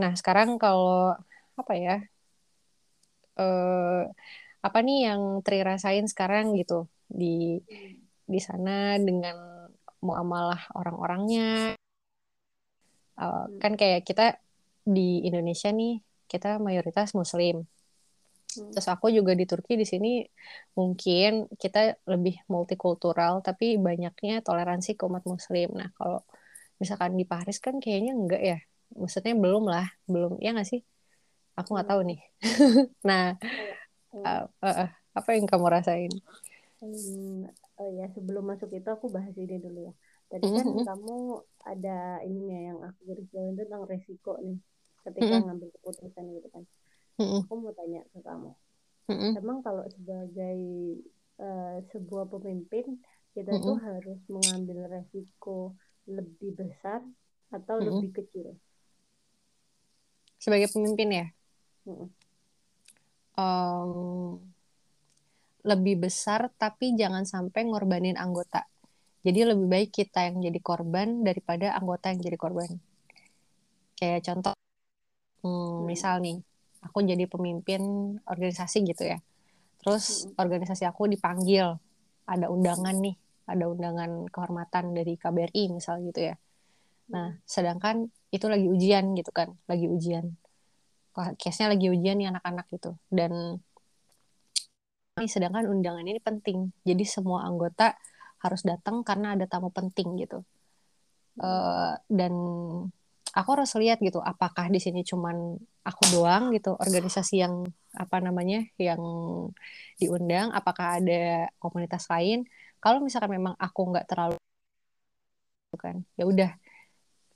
Nah 0.03 0.12
sekarang 0.19 0.59
kalau 0.59 1.14
apa 1.59 1.73
ya 1.75 1.97
eh, 3.39 4.03
apa 4.66 4.79
nih 4.83 4.99
yang 5.11 5.23
Tri 5.47 5.62
rasain 5.62 6.07
sekarang 6.11 6.59
gitu 6.59 6.91
di 7.07 7.62
di 8.29 8.41
sana 8.43 8.99
dengan 9.01 9.69
muamalah 10.05 10.71
orang-orangnya 10.79 11.75
Uh, 13.19 13.51
kan 13.59 13.75
kayak 13.75 14.07
kita 14.07 14.39
di 14.87 15.27
Indonesia 15.27 15.69
nih 15.75 15.99
kita 16.31 16.62
mayoritas 16.62 17.12
Muslim 17.19 17.66
Hmm. 18.57 18.73
Terus 18.73 18.89
aku 18.89 19.12
juga 19.12 19.37
di 19.37 19.45
Turki 19.45 19.77
di 19.77 19.85
sini 19.85 20.25
mungkin 20.73 21.53
kita 21.61 22.01
lebih 22.09 22.43
multikultural 22.49 23.45
tapi 23.45 23.77
banyaknya 23.77 24.41
toleransi 24.41 24.97
ke 24.97 25.03
umat 25.05 25.25
Muslim. 25.29 25.77
Nah 25.77 25.93
kalau 25.95 26.25
misalkan 26.81 27.14
di 27.21 27.29
Paris 27.29 27.61
kan 27.61 27.77
kayaknya 27.77 28.12
enggak 28.16 28.43
ya. 28.43 28.59
Maksudnya 28.97 29.37
belum 29.37 29.69
lah, 29.69 29.87
belum 30.09 30.41
ya 30.41 30.57
nggak 30.57 30.69
sih? 30.69 30.81
Aku 31.61 31.77
nggak 31.77 31.89
tahu 31.93 32.01
Hmm. 32.03 32.09
nih. 32.09 32.21
nah 33.09 33.37
Hmm. 34.09 34.25
uh, 34.25 34.45
uh, 34.64 34.77
uh, 34.89 34.91
apa 35.12 35.31
yang 35.37 35.45
kamu 35.45 35.66
rasain? 35.69 36.12
Hmm, 36.81 37.45
oh 37.77 37.91
ya 37.93 38.09
sebelum 38.16 38.49
masuk 38.49 38.73
itu 38.73 38.89
aku 38.89 39.12
bahas 39.12 39.35
ini 39.37 39.61
dulu 39.61 39.93
ya. 39.93 39.95
Tadi 40.33 40.49
kan 40.57 40.66
Mm-mm, 40.66 40.89
kamu 40.89 41.14
ada 41.72 41.97
ininya 42.29 42.59
yang 42.68 42.79
aku 42.89 43.01
garis 43.09 43.26
bawahi 43.33 43.55
tentang 43.61 43.83
resiko 43.93 44.33
nih 44.47 44.59
ketika 45.05 45.35
mm-mm, 45.35 45.45
ngambil 45.45 45.68
keputusan 45.76 46.24
gitu 46.37 46.49
kan. 46.55 46.64
mm-mm, 47.18 47.49
Aku 47.49 47.53
mau 47.62 47.72
tanya 47.79 48.01
ke 48.12 48.20
kamu. 48.29 48.51
mm-mm, 49.09 49.39
Emang 49.41 49.59
kalau 49.66 49.85
sebagai 49.97 50.59
eh, 51.47 51.76
sebuah 51.93 52.24
pemimpin 52.33 52.87
kita 53.35 53.55
tuh 53.66 53.74
mm-mm, 53.74 53.81
harus 53.87 54.18
mengambil 54.35 54.79
resiko 54.95 55.76
lebih 56.16 56.51
besar 56.61 57.01
atau 57.57 57.76
mm-mm. 57.81 58.05
lebih 58.05 58.11
kecil? 58.18 58.49
Sebagai 60.43 60.68
pemimpin 60.74 61.09
ya, 61.18 61.24
Mm-mm. 61.87 62.11
um, 63.39 64.41
lebih 65.70 65.95
besar 66.05 66.41
tapi 66.62 66.87
jangan 67.01 67.24
sampai 67.33 67.61
ngorbanin 67.68 68.16
anggota. 68.24 68.61
Jadi 69.27 69.41
lebih 69.43 69.66
baik 69.66 69.91
kita 69.91 70.31
yang 70.31 70.39
jadi 70.39 70.61
korban 70.62 71.27
daripada 71.27 71.75
anggota 71.75 72.14
yang 72.14 72.23
jadi 72.23 72.39
korban. 72.39 72.71
Kayak 73.99 74.31
contoh, 74.31 74.55
hmm, 75.43 75.87
misal 75.91 76.23
nih, 76.23 76.39
aku 76.87 77.03
jadi 77.03 77.27
pemimpin 77.27 77.83
organisasi 78.23 78.87
gitu 78.87 79.11
ya. 79.11 79.19
Terus 79.83 80.31
organisasi 80.39 80.87
aku 80.87 81.11
dipanggil, 81.11 81.75
ada 82.31 82.47
undangan 82.47 82.95
nih, 82.95 83.16
ada 83.51 83.64
undangan 83.66 84.31
kehormatan 84.31 84.95
dari 84.95 85.19
KBRI 85.19 85.75
misal 85.75 85.99
gitu 86.07 86.31
ya. 86.31 86.35
Nah, 87.11 87.41
sedangkan 87.43 88.07
itu 88.31 88.47
lagi 88.47 88.69
ujian 88.69 89.16
gitu 89.16 89.33
kan, 89.35 89.57
lagi 89.66 89.89
ujian. 89.89 90.37
Case-nya 91.19 91.75
lagi 91.75 91.91
ujian 91.91 92.23
nih 92.23 92.31
anak-anak 92.31 92.71
gitu. 92.71 92.95
Dan 93.11 93.59
ini 95.19 95.27
sedangkan 95.35 95.66
undangan 95.66 96.07
ini 96.07 96.23
penting. 96.23 96.71
Jadi 96.87 97.03
semua 97.03 97.43
anggota 97.43 97.99
harus 98.45 98.62
datang 98.70 99.03
karena 99.09 99.34
ada 99.34 99.47
tamu 99.51 99.70
penting 99.74 100.09
gitu. 100.22 100.43
Eh, 101.39 101.93
dan 102.11 102.32
aku 103.39 103.49
harus 103.55 103.70
lihat 103.78 103.99
gitu, 104.03 104.18
apakah 104.18 104.66
di 104.74 104.80
sini 104.82 105.01
cuman 105.07 105.55
aku 105.86 106.03
doang 106.14 106.51
gitu, 106.57 106.74
organisasi 106.74 107.34
yang 107.45 107.55
apa 107.95 108.16
namanya, 108.18 108.66
yang 108.80 109.01
diundang, 110.01 110.51
apakah 110.59 110.99
ada 110.99 111.47
komunitas 111.62 112.05
lain. 112.12 112.47
Kalau 112.82 112.99
misalkan 113.03 113.32
memang 113.39 113.55
aku 113.59 113.80
nggak 113.95 114.07
terlalu 114.11 114.36
kan, 115.78 115.97
ya 116.18 116.24
udah 116.26 116.51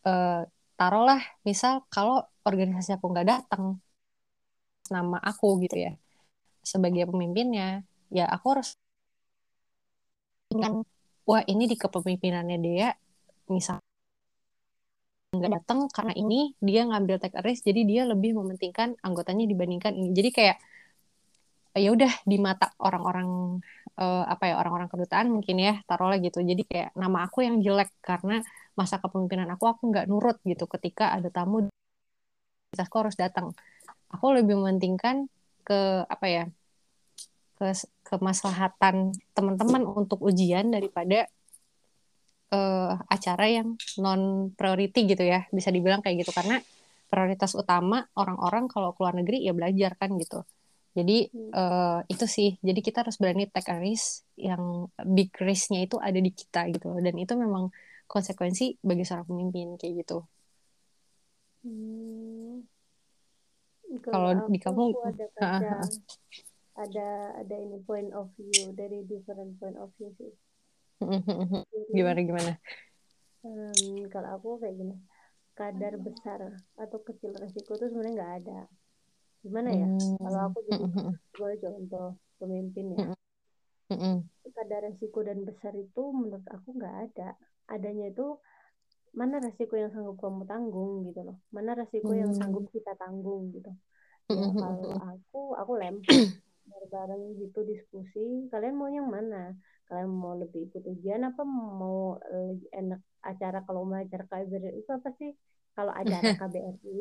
eh, 0.09 0.43
taruhlah 0.79 1.23
misal 1.47 1.87
kalau 1.95 2.27
organisasi 2.49 2.91
aku 2.99 3.07
nggak 3.13 3.29
datang 3.33 3.79
nama 4.91 5.19
aku 5.23 5.63
gitu 5.65 5.77
ya 5.87 5.93
sebagai 6.63 7.11
pemimpinnya, 7.11 7.83
ya 8.11 8.25
aku 8.31 8.47
harus 8.55 8.69
ingat, 10.53 10.73
wah 11.29 11.43
ini 11.47 11.65
di 11.71 11.77
kepemimpinannya 11.79 12.59
dia 12.59 12.89
misal 13.51 13.79
nggak 15.33 15.53
datang 15.65 15.89
karena 15.89 16.13
ini 16.13 16.53
dia 16.61 16.85
ngambil 16.85 17.17
take 17.17 17.37
a 17.41 17.43
risk 17.43 17.65
jadi 17.65 17.81
dia 17.89 18.03
lebih 18.05 18.37
mementingkan 18.37 19.01
anggotanya 19.01 19.49
dibandingkan 19.49 19.97
ini. 19.97 20.13
Jadi 20.13 20.29
kayak 20.29 20.57
ya 21.73 21.89
udah 21.89 22.13
di 22.29 22.37
mata 22.37 22.69
orang-orang 22.85 23.57
eh, 23.97 24.25
apa 24.29 24.45
ya 24.53 24.55
orang-orang 24.61 24.89
kedutaan 24.93 25.33
mungkin 25.33 25.57
ya 25.57 25.81
taruhlah 25.89 26.21
gitu. 26.21 26.45
Jadi 26.45 26.63
kayak 26.69 26.93
nama 27.01 27.25
aku 27.25 27.49
yang 27.49 27.65
jelek 27.65 27.89
karena 28.05 28.45
masa 28.77 29.01
kepemimpinan 29.01 29.49
aku 29.57 29.65
aku 29.73 29.83
nggak 29.89 30.05
nurut 30.11 30.37
gitu 30.45 30.69
ketika 30.69 31.17
ada 31.17 31.29
tamu. 31.33 31.73
Aku 32.77 32.95
harus 33.01 33.17
datang 33.17 33.57
aku 34.13 34.27
lebih 34.37 34.61
mementingkan 34.61 35.29
ke 35.65 36.05
apa 36.09 36.27
ya 36.29 36.45
ke 37.63 37.71
kemaslahatan 38.03 39.15
teman-teman 39.31 39.87
untuk 39.87 40.19
ujian 40.27 40.75
daripada 40.75 41.31
eh, 42.51 42.93
acara 43.07 43.45
yang 43.47 43.79
non 44.03 44.51
priority 44.59 45.07
gitu 45.07 45.23
ya 45.23 45.47
bisa 45.55 45.71
dibilang 45.71 46.03
kayak 46.03 46.27
gitu. 46.27 46.35
Karena 46.35 46.59
prioritas 47.07 47.55
utama 47.55 48.03
orang-orang 48.19 48.67
kalau 48.67 48.91
keluar 48.99 49.15
negeri 49.15 49.47
ya 49.47 49.55
belajar 49.55 49.95
kan 49.95 50.11
gitu. 50.19 50.43
Jadi 50.99 51.31
eh, 51.31 51.99
itu 52.11 52.27
sih. 52.27 52.59
Jadi 52.59 52.81
kita 52.83 53.07
harus 53.07 53.17
berani 53.23 53.47
take 53.47 53.71
a 53.71 53.79
risk 53.79 54.27
yang 54.35 54.91
big 55.07 55.31
risknya 55.39 55.87
itu 55.87 55.97
ada 56.03 56.19
di 56.19 56.31
kita 56.35 56.67
gitu. 56.75 56.99
Dan 56.99 57.15
itu 57.23 57.33
memang 57.39 57.71
konsekuensi 58.11 58.83
bagi 58.83 59.07
seorang 59.07 59.27
pemimpin 59.31 59.79
kayak 59.79 59.95
gitu. 60.05 60.19
Hmm. 61.63 62.67
kalau 64.03 64.51
di 64.51 64.59
kamu 64.59 64.99
ada 66.73 67.37
ada 67.37 67.57
ini 67.61 67.79
point 67.85 68.11
of 68.17 68.33
view 68.41 68.73
dari 68.73 69.05
different 69.05 69.61
point 69.61 69.77
of 69.77 69.93
view 70.01 70.09
sih. 70.17 70.33
Jadi 71.03 71.93
gimana 71.93 72.21
gimana 72.25 72.53
em, 73.43 74.07
kalau 74.09 74.29
aku 74.39 74.49
kayak 74.63 74.79
gini, 74.79 74.95
kadar 75.59 75.99
besar 75.99 76.41
atau 76.79 76.99
kecil 77.03 77.35
resiko 77.37 77.75
itu 77.75 77.91
sebenarnya 77.91 78.15
nggak 78.15 78.35
ada. 78.45 78.61
Gimana 79.43 79.69
ya? 79.75 79.89
Kalau 80.23 80.41
aku 80.49 80.59
jadi 80.71 80.85
gue 81.33 81.53
contoh 81.59 82.09
pemimpin 82.39 82.95
ya, 82.95 83.07
kadar 84.55 84.81
resiko 84.87 85.27
dan 85.27 85.43
besar 85.43 85.75
itu 85.75 86.03
menurut 86.15 86.47
aku 86.49 86.69
nggak 86.79 86.97
ada. 87.11 87.35
Adanya 87.67 88.15
itu 88.15 88.39
mana 89.13 89.43
resiko 89.43 89.77
yang 89.77 89.93
sanggup 89.93 90.17
kamu 90.23 90.47
tanggung 90.49 91.05
gitu 91.11 91.21
loh. 91.27 91.37
Mana 91.51 91.75
resiko 91.75 92.15
yang 92.15 92.33
sanggup 92.33 92.71
kita 92.71 92.95
tanggung 92.97 93.51
gitu. 93.53 93.69
Ya 94.31 94.49
kalau 94.55 94.97
aku 95.03 95.41
aku 95.59 95.73
lempar 95.77 96.09
bareng 96.89 97.23
gitu 97.39 97.61
diskusi. 97.67 98.49
Kalian 98.49 98.75
mau 98.77 98.89
yang 98.89 99.09
mana? 99.09 99.53
Kalian 99.89 100.11
mau 100.11 100.35
lebih 100.39 100.71
ikut 100.71 100.83
ujian 100.87 101.27
apa 101.27 101.43
mau 101.45 102.17
lebih 102.31 102.69
enak 102.73 103.01
acara 103.23 103.63
kalau 103.67 103.85
mau 103.87 104.01
acara 104.01 104.25
KBRI 104.27 104.83
itu 104.83 104.91
apa 104.91 105.09
sih? 105.21 105.33
Kalau 105.77 105.93
acara 105.93 106.23
KBRI 106.41 106.99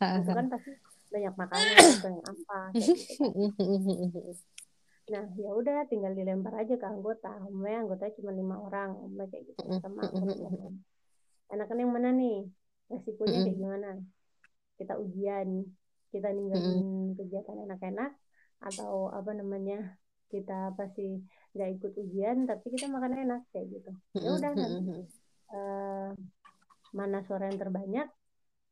itu 0.00 0.30
kan 0.32 0.46
pasti 0.48 0.72
banyak 1.10 1.34
makanan 1.34 1.74
banyak 2.00 2.24
apa 2.24 2.58
kayak 2.72 2.96
gitu 2.96 3.24
kan. 3.26 4.36
Nah, 5.10 5.26
ya 5.34 5.50
udah 5.50 5.90
tinggal 5.90 6.14
dilempar 6.14 6.54
aja 6.54 6.78
ke 6.78 6.86
anggota. 6.86 7.34
Umumnya 7.50 7.82
anggotanya 7.82 8.14
cuma 8.14 8.30
lima 8.30 8.56
orang, 8.62 8.94
umumnya 8.94 9.26
kayak 9.26 9.42
gitu 9.50 9.82
sama 9.82 10.06
anggota. 10.06 10.70
Enakan 11.50 11.78
yang 11.82 11.90
mana 11.90 12.14
nih? 12.14 12.46
Resikonya 12.86 13.42
kayak 13.42 13.58
gimana? 13.58 13.90
Kita 14.78 14.94
ujian, 15.02 15.66
kita 16.14 16.30
ninggalin 16.30 17.18
kegiatan 17.18 17.58
enak-enak, 17.58 18.14
atau 18.60 19.08
apa 19.10 19.32
namanya? 19.34 19.96
Kita 20.30 20.70
pasti 20.78 21.18
nggak 21.58 21.70
ikut 21.80 21.92
ujian, 21.98 22.46
tapi 22.46 22.70
kita 22.70 22.86
makan 22.86 23.18
enak 23.18 23.42
kayak 23.50 23.66
gitu. 23.66 23.90
Ya 24.14 24.30
udah 24.30 24.52
nanti 24.54 25.02
uh, 25.50 26.14
mana 26.94 27.18
suara 27.26 27.50
yang 27.50 27.58
terbanyak, 27.58 28.06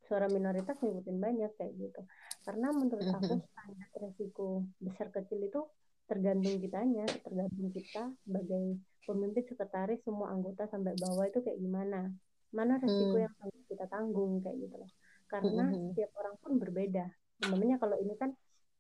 suara 0.07 0.31
minoritas 0.31 0.79
ngikutin 0.79 1.19
banyak 1.19 1.51
kayak 1.59 1.75
gitu. 1.75 2.01
Karena 2.47 2.71
menurut 2.71 3.11
aku 3.11 3.43
standar 3.43 3.91
resiko 3.99 4.63
besar 4.79 5.11
kecil 5.11 5.43
itu 5.43 5.61
tergantung 6.07 6.57
kitanya, 6.63 7.05
tergantung 7.21 7.69
kita 7.75 8.15
sebagai 8.23 8.79
pemimpin 9.03 9.45
sekretaris 9.45 10.01
semua 10.07 10.31
anggota 10.31 10.71
sampai 10.71 10.95
bawah 10.95 11.27
itu 11.27 11.43
kayak 11.43 11.59
gimana. 11.59 12.15
Mana 12.55 12.79
resiko 12.79 13.19
yang 13.19 13.35
harus 13.43 13.63
kita 13.67 13.85
tanggung 13.91 14.41
kayak 14.47 14.57
gitu 14.63 14.79
loh. 14.79 14.91
Karena 15.27 15.75
setiap 15.75 16.11
orang 16.23 16.35
pun 16.39 16.53
berbeda. 16.57 17.05
Namanya 17.51 17.77
kalau 17.83 17.99
ini 18.01 18.15
kan 18.15 18.33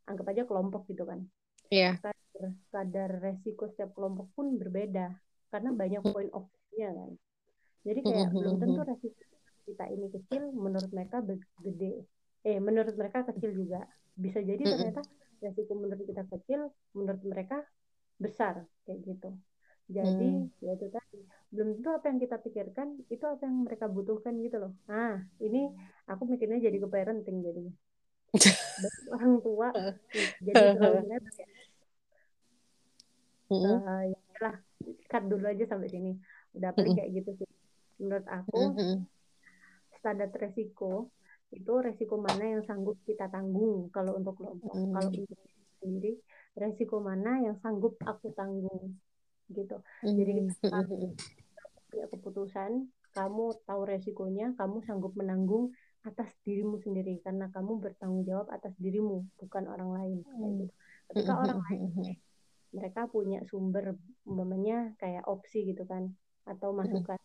anggap 0.09 0.27
aja 0.33 0.43
kelompok 0.49 0.89
gitu 0.89 1.05
kan. 1.05 1.21
Iya. 1.69 2.01
Yeah. 2.01 2.13
Kadar, 2.33 2.45
kadar 2.73 3.11
resiko 3.21 3.69
setiap 3.69 3.93
kelompok 3.93 4.33
pun 4.33 4.57
berbeda 4.57 5.13
karena 5.53 5.71
banyak 5.73 6.03
hmm. 6.05 6.13
point 6.13 6.33
of 6.33 6.49
view-nya 6.73 6.91
kan. 6.97 7.11
Jadi 7.87 8.01
kayak 8.05 8.17
mm-hmm. 8.29 8.37
belum 8.37 8.55
hmm, 8.55 8.63
tentu 8.63 8.81
resiko 8.85 9.23
kita 9.69 9.85
ini 9.93 10.07
kecil 10.13 10.43
menurut 10.53 10.91
mereka 10.93 11.17
gede. 11.61 11.93
Eh 12.45 12.59
menurut 12.59 12.95
mereka 12.97 13.25
kecil 13.29 13.51
juga. 13.55 13.81
Bisa 14.19 14.43
jadi 14.43 14.61
ternyata 14.61 15.03
resiko 15.41 15.73
menurut 15.79 16.05
kita 16.05 16.25
kecil 16.27 16.69
menurut 16.93 17.23
mereka 17.25 17.63
besar 18.19 18.67
kayak 18.85 19.01
gitu. 19.07 19.31
Jadi 19.89 20.29
hmm. 20.37 20.61
ya 20.61 20.77
itu 20.77 20.87
tadi 20.93 21.21
belum 21.49 21.81
tentu 21.81 21.89
apa 21.97 22.07
yang 22.13 22.19
kita 22.21 22.37
pikirkan 22.45 22.89
itu 23.09 23.25
apa 23.25 23.43
yang 23.49 23.65
mereka 23.65 23.89
butuhkan 23.89 24.37
gitu 24.45 24.61
loh. 24.61 24.73
Ah 24.85 25.17
ini 25.41 25.73
aku 26.05 26.29
mikirnya 26.29 26.61
jadi 26.61 26.77
ke 26.77 26.89
parenting 26.93 27.41
jadinya 27.41 27.73
orang 29.15 29.35
tua. 29.41 29.69
Jadi 30.45 30.55
terlalu 30.55 31.01
ya. 33.49 33.73
uh, 33.81 34.03
ya 34.05 34.39
lah 34.45 34.57
cut 35.09 35.23
dulu 35.25 35.45
aja 35.49 35.65
sampai 35.65 35.89
sini. 35.89 36.13
Udah 36.55 36.71
paling 36.77 36.97
kayak 36.97 37.11
gitu 37.23 37.31
sih. 37.45 37.49
Menurut 37.99 38.27
aku 38.29 38.77
standar 39.99 40.31
resiko 40.37 41.11
itu 41.49 41.73
resiko 41.81 42.21
mana 42.21 42.45
yang 42.45 42.63
sanggup 42.69 43.01
kita 43.09 43.27
tanggung 43.33 43.89
kalau 43.89 44.21
untuk 44.21 44.37
kelompok? 44.37 44.77
Kalau 44.77 45.09
untuk 45.09 45.41
sendiri 45.81 46.21
resiko 46.59 47.01
mana 47.01 47.41
yang 47.41 47.57
sanggup 47.65 47.97
aku 48.05 48.31
tanggung? 48.37 49.01
Gitu. 49.49 49.77
Jadi 50.05 50.53
kita 50.61 51.01
punya 51.89 52.07
keputusan 52.13 52.85
kamu 53.17 53.57
tahu 53.65 53.83
resikonya 53.89 54.53
kamu 54.55 54.85
sanggup 54.85 55.17
menanggung 55.17 55.73
atas 56.09 56.33
dirimu 56.43 56.81
sendiri 56.81 57.21
karena 57.21 57.53
kamu 57.53 57.79
bertanggung 57.85 58.25
jawab 58.25 58.49
atas 58.49 58.73
dirimu 58.81 59.29
bukan 59.37 59.69
orang 59.69 59.91
lain 59.93 60.19
gitu. 60.25 60.73
ketika 61.13 61.33
orang 61.37 61.61
lain 61.69 62.17
mereka 62.73 63.09
punya 63.09 63.41
sumber 63.49 63.97
umpamanya 64.29 64.93
kayak 65.01 65.25
opsi 65.25 65.69
gitu 65.69 65.85
kan 65.89 66.13
atau 66.45 66.73
masukan 66.73 67.17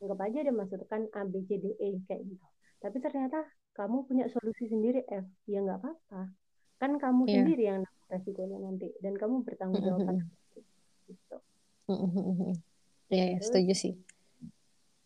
anggap 0.00 0.18
aja 0.24 0.38
ada 0.48 0.52
masukan 0.56 1.02
A 1.12 1.22
B 1.28 1.44
C 1.44 1.60
D 1.60 1.76
E 1.76 2.00
kayak 2.08 2.24
gitu. 2.24 2.46
Tapi 2.80 2.96
ternyata 3.04 3.44
kamu 3.76 4.08
punya 4.08 4.26
solusi 4.32 4.64
sendiri 4.68 5.04
F. 5.04 5.28
Ya 5.44 5.60
nggak 5.60 5.84
apa-apa. 5.84 6.32
Kan 6.80 6.96
kamu 6.96 7.28
yeah. 7.28 7.34
sendiri 7.36 7.62
yang 7.68 7.82
resikonya 8.08 8.58
nanti 8.60 8.88
dan 9.04 9.14
kamu 9.20 9.44
bertanggung 9.44 9.84
jawab 9.84 10.24
gitu. 11.08 11.36
Iya, 13.10 13.36
ya, 13.36 13.38
setuju 13.42 13.74
sih. 13.76 13.94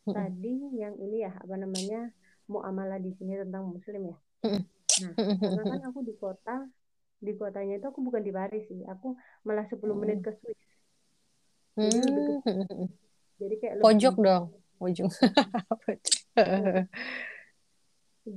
Tadi 0.04 0.76
yang 0.76 0.94
ini 1.00 1.24
ya 1.24 1.32
apa 1.34 1.56
namanya 1.56 2.12
muamalah 2.50 3.00
di 3.00 3.10
sini 3.16 3.40
tentang 3.40 3.72
muslim 3.72 4.12
ya. 4.12 4.16
Nah, 5.02 5.12
karena 5.16 5.62
kan 5.64 5.82
aku 5.90 6.00
di 6.04 6.14
kota, 6.14 6.56
di 7.18 7.32
kotanya 7.34 7.80
itu 7.80 7.86
aku 7.88 8.00
bukan 8.04 8.22
di 8.22 8.32
Paris 8.32 8.64
sih, 8.68 8.84
aku 8.84 9.16
malah 9.42 9.66
10 9.66 9.96
menit 9.96 10.20
ke 10.20 10.30
Swiss. 10.38 10.60
Jadi 11.74 11.98
ke, 11.98 12.34
jadi 13.42 13.54
kayak 13.58 13.74
pojok 13.82 14.14
lebih, 14.14 14.26
dong, 14.30 14.44
ujung. 14.78 15.10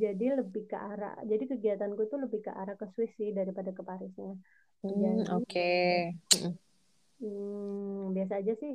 jadi 0.02 0.26
lebih 0.42 0.64
ke 0.66 0.78
arah, 0.78 1.16
jadi 1.24 1.44
kegiatanku 1.46 2.02
itu 2.10 2.16
lebih 2.18 2.42
ke 2.42 2.52
arah 2.52 2.74
ke 2.74 2.90
Swiss 2.98 3.14
sih 3.20 3.30
daripada 3.36 3.70
ke 3.70 3.84
Parisnya. 3.86 4.34
Hmm, 4.82 5.22
Oke. 5.38 5.46
Okay. 5.46 5.94
Hmm, 7.22 8.14
biasa 8.14 8.42
aja 8.42 8.54
sih. 8.58 8.74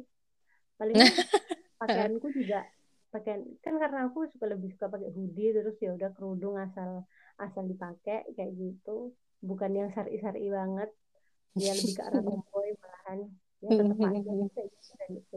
Paling 0.78 0.98
pakaianku 1.82 2.30
juga 2.34 2.66
pakaian 3.12 3.44
kan 3.60 3.76
karena 3.76 4.08
aku 4.08 4.24
suka 4.32 4.48
lebih 4.48 4.72
suka 4.72 4.88
pakai 4.88 5.12
hoodie 5.12 5.52
terus 5.52 5.76
ya 5.84 5.92
udah 5.92 6.10
kerudung 6.16 6.56
asal 6.56 7.04
asal 7.36 7.68
dipakai 7.68 8.24
kayak 8.32 8.52
gitu. 8.56 9.12
Bukan 9.44 9.70
yang 9.76 9.92
sari-sari 9.92 10.48
banget. 10.48 10.88
Dia 11.52 11.76
lebih 11.76 11.94
ke 11.94 12.02
arah 12.02 12.22
tomboy 12.26 12.68
malahan. 12.80 13.18
Ya 13.60 13.68
tetap 13.78 13.98
aja 14.00 14.32
gitu 14.32 14.62
dan 14.98 15.10
itu 15.14 15.36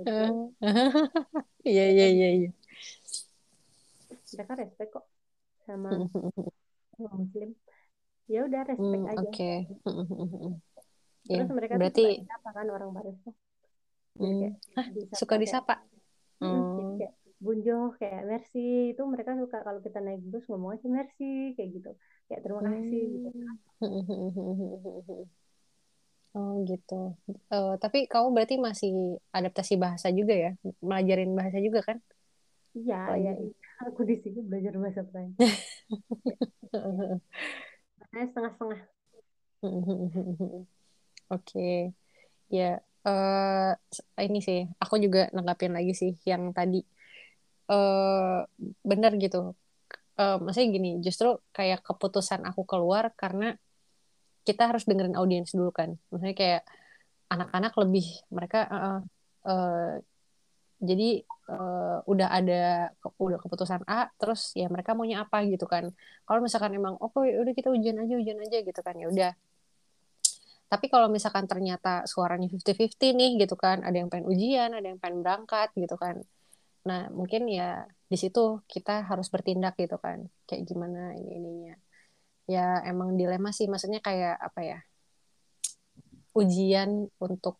iya 1.76 1.86
iya 1.94 2.08
iya 2.10 2.30
iya. 2.42 2.50
Mereka 4.34 4.54
respect 4.58 4.90
kok 4.96 5.06
sama 5.68 5.90
muslim. 6.98 7.52
Ya 8.26 8.40
udah 8.48 8.62
respect 8.66 9.04
hmm, 9.04 9.12
aja. 9.14 9.20
oke. 9.22 9.30
Okay. 9.30 9.58
terus 11.26 11.50
yeah, 11.50 11.58
mereka 11.58 11.74
berarti 11.82 12.22
suka 12.22 12.50
kan 12.54 12.68
orang 12.70 12.90
Paris 12.94 13.18
tuh. 13.26 13.36
Hmm. 14.16 14.56
Hah, 14.80 14.88
suka 15.12 15.36
disapa? 15.36 15.84
hmm. 16.40 16.75
Bunjo 17.44 17.94
kayak 18.00 18.24
merci 18.26 18.96
itu 18.96 19.02
mereka 19.04 19.36
suka 19.36 19.62
kalau 19.62 19.80
kita 19.84 20.00
naik 20.00 20.24
bus 20.28 20.48
ngomong 20.48 20.80
aja 20.80 20.88
merci 20.88 21.54
kayak 21.56 21.70
gitu. 21.76 21.92
Kayak 22.26 22.42
terima 22.42 22.62
kasih 22.66 23.04
gitu 23.12 23.30
oh 26.36 26.54
gitu. 26.68 27.02
Uh, 27.48 27.76
tapi 27.80 28.10
kamu 28.12 28.36
berarti 28.36 28.56
masih 28.60 29.20
adaptasi 29.32 29.80
bahasa 29.80 30.12
juga 30.12 30.34
ya? 30.36 30.52
Melajarin 30.84 31.32
bahasa 31.38 31.60
juga 31.60 31.84
kan? 31.86 31.98
Iya 32.76 33.00
ya 33.20 33.32
aku 33.88 34.08
di 34.08 34.16
sini 34.20 34.40
belajar 34.44 34.74
bahasa 34.80 35.02
Prancis 35.08 35.52
setengah-setengah. 38.16 38.82
Oke. 39.66 40.66
Okay. 41.34 41.76
ya 42.46 42.78
uh, 43.10 43.74
ini 44.22 44.40
sih 44.42 44.70
aku 44.78 45.02
juga 45.02 45.34
nanggapin 45.34 45.74
lagi 45.74 45.98
sih 45.98 46.14
yang 46.30 46.54
tadi 46.54 46.86
uh, 47.70 48.46
bener 48.86 49.12
gitu. 49.18 49.54
Uh, 50.16 50.40
maksudnya 50.40 50.70
gini 50.72 50.92
justru 51.04 51.36
kayak 51.52 51.84
keputusan 51.84 52.48
aku 52.48 52.64
keluar 52.64 53.12
karena 53.20 53.60
kita 54.48 54.72
harus 54.72 54.88
dengerin 54.88 55.18
audiens 55.18 55.52
dulu 55.52 55.72
kan. 55.74 55.98
Maksudnya 56.14 56.36
kayak 56.38 56.64
anak-anak 57.28 57.74
lebih 57.82 58.08
mereka 58.30 58.60
uh, 58.70 59.00
uh, 59.50 59.94
jadi 60.80 61.24
uh, 61.50 62.06
udah 62.06 62.30
ada 62.30 62.94
udah 63.18 63.40
keputusan 63.42 63.82
A 63.90 64.12
terus 64.20 64.54
ya 64.54 64.70
mereka 64.70 64.94
maunya 64.94 65.26
apa 65.26 65.42
gitu 65.50 65.66
kan. 65.66 65.90
Kalau 66.24 66.40
misalkan 66.40 66.72
emang 66.78 66.96
oh 67.02 67.12
ya 67.26 67.42
udah 67.42 67.54
kita 67.58 67.74
ujian 67.74 67.98
aja 68.00 68.14
ujian 68.16 68.40
aja 68.40 68.58
gitu 68.62 68.80
kan 68.86 68.96
ya 68.96 69.10
udah. 69.10 69.32
Tapi 70.66 70.86
kalau 70.90 71.08
misalkan 71.14 71.46
ternyata 71.46 72.04
suaranya 72.10 72.50
50-50 72.50 73.14
nih 73.16 73.32
gitu 73.46 73.56
kan 73.56 73.86
ada 73.86 73.96
yang 73.96 74.10
pengen 74.10 74.28
ujian 74.30 74.70
ada 74.74 74.86
yang 74.86 74.98
pengen 74.98 75.22
berangkat 75.22 75.70
gitu 75.78 75.96
kan 75.96 76.26
Nah, 76.90 77.02
mungkin 77.18 77.42
ya 77.58 77.64
di 78.12 78.18
situ 78.22 78.40
kita 78.74 78.92
harus 79.10 79.28
bertindak 79.34 79.74
gitu 79.82 79.98
kan. 80.06 80.20
Kayak 80.48 80.64
gimana 80.70 81.00
ini 81.20 81.32
ininya. 81.40 81.74
Ya 82.54 82.62
emang 82.92 83.10
dilema 83.20 83.50
sih 83.58 83.68
maksudnya 83.72 84.00
kayak 84.08 84.36
apa 84.48 84.62
ya? 84.72 84.78
Ujian 86.36 87.08
untuk 87.24 87.56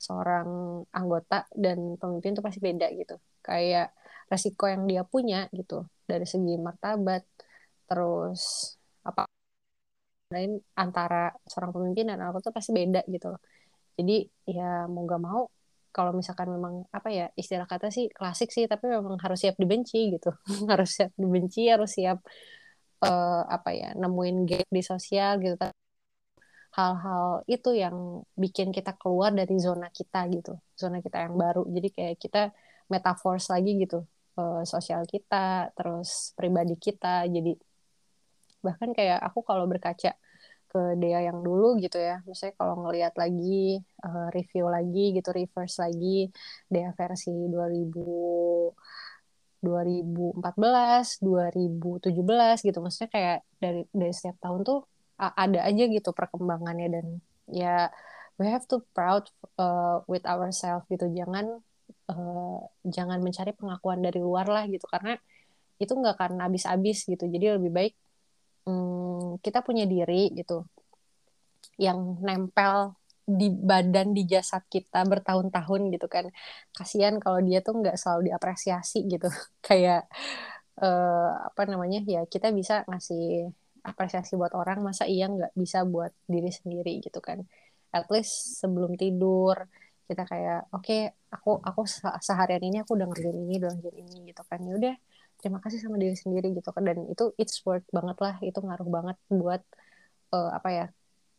seorang 0.00 0.48
anggota 0.94 1.44
dan 1.52 1.98
pemimpin 2.00 2.32
itu 2.34 2.42
pasti 2.46 2.60
beda 2.64 2.86
gitu. 2.96 3.16
Kayak 3.44 3.92
resiko 4.32 4.64
yang 4.72 4.82
dia 4.90 5.02
punya 5.06 5.46
gitu 5.54 5.86
dari 6.10 6.26
segi 6.26 6.54
martabat 6.58 7.22
terus 7.86 8.74
apa 9.06 9.22
lain 10.34 10.50
antara 10.82 11.30
seorang 11.50 11.72
pemimpin 11.74 12.06
dan 12.10 12.18
anggota 12.22 12.50
itu 12.50 12.56
pasti 12.58 12.70
beda 12.78 13.00
gitu 13.14 13.28
Jadi 13.98 14.14
ya 14.56 14.64
mau 14.92 15.02
gak 15.10 15.22
mau 15.28 15.42
kalau 15.96 16.12
misalkan 16.12 16.48
memang 16.52 16.74
apa 16.92 17.08
ya 17.08 17.26
istilah 17.40 17.64
kata 17.72 17.88
sih 17.96 18.12
klasik 18.12 18.52
sih 18.56 18.64
tapi 18.72 18.84
memang 18.92 19.16
harus 19.24 19.38
siap 19.40 19.56
dibenci 19.62 20.12
gitu. 20.14 20.30
Harus 20.70 20.90
siap 20.96 21.12
dibenci 21.16 21.60
harus 21.72 21.90
siap 21.96 22.18
uh, 23.06 23.42
apa 23.56 23.70
ya 23.80 23.88
nemuin 23.96 24.36
gap 24.48 24.68
di 24.76 24.82
sosial 24.84 25.32
gitu. 25.40 25.56
Hal-hal 26.76 27.40
itu 27.48 27.70
yang 27.72 27.96
bikin 28.36 28.68
kita 28.76 28.92
keluar 29.00 29.32
dari 29.32 29.56
zona 29.56 29.88
kita 29.88 30.28
gitu 30.28 30.52
zona 30.76 31.00
kita 31.00 31.24
yang 31.24 31.34
baru. 31.40 31.64
Jadi 31.64 31.88
kayak 31.96 32.16
kita 32.20 32.42
metaforce 32.92 33.48
lagi 33.54 33.72
gitu 33.82 34.04
uh, 34.36 34.62
sosial 34.68 35.02
kita 35.08 35.72
terus 35.76 36.36
pribadi 36.36 36.76
kita. 36.76 37.24
Jadi 37.24 37.56
bahkan 38.60 38.90
kayak 38.92 39.18
aku 39.24 39.40
kalau 39.48 39.64
berkaca 39.64 40.12
ke 40.76 40.82
Dea 41.00 41.20
yang 41.28 41.40
dulu 41.40 41.80
gitu 41.80 41.96
ya. 41.96 42.20
Misalnya 42.28 42.54
kalau 42.60 42.74
ngelihat 42.84 43.14
lagi 43.16 43.80
uh, 44.04 44.28
review 44.36 44.68
lagi 44.76 45.16
gitu 45.16 45.32
reverse 45.32 45.76
lagi 45.80 46.28
Dea 46.68 46.92
versi 46.92 47.32
2000 47.32 48.76
2014, 49.64 51.24
2017 51.24 52.68
gitu. 52.68 52.78
Maksudnya 52.84 53.10
kayak 53.10 53.38
dari 53.62 53.82
dari 53.90 54.12
setiap 54.12 54.36
tahun 54.44 54.60
tuh 54.68 54.78
ada 55.16 55.60
aja 55.64 55.84
gitu 55.88 56.12
perkembangannya 56.12 56.86
dan 56.92 57.06
ya 57.48 57.88
we 58.36 58.44
have 58.44 58.68
to 58.68 58.84
proud 58.92 59.24
uh, 59.56 60.04
with 60.06 60.22
ourselves 60.28 60.84
gitu. 60.92 61.08
Jangan 61.08 61.64
uh, 62.12 62.58
jangan 62.84 63.18
mencari 63.24 63.56
pengakuan 63.56 64.04
dari 64.04 64.20
luar 64.20 64.46
lah 64.46 64.68
gitu 64.68 64.84
karena 64.92 65.16
itu 65.80 65.92
nggak 65.92 66.14
akan 66.20 66.32
habis-habis 66.44 67.08
gitu. 67.08 67.24
Jadi 67.24 67.56
lebih 67.56 67.72
baik 67.72 67.94
hmm, 68.66 69.40
kita 69.44 69.62
punya 69.62 69.86
diri 69.86 70.34
gitu 70.34 70.66
yang 71.78 72.18
nempel 72.24 72.96
di 73.26 73.50
badan 73.50 74.14
di 74.14 74.22
jasad 74.22 74.62
kita 74.70 75.02
bertahun-tahun 75.02 75.90
gitu 75.90 76.06
kan. 76.06 76.30
Kasihan 76.70 77.18
kalau 77.18 77.42
dia 77.42 77.58
tuh 77.58 77.82
nggak 77.82 77.98
selalu 77.98 78.30
diapresiasi 78.30 79.02
gitu. 79.10 79.26
Kayak 79.66 80.06
uh, 80.78 81.50
apa 81.50 81.62
namanya 81.66 82.00
ya 82.06 82.22
kita 82.26 82.54
bisa 82.54 82.86
ngasih 82.86 83.50
apresiasi 83.86 84.34
buat 84.34 84.54
orang 84.54 84.82
masa 84.82 85.06
iya 85.06 85.30
nggak 85.30 85.54
bisa 85.54 85.82
buat 85.86 86.14
diri 86.30 86.50
sendiri 86.54 87.02
gitu 87.02 87.18
kan. 87.18 87.42
At 87.90 88.06
least 88.14 88.62
sebelum 88.62 88.94
tidur 88.94 89.66
kita 90.06 90.22
kayak 90.22 90.70
oke 90.70 90.86
okay, 90.86 91.10
aku 91.34 91.58
aku 91.58 91.82
seharian 92.22 92.62
ini 92.62 92.78
aku 92.86 92.94
udah 92.94 93.10
ngerjain 93.10 93.38
ini 93.42 93.58
udah 93.58 93.70
ngerjain 93.74 94.06
ini 94.06 94.18
gitu 94.30 94.42
kan. 94.46 94.62
Ya 94.62 94.74
udah 94.78 94.94
terima 95.40 95.58
kasih 95.62 95.78
sama 95.82 95.96
diri 96.00 96.16
sendiri 96.16 96.52
gitu 96.56 96.68
kan. 96.74 96.82
Dan 96.84 97.08
itu 97.12 97.32
it's 97.40 97.60
worth 97.64 97.86
banget 97.92 98.16
lah. 98.20 98.34
Itu 98.42 98.58
ngaruh 98.64 98.88
banget 98.88 99.16
buat 99.30 99.62
uh, 100.32 100.50
apa 100.56 100.68
ya 100.72 100.86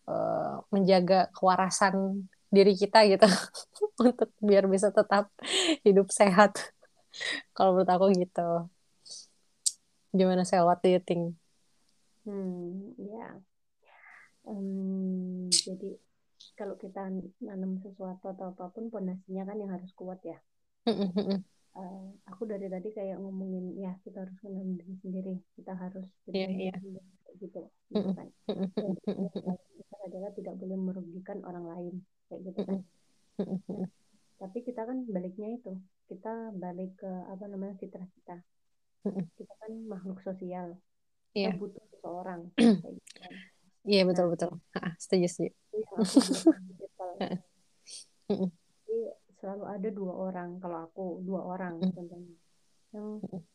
uh, 0.09 0.63
menjaga 0.73 1.29
kewarasan 1.35 2.27
diri 2.49 2.73
kita 2.73 3.03
gitu. 3.09 3.27
Untuk 4.07 4.29
biar 4.39 4.65
bisa 4.69 4.89
tetap 4.93 5.29
hidup 5.83 6.09
sehat. 6.13 6.55
Kalau 7.55 7.75
menurut 7.75 7.89
aku 7.89 8.05
gitu. 8.15 8.49
Gimana 10.15 10.47
sih 10.47 10.57
what 10.63 10.79
do 10.81 10.89
you 10.89 11.01
think? 11.03 11.35
Hmm 12.25 12.95
ya. 12.97 13.39
Um, 14.47 15.51
jadi 15.51 15.99
kalau 16.55 16.79
kita 16.79 17.11
nanam 17.43 17.77
sesuatu 17.83 18.33
atau 18.33 18.55
apa 18.55 18.71
pun 18.73 18.89
pondasinya 18.89 19.43
kan 19.45 19.57
yang 19.61 19.71
harus 19.75 19.91
kuat 19.93 20.23
ya 20.25 20.39
uh, 21.77 22.05
aku 22.25 22.49
dari 22.49 22.67
tadi 22.67 22.89
kayak 22.91 23.21
ngomongin 23.21 23.77
ya 23.77 23.93
kita 24.01 24.25
harus 24.25 24.37
menanam 24.41 24.75
diri 24.75 24.95
sendiri. 25.05 25.33
Kita 25.53 25.73
harus 25.77 26.07
yeah, 26.29 26.49
yeah. 26.49 26.77
gitu 27.37 27.61
gitu 27.93 28.09
kan. 28.17 28.27
Dan 28.49 29.57
adalah 30.07 30.31
tidak 30.33 30.55
boleh 30.57 30.77
merugikan 30.79 31.43
orang 31.45 31.65
lain 31.69 31.95
kayak 32.27 32.41
gitu 32.49 32.59
kan. 32.65 32.81
Tapi 34.41 34.57
kita 34.65 34.81
kan 34.85 35.05
baliknya 35.09 35.57
itu 35.57 35.73
kita 36.09 36.55
balik 36.57 36.97
ke 36.97 37.11
apa 37.29 37.45
namanya 37.45 37.77
fitrah 37.77 38.07
kita. 38.17 38.37
Kita 39.37 39.53
kan 39.61 39.71
makhluk 39.85 40.19
sosial. 40.25 40.77
Kita 41.31 41.53
yeah. 41.53 41.55
butuh 41.55 41.83
seseorang 41.93 42.49
gitu 42.57 42.89
kan. 43.21 43.33
Iya 43.87 44.03
betul 44.03 44.27
nah, 44.27 44.31
betul. 44.35 44.51
setuju 44.99 45.27
setuju. 45.31 45.51
Selalu 49.37 49.63
ada 49.69 49.89
dua 49.93 50.13
orang 50.13 50.49
kalau 50.57 50.77
aku 50.85 51.03
dua 51.21 51.41
orang 51.45 51.77
contohnya. 51.81 52.35
Yang 52.95 53.07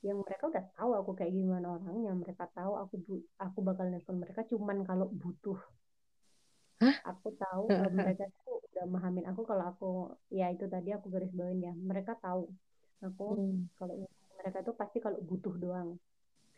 yang 0.04 0.18
mereka 0.22 0.44
udah 0.52 0.64
tahu 0.76 0.90
aku 0.94 1.10
kayak 1.18 1.32
gimana 1.34 1.66
orangnya 1.80 2.12
mereka 2.14 2.44
tahu 2.52 2.78
aku 2.78 2.94
aku 3.40 3.58
bakal 3.64 3.88
nelfon 3.88 4.20
mereka 4.22 4.46
cuman 4.46 4.86
kalau 4.86 5.10
butuh. 5.10 5.58
Hah? 6.82 6.98
aku 7.14 7.30
tahu 7.38 7.70
uh, 7.70 7.90
mereka 7.94 8.26
tuh 8.42 8.58
udah 8.58 8.84
memahamin 8.90 9.22
aku 9.30 9.46
kalau 9.46 9.70
aku 9.70 9.90
ya 10.34 10.50
itu 10.50 10.66
tadi 10.66 10.90
aku 10.90 11.06
garis 11.14 11.30
bawain 11.30 11.62
ya 11.62 11.74
mereka 11.74 12.18
tahu. 12.18 12.50
Aku 13.02 13.38
hmm. 13.38 13.78
kalau 13.78 13.94
mereka 14.38 14.66
tuh 14.66 14.74
pasti 14.74 14.98
kalau 14.98 15.18
butuh 15.22 15.54
doang. 15.58 15.98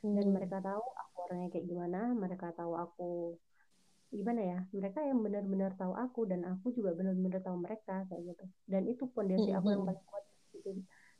Hmm. 0.05 0.21
dan 0.21 0.37
mereka 0.37 0.61
tahu 0.61 0.85
aku 0.85 1.17
orangnya 1.25 1.49
kayak 1.49 1.65
gimana 1.65 2.13
mereka 2.13 2.53
tahu 2.53 2.77
aku 2.77 3.41
gimana 4.15 4.41
ya 4.43 4.59
mereka 4.71 5.03
yang 5.03 5.19
benar-benar 5.21 5.75
tahu 5.75 5.93
aku 5.99 6.21
dan 6.31 6.47
aku 6.47 6.71
juga 6.71 6.95
benar-benar 6.95 7.43
tahu 7.43 7.57
mereka 7.59 8.07
kayak 8.07 8.23
gitu. 8.35 8.45
Dan 8.65 8.87
itu 8.87 9.05
pondasi 9.11 9.51
mm 9.51 9.51
-hmm. 9.51 9.59
aku 9.59 9.69
yang 9.75 9.83
paling 9.83 10.05
kuat 10.07 10.25
gitu 10.55 10.71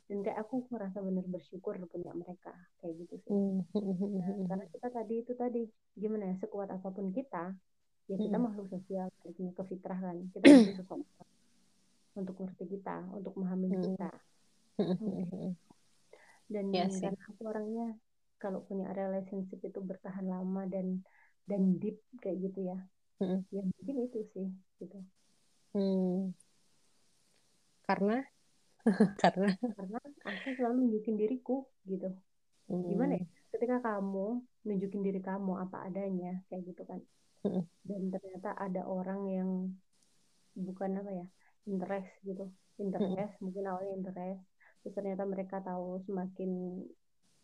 dan 0.05 0.17
kayak 0.21 0.37
aku 0.45 0.69
merasa 0.69 1.01
benar 1.01 1.25
bersyukur 1.25 1.81
punya 1.89 2.13
mereka 2.13 2.53
kayak 2.79 2.93
gitu 3.03 3.15
sih. 3.25 3.33
Mm 3.33 3.61
-hmm. 3.73 4.09
nah, 4.21 4.47
karena 4.47 4.65
kita 4.71 4.87
tadi 4.93 5.15
itu 5.21 5.33
tadi 5.35 5.61
gimana 5.97 6.23
ya 6.31 6.35
sekuat 6.39 6.69
apa 6.71 6.87
pun 6.93 7.11
kita 7.11 7.51
ya 8.05 8.15
kita 8.15 8.23
mm 8.23 8.31
-hmm. 8.31 8.43
makhluk 8.47 8.67
sosial 8.69 9.09
punya 9.21 9.51
ke 9.51 9.63
fitrah 9.65 9.99
kan. 9.99 10.17
Kita 10.31 10.45
butuh 10.45 10.75
seseorang 10.77 11.03
untuk 12.15 12.35
ngerti 12.39 12.65
kita 12.79 12.95
untuk 13.11 13.33
memahami 13.35 13.67
mm 13.67 13.75
-hmm. 13.75 13.85
kita 13.91 14.11
dan 16.53 16.65
ya 16.69 16.85
karena 16.91 17.21
aku 17.31 17.41
orangnya 17.47 17.87
kalau 18.37 18.61
punya 18.67 18.91
relationship 18.91 19.63
itu 19.63 19.79
bertahan 19.81 20.27
lama 20.27 20.67
dan 20.67 21.01
dan 21.45 21.77
deep 21.77 22.01
kayak 22.19 22.41
gitu 22.41 22.59
ya 22.65 22.77
mm. 23.21 23.39
ya 23.53 23.61
mungkin 23.61 23.95
itu 24.09 24.19
sih 24.33 24.47
gitu 24.81 24.99
hmm. 25.77 26.33
karena 27.85 28.25
karena 29.23 29.49
karena 29.77 29.99
aku 30.25 30.47
selalu 30.57 30.75
nunjukin 30.85 31.15
diriku 31.17 31.65
gitu 31.85 32.09
mm. 32.69 32.85
gimana 32.91 33.13
ya 33.21 33.25
ketika 33.55 33.79
kamu 33.79 34.43
nunjukin 34.67 35.01
diri 35.05 35.21
kamu 35.23 35.53
apa 35.61 35.87
adanya 35.87 36.43
kayak 36.49 36.75
gitu 36.75 36.81
kan 36.83 36.99
mm. 37.45 37.63
dan 37.87 38.01
ternyata 38.11 38.49
ada 38.57 38.81
orang 38.83 39.21
yang 39.29 39.49
bukan 40.57 40.99
apa 40.99 41.11
ya 41.13 41.25
interest 41.69 42.11
gitu 42.25 42.49
interest 42.81 43.37
mm. 43.39 43.41
mungkin 43.41 43.63
awalnya 43.69 43.93
interest 43.95 44.41
terus 44.81 44.93
ternyata 44.93 45.23
mereka 45.25 45.61
tahu 45.65 46.01
semakin 46.05 46.81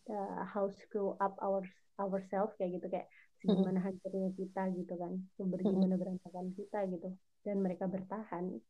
uh, 0.10 0.44
how 0.46 0.70
screw 0.70 1.18
up 1.18 1.38
our 1.42 1.66
ourselves 1.98 2.54
kayak 2.58 2.82
gitu 2.82 2.88
kayak 2.90 3.08
gimana 3.42 3.82
hancurnya 3.82 4.30
kita 4.38 4.70
gitu 4.78 4.94
kan 4.94 5.18
sumber 5.34 5.66
gimana 5.66 5.98
berantakan 5.98 6.54
kita 6.54 6.86
gitu 6.94 7.10
dan 7.42 7.58
mereka 7.58 7.90
bertahan. 7.90 8.62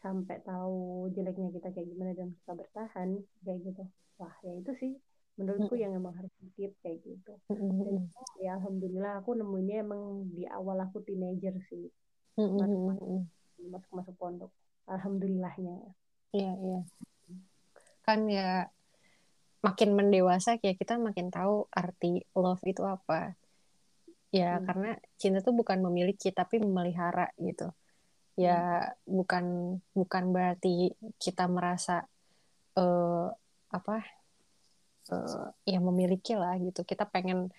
Sampai 0.00 0.40
tahu 0.40 1.12
jeleknya 1.12 1.52
kita 1.52 1.68
kayak 1.76 1.88
gimana 1.92 2.16
dan 2.16 2.32
kita 2.32 2.52
bertahan 2.56 3.20
kayak 3.44 3.60
gitu. 3.68 3.84
Wah 4.16 4.32
ya 4.40 4.56
itu 4.56 4.72
sih. 4.80 4.92
Menurutku 5.36 5.76
yang 5.76 5.92
emang 5.92 6.16
harus 6.16 6.32
dikit 6.40 6.72
kayak 6.80 7.04
gitu. 7.04 7.32
Dan 7.48 8.08
ya 8.40 8.56
alhamdulillah 8.56 9.20
aku 9.20 9.36
nemunya 9.36 9.84
emang 9.84 10.24
di 10.32 10.48
awal 10.48 10.80
aku 10.80 11.04
teenager 11.04 11.52
sih. 11.68 11.92
Masuk 12.36 13.24
masuk 13.60 13.92
masuk 13.92 14.14
pondok. 14.16 14.52
Alhamdulillahnya. 14.88 15.76
Iya 16.32 16.52
iya. 16.56 16.80
Kan 18.00 18.24
ya 18.32 18.72
makin 19.60 19.92
mendewasa 19.92 20.56
kayak 20.56 20.80
kita 20.80 20.96
makin 20.96 21.28
tahu 21.28 21.68
arti 21.68 22.24
love 22.32 22.64
itu 22.64 22.80
apa 22.88 23.36
ya 24.30 24.58
hmm. 24.58 24.64
karena 24.66 24.90
cinta 25.18 25.42
tuh 25.42 25.54
bukan 25.54 25.82
memiliki 25.82 26.30
tapi 26.30 26.62
memelihara 26.62 27.34
gitu. 27.38 27.74
Ya 28.38 28.58
hmm. 28.80 28.94
bukan 29.10 29.44
bukan 29.92 30.24
berarti 30.30 30.94
kita 31.18 31.50
merasa 31.50 32.06
uh, 32.78 33.26
apa 33.70 33.96
uh, 35.10 35.50
ya 35.66 35.78
memiliki 35.82 36.38
lah 36.38 36.54
gitu. 36.62 36.86
Kita 36.86 37.10
pengen 37.10 37.50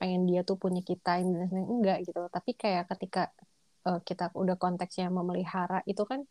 pengen 0.00 0.24
dia 0.24 0.46
tuh 0.46 0.56
punya 0.56 0.80
kita 0.80 1.20
ini 1.20 1.44
dan 1.44 1.52
enggak 1.52 2.08
gitu 2.08 2.24
tapi 2.32 2.56
kayak 2.56 2.88
ketika 2.96 3.28
uh, 3.84 4.00
kita 4.00 4.32
udah 4.32 4.56
konteksnya 4.56 5.12
memelihara 5.12 5.84
itu 5.84 6.08
kan 6.08 6.24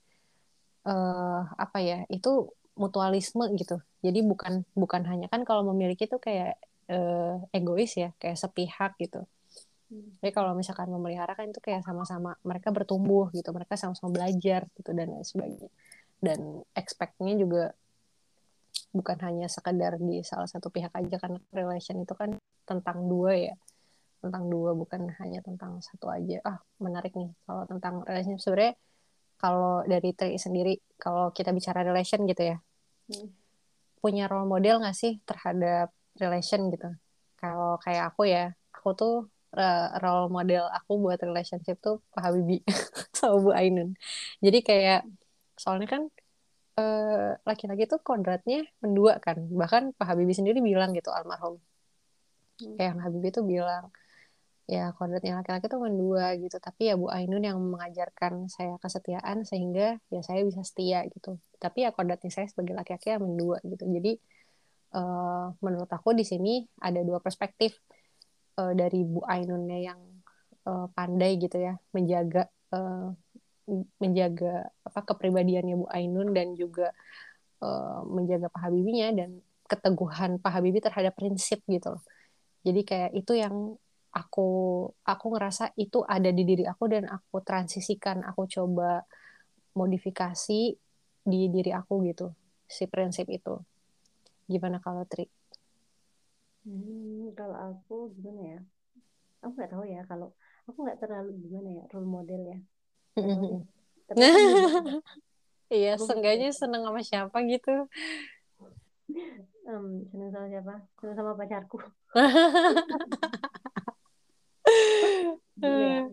uh, 0.90 1.46
apa 1.54 1.78
ya 1.84 2.00
itu 2.10 2.50
mutualisme 2.80 3.46
gitu. 3.60 3.78
Jadi 4.00 4.24
bukan 4.24 4.64
bukan 4.74 5.04
hanya 5.12 5.28
kan 5.28 5.44
kalau 5.44 5.68
memiliki 5.70 6.08
itu 6.08 6.18
kayak 6.18 6.56
uh, 6.88 7.44
egois 7.52 7.94
ya 8.00 8.16
kayak 8.18 8.40
sepihak 8.40 8.96
gitu 8.98 9.28
jadi 9.90 10.32
kalau 10.36 10.54
misalkan 10.54 10.86
memelihara 10.94 11.34
kan 11.34 11.50
itu 11.50 11.58
kayak 11.58 11.82
sama-sama 11.82 12.38
mereka 12.46 12.70
bertumbuh 12.70 13.34
gitu, 13.34 13.50
mereka 13.50 13.74
sama-sama 13.74 14.14
belajar 14.14 14.70
gitu 14.78 14.94
dan 14.94 15.10
lain 15.10 15.26
sebagainya. 15.26 15.70
Dan 16.22 16.62
expect-nya 16.78 17.34
juga 17.34 17.74
bukan 18.94 19.18
hanya 19.26 19.50
sekedar 19.50 19.98
di 19.98 20.22
salah 20.22 20.46
satu 20.46 20.70
pihak 20.70 20.94
aja 20.94 21.18
kan 21.18 21.42
relation 21.50 21.98
itu 22.06 22.14
kan 22.14 22.38
tentang 22.70 23.10
dua 23.10 23.34
ya. 23.34 23.56
Tentang 24.22 24.46
dua 24.46 24.78
bukan 24.78 25.10
hanya 25.26 25.42
tentang 25.42 25.82
satu 25.82 26.14
aja. 26.14 26.38
Ah, 26.46 26.62
menarik 26.78 27.18
nih 27.18 27.34
kalau 27.50 27.66
tentang 27.66 28.06
relation 28.06 28.38
sebenarnya 28.38 28.78
kalau 29.40 29.82
dari 29.88 30.14
Tri 30.14 30.38
sendiri 30.38 30.78
kalau 31.02 31.34
kita 31.34 31.50
bicara 31.50 31.82
relation 31.82 32.30
gitu 32.30 32.54
ya. 32.54 32.58
Hmm. 33.10 33.34
Punya 33.98 34.30
role 34.30 34.46
model 34.46 34.86
gak 34.86 34.94
sih 34.94 35.18
terhadap 35.26 35.90
relation 36.20 36.70
gitu? 36.70 36.94
Kalau 37.40 37.80
kayak 37.80 38.14
aku 38.14 38.28
ya, 38.28 38.52
aku 38.76 38.92
tuh 38.94 39.16
role 40.04 40.30
model 40.30 40.70
aku 40.70 41.02
buat 41.02 41.18
relationship 41.26 41.82
tuh 41.82 42.06
Pak 42.14 42.22
Habibie 42.22 42.62
sama 43.18 43.42
Bu 43.42 43.50
Ainun. 43.54 43.98
Jadi 44.44 44.60
kayak 44.62 45.02
soalnya 45.58 45.88
kan 45.90 46.02
uh, 46.78 47.36
laki-laki 47.44 47.90
tuh 47.90 48.00
kodratnya 48.02 48.64
mendua 48.84 49.18
kan. 49.18 49.42
Bahkan 49.50 49.98
Pak 49.98 50.06
Habibie 50.06 50.38
sendiri 50.38 50.62
bilang 50.62 50.94
gitu 50.94 51.10
almarhum. 51.10 51.58
Hmm. 52.62 52.76
Kayak 52.78 52.88
yang 52.94 53.00
Habibie 53.02 53.32
tuh 53.34 53.46
bilang 53.46 53.90
ya 54.70 54.94
kodratnya 54.94 55.42
laki-laki 55.42 55.66
tuh 55.66 55.82
mendua 55.82 56.38
gitu. 56.38 56.58
Tapi 56.62 56.94
ya 56.94 56.96
Bu 56.96 57.10
Ainun 57.10 57.42
yang 57.42 57.58
mengajarkan 57.58 58.54
saya 58.54 58.78
kesetiaan 58.78 59.44
sehingga 59.50 59.98
ya 60.14 60.22
saya 60.22 60.46
bisa 60.46 60.62
setia 60.62 61.02
gitu. 61.10 61.42
Tapi 61.58 61.84
ya 61.86 61.90
kodratnya 61.90 62.30
saya 62.30 62.46
sebagai 62.46 62.78
laki-laki 62.78 63.18
yang 63.18 63.26
mendua 63.26 63.58
gitu. 63.66 63.90
Jadi 63.90 64.14
uh, 64.94 65.58
menurut 65.66 65.90
aku 65.90 66.14
di 66.14 66.22
sini 66.22 66.64
ada 66.80 67.02
dua 67.02 67.18
perspektif 67.18 67.82
uh, 68.60 68.74
dari 68.76 69.08
Bu 69.08 69.24
Ainunnya 69.24 69.80
yang 69.96 70.00
uh, 70.68 70.92
pandai 70.92 71.40
gitu 71.40 71.56
ya 71.56 71.80
menjaga 71.96 72.52
uh, 72.76 73.16
menjaga 74.02 74.68
apa 74.84 75.00
kepribadiannya 75.08 75.76
Bu 75.80 75.88
Ainun 75.88 76.36
dan 76.36 76.58
juga 76.60 76.92
uh, 77.64 78.04
menjaga 78.04 78.52
Pak 78.52 78.62
Habibinya 78.68 79.16
dan 79.16 79.40
keteguhan 79.70 80.42
Pak 80.42 80.52
Habibie 80.60 80.84
terhadap 80.84 81.14
prinsip 81.16 81.62
gitu 81.70 81.96
loh. 81.96 82.04
Jadi 82.66 82.82
kayak 82.84 83.12
itu 83.16 83.38
yang 83.38 83.78
aku 84.10 84.50
aku 85.06 85.26
ngerasa 85.38 85.78
itu 85.78 86.02
ada 86.02 86.34
di 86.34 86.44
diri 86.44 86.66
aku 86.66 86.90
dan 86.90 87.06
aku 87.08 87.46
transisikan, 87.46 88.26
aku 88.26 88.50
coba 88.50 89.06
modifikasi 89.78 90.74
di 91.30 91.42
diri 91.54 91.72
aku 91.72 92.02
gitu 92.10 92.34
si 92.66 92.90
prinsip 92.90 93.30
itu. 93.30 93.62
Gimana 94.50 94.82
kalau 94.82 95.06
Tri? 95.06 95.39
Hmm, 96.70 97.34
kalau 97.34 97.58
aku 97.58 98.14
gimana 98.14 98.42
ya? 98.46 98.62
Aku 99.42 99.58
nggak 99.58 99.74
tahu 99.74 99.90
ya 99.90 100.06
kalau 100.06 100.38
aku 100.70 100.86
nggak 100.86 101.02
terlalu 101.02 101.34
gimana 101.42 101.82
ya 101.82 101.84
role 101.90 102.06
model 102.06 102.46
ya. 102.46 102.62
Iya, 105.70 106.02
seenggaknya 106.02 106.50
seneng 106.50 106.82
sama 106.82 106.98
siapa 107.06 107.46
gitu. 107.46 107.86
Um, 109.70 110.02
seneng 110.10 110.34
sama 110.34 110.50
siapa? 110.50 110.82
Seneng 110.98 111.14
sama 111.14 111.38
pacarku. 111.38 111.78
ya? 115.62 116.10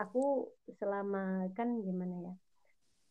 Aku 0.00 0.48
selama 0.80 1.52
kan 1.52 1.84
gimana 1.84 2.32
ya? 2.32 2.34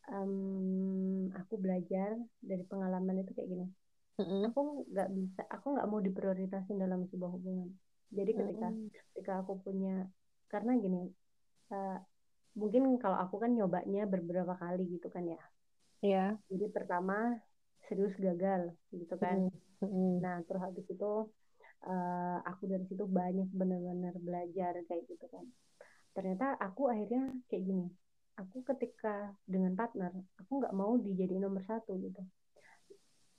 Um, 0.09 1.29
aku 1.37 1.61
belajar 1.61 2.17
dari 2.41 2.65
pengalaman 2.65 3.21
itu 3.21 3.37
kayak 3.37 3.53
gini 3.53 3.69
Mm-mm. 4.19 4.41
aku 4.51 4.59
nggak 4.91 5.09
bisa 5.17 5.41
aku 5.55 5.65
nggak 5.73 5.87
mau 5.91 5.99
diprioritasin 6.07 6.77
dalam 6.83 7.01
sebuah 7.11 7.31
hubungan 7.35 7.69
jadi 8.11 8.31
ketika 8.35 8.67
Mm-mm. 8.69 8.91
ketika 8.91 9.31
aku 9.41 9.53
punya 9.65 10.09
karena 10.51 10.71
gini 10.83 11.01
uh, 11.71 11.97
mungkin 12.59 12.83
kalau 12.99 13.17
aku 13.23 13.35
kan 13.43 13.51
nyobanya 13.55 14.03
beberapa 14.13 14.53
kali 14.59 14.83
gitu 14.99 15.07
kan 15.07 15.23
ya 15.23 15.39
Iya. 16.01 16.35
jadi 16.51 16.65
pertama 16.75 17.37
serius 17.87 18.13
gagal 18.19 18.73
gitu 18.91 19.15
kan 19.23 19.37
Mm-mm. 19.81 20.19
nah 20.23 20.35
terus 20.45 20.61
habis 20.65 20.85
itu 20.89 21.11
uh, 21.87 22.37
aku 22.49 22.63
dari 22.71 22.85
situ 22.89 23.03
banyak 23.07 23.47
benar-benar 23.53 24.15
belajar 24.19 24.73
kayak 24.87 25.03
gitu 25.07 25.25
kan 25.31 25.45
ternyata 26.15 26.59
aku 26.59 26.91
akhirnya 26.91 27.31
kayak 27.47 27.63
gini 27.69 27.87
aku 28.35 28.57
ketika 28.67 29.31
dengan 29.47 29.73
partner 29.79 30.11
aku 30.39 30.51
nggak 30.59 30.75
mau 30.75 30.93
dijadiin 30.99 31.43
nomor 31.45 31.63
satu 31.63 31.95
gitu 32.01 32.21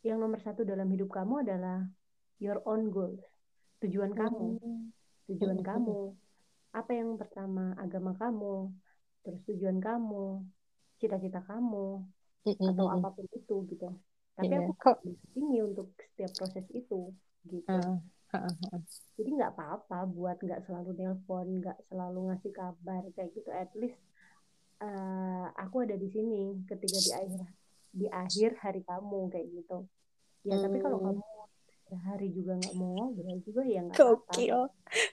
yang 0.02 0.18
nomor 0.18 0.42
satu 0.42 0.66
dalam 0.66 0.90
hidup 0.90 1.14
kamu 1.14 1.46
adalah 1.46 1.86
your 2.42 2.58
own 2.66 2.90
goals. 2.90 3.22
Tujuan 3.82 4.14
kamu. 4.14 4.58
Tujuan 5.30 5.62
Mm-mm. 5.62 5.70
kamu. 5.70 5.98
Apa 6.74 6.90
yang 6.90 7.14
pertama? 7.14 7.78
Agama 7.78 8.14
kamu. 8.18 8.70
Terus 9.22 9.40
tujuan 9.46 9.78
kamu. 9.78 10.42
Cita-cita 10.98 11.38
kamu. 11.46 12.02
Atau 12.42 12.86
Mm-mm. 12.90 12.98
apa 12.98 13.08
pun 13.14 13.26
itu 13.30 13.56
gitu. 13.70 13.88
Tapi 14.34 14.50
Iya. 14.50 14.66
aku 14.66 14.72
Kok 14.74 14.96
tinggi 15.38 15.58
untuk 15.62 15.94
setiap 15.98 16.30
proses 16.34 16.66
itu 16.74 17.14
gitu. 17.46 17.68
Uh, 17.68 18.00
uh, 18.34 18.48
uh. 18.48 18.80
jadi 19.18 19.28
nggak 19.28 19.52
apa-apa 19.54 20.08
buat 20.08 20.40
nggak 20.40 20.64
selalu 20.64 20.96
nelpon 20.96 21.60
nggak 21.60 21.78
selalu 21.92 22.32
ngasih 22.32 22.52
kabar 22.54 23.02
kayak 23.12 23.30
gitu. 23.36 23.50
At 23.52 23.70
least 23.76 24.00
uh, 24.80 25.52
aku 25.60 25.84
ada 25.84 25.94
di 26.00 26.08
sini 26.10 26.64
ketika 26.64 26.98
di 26.98 27.10
akhir 27.12 27.40
di 27.92 28.06
akhir 28.08 28.56
hari 28.64 28.80
kamu 28.82 29.28
kayak 29.32 29.48
gitu 29.52 29.78
ya 30.48 30.56
tapi 30.58 30.76
kalau 30.80 30.98
Hmm. 30.98 31.06
kamu 31.12 31.22
sehari 31.92 32.28
juga 32.32 32.52
nggak 32.56 32.74
mau 32.74 32.88
ngobrol 32.96 33.36
juga 33.44 33.62
ya 33.68 33.80
nggak 33.84 34.00
apa-apa 34.00 34.32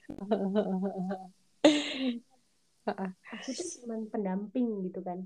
aku 3.29 3.49
tuh 3.53 3.67
cuman 3.83 3.99
pendamping 4.09 4.67
gitu 4.89 5.01
kan 5.03 5.19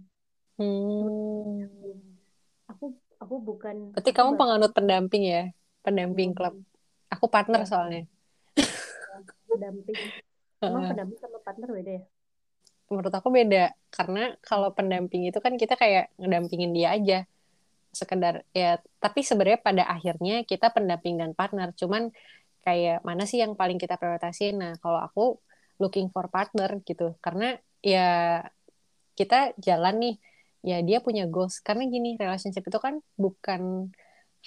Hmm. 0.54 1.66
aku 2.70 2.94
aku 3.18 3.36
bukan 3.42 3.90
Berarti 3.98 4.14
aku 4.14 4.18
kamu 4.22 4.30
bak- 4.34 4.40
penganut 4.46 4.72
pendamping 4.78 5.24
ya? 5.26 5.50
Pendamping 5.82 6.38
klub. 6.38 6.54
Aku 7.10 7.26
partner 7.26 7.66
Ya. 7.66 7.68
soalnya. 7.70 8.02
pendamping 9.50 10.14
emang 10.62 10.94
pendamping 10.94 11.18
sama 11.18 11.42
partner 11.42 11.70
beda 11.74 11.92
ya 12.02 12.06
Menurut 12.94 13.10
aku 13.10 13.34
beda. 13.34 13.74
Karena 13.90 14.38
kalau 14.46 14.70
pendamping 14.78 15.26
itu 15.26 15.42
kan 15.42 15.58
kita 15.58 15.74
kayak 15.74 16.14
ngedampingin 16.22 16.78
dia 16.78 16.94
aja. 16.94 17.26
Sekedar 17.94 18.42
ya, 18.58 18.82
tapi 18.98 19.22
sebenarnya 19.22 19.62
pada 19.62 19.84
akhirnya 19.86 20.42
kita 20.44 20.74
pendamping 20.74 21.22
dan 21.22 21.38
partner. 21.38 21.70
Cuman 21.78 22.10
kayak 22.66 23.06
mana 23.06 23.30
sih 23.30 23.38
yang 23.38 23.54
paling 23.54 23.78
kita 23.78 24.02
prioritasin? 24.02 24.58
Nah, 24.58 24.74
kalau 24.82 24.98
aku 24.98 25.38
looking 25.78 26.10
for 26.10 26.26
partner 26.34 26.82
gitu. 26.82 27.14
Karena 27.22 27.54
ya 27.86 28.42
kita 29.14 29.54
jalan 29.62 29.96
nih, 30.02 30.16
ya 30.66 30.78
dia 30.82 30.98
punya 31.06 31.30
goals. 31.30 31.62
Karena 31.62 31.86
gini, 31.86 32.18
relationship 32.18 32.66
itu 32.66 32.80
kan 32.82 32.98
bukan 33.14 33.94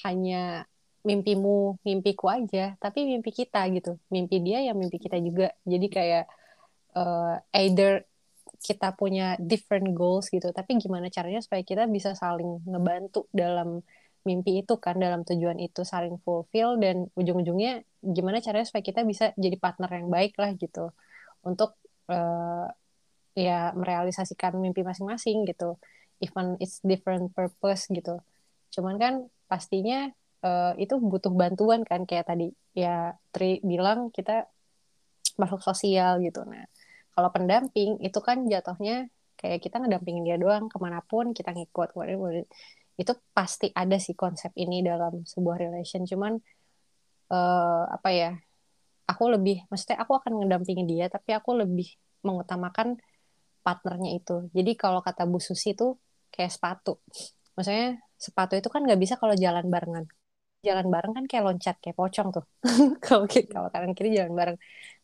hanya 0.03 0.67
mimpimu, 1.07 1.79
mimpiku 1.87 2.27
aja, 2.27 2.75
tapi 2.83 3.07
mimpi 3.07 3.31
kita 3.31 3.63
gitu. 3.71 3.95
Mimpi 4.11 4.43
dia 4.43 4.59
ya 4.67 4.75
mimpi 4.75 4.99
kita 4.99 5.23
juga. 5.23 5.55
Jadi 5.63 5.87
kayak 5.87 6.25
uh, 6.99 7.39
either 7.55 8.03
kita 8.61 8.97
punya 8.97 9.37
different 9.41 9.93
goals 9.93 10.33
gitu, 10.33 10.51
tapi 10.51 10.81
gimana 10.81 11.13
caranya 11.13 11.41
supaya 11.45 11.63
kita 11.63 11.85
bisa 11.87 12.17
saling 12.17 12.65
ngebantu 12.65 13.29
dalam 13.33 13.85
mimpi 14.27 14.67
itu 14.67 14.75
kan, 14.83 14.99
dalam 14.99 15.23
tujuan 15.23 15.63
itu 15.63 15.87
saling 15.87 16.19
fulfill 16.27 16.75
dan 16.83 17.07
ujung-ujungnya 17.15 17.87
gimana 18.03 18.43
caranya 18.43 18.67
supaya 18.67 18.83
kita 18.83 19.07
bisa 19.07 19.31
jadi 19.39 19.55
partner 19.55 19.87
yang 20.03 20.11
baik 20.11 20.35
lah 20.37 20.51
gitu 20.59 20.91
untuk 21.47 21.79
uh, 22.11 22.67
ya 23.39 23.71
merealisasikan 23.77 24.59
mimpi 24.59 24.83
masing-masing 24.83 25.47
gitu. 25.47 25.79
Even 26.19 26.57
it's 26.59 26.81
different 26.83 27.31
purpose 27.37 27.87
gitu. 27.93 28.19
Cuman 28.75 28.97
kan 28.99 29.15
pastinya 29.47 30.11
uh, 30.43 30.73
itu 30.81 30.99
butuh 30.99 31.31
bantuan 31.31 31.87
kan 31.87 32.03
kayak 32.09 32.27
tadi 32.27 32.51
ya 32.75 33.15
Tri 33.31 33.63
bilang 33.63 34.11
kita 34.11 34.49
makhluk 35.37 35.63
sosial 35.63 36.19
gitu. 36.25 36.43
Nah, 36.49 36.67
kalau 37.17 37.31
pendamping 37.33 37.97
itu 38.05 38.19
kan 38.21 38.45
jatuhnya 38.45 39.09
kayak 39.41 39.65
kita 39.65 39.81
ngedampingin 39.81 40.25
dia 40.29 40.37
doang 40.37 40.69
ke 40.69 40.77
mana 40.77 41.01
pun 41.01 41.33
kita 41.33 41.57
ngikut 41.57 41.97
itu 42.97 43.13
pasti 43.37 43.73
ada 43.73 43.97
sih 44.01 44.17
konsep 44.17 44.53
ini 44.57 44.85
dalam 44.85 45.25
sebuah 45.25 45.57
relation. 45.61 46.05
Cuman 46.05 46.37
uh, 47.33 47.85
apa 47.89 48.09
ya 48.13 48.31
aku 49.09 49.25
lebih 49.33 49.65
maksudnya 49.73 50.01
aku 50.05 50.13
akan 50.21 50.45
ngedampingin 50.45 50.89
dia 50.89 51.07
tapi 51.09 51.33
aku 51.33 51.57
lebih 51.57 51.89
mengutamakan 52.25 53.01
partnernya 53.65 54.11
itu. 54.17 54.49
Jadi 54.53 54.73
kalau 54.77 55.01
kata 55.01 55.25
Bu 55.25 55.41
Susi 55.41 55.73
itu 55.73 55.97
kayak 56.33 56.53
sepatu. 56.53 57.01
Maksudnya 57.57 57.97
sepatu 58.17 58.57
itu 58.61 58.69
kan 58.69 58.85
nggak 58.85 59.01
bisa 59.01 59.15
kalau 59.21 59.33
jalan 59.37 59.69
barengan 59.73 60.05
jalan 60.69 60.87
bareng 60.95 61.13
kan 61.17 61.25
kayak 61.31 61.45
loncat 61.47 61.77
kayak 61.83 61.97
pocong 62.01 62.29
tuh. 62.37 62.45
Kalau 63.05 63.25
kalau 63.55 63.69
kanan 63.75 63.93
kiri 63.97 64.09
jalan 64.19 64.35
bareng. 64.41 64.59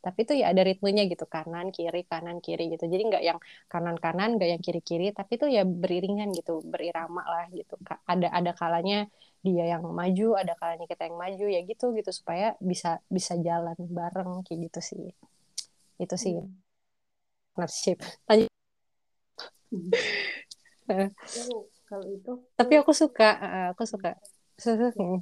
Tapi 0.04 0.18
itu 0.24 0.32
ya 0.40 0.44
ada 0.52 0.62
ritmenya 0.68 1.02
gitu 1.12 1.24
kanan 1.34 1.66
kiri 1.76 2.00
kanan 2.10 2.36
kiri 2.44 2.62
gitu. 2.74 2.84
Jadi 2.92 3.02
nggak 3.10 3.22
yang 3.28 3.38
kanan 3.72 3.96
kanan 4.04 4.28
nggak 4.36 4.48
yang 4.52 4.62
kiri 4.66 4.80
kiri 4.88 5.04
tapi 5.18 5.32
itu 5.38 5.46
ya 5.56 5.62
beriringan 5.82 6.28
gitu 6.38 6.52
berirama 6.72 7.22
lah 7.32 7.44
gitu 7.58 7.74
ada 8.12 8.26
ada 8.38 8.50
kalanya 8.60 8.96
dia 9.46 9.64
yang 9.72 9.82
maju 10.00 10.26
ada 10.40 10.52
kalanya 10.60 10.86
kita 10.92 11.02
yang 11.08 11.16
maju 11.24 11.44
ya 11.54 11.60
gitu 11.70 11.84
gitu. 11.98 12.10
Supaya 12.18 12.46
bisa 12.70 12.88
bisa 13.16 13.32
jalan 13.46 13.76
bareng 13.98 14.30
kayak 14.46 14.58
gitu 14.66 14.80
sih. 14.90 15.02
Itu 16.04 16.16
sih. 16.24 16.34
Hmm. 16.38 16.62
partnership. 17.54 17.98
Aku- 20.92 21.68
kalau 21.88 22.06
itu 22.08 22.32
tapi 22.56 22.74
aku 22.80 22.92
suka 22.96 23.28
uh, 23.44 23.66
aku 23.72 23.84
suka. 23.92 24.16
Hmm. 24.96 25.18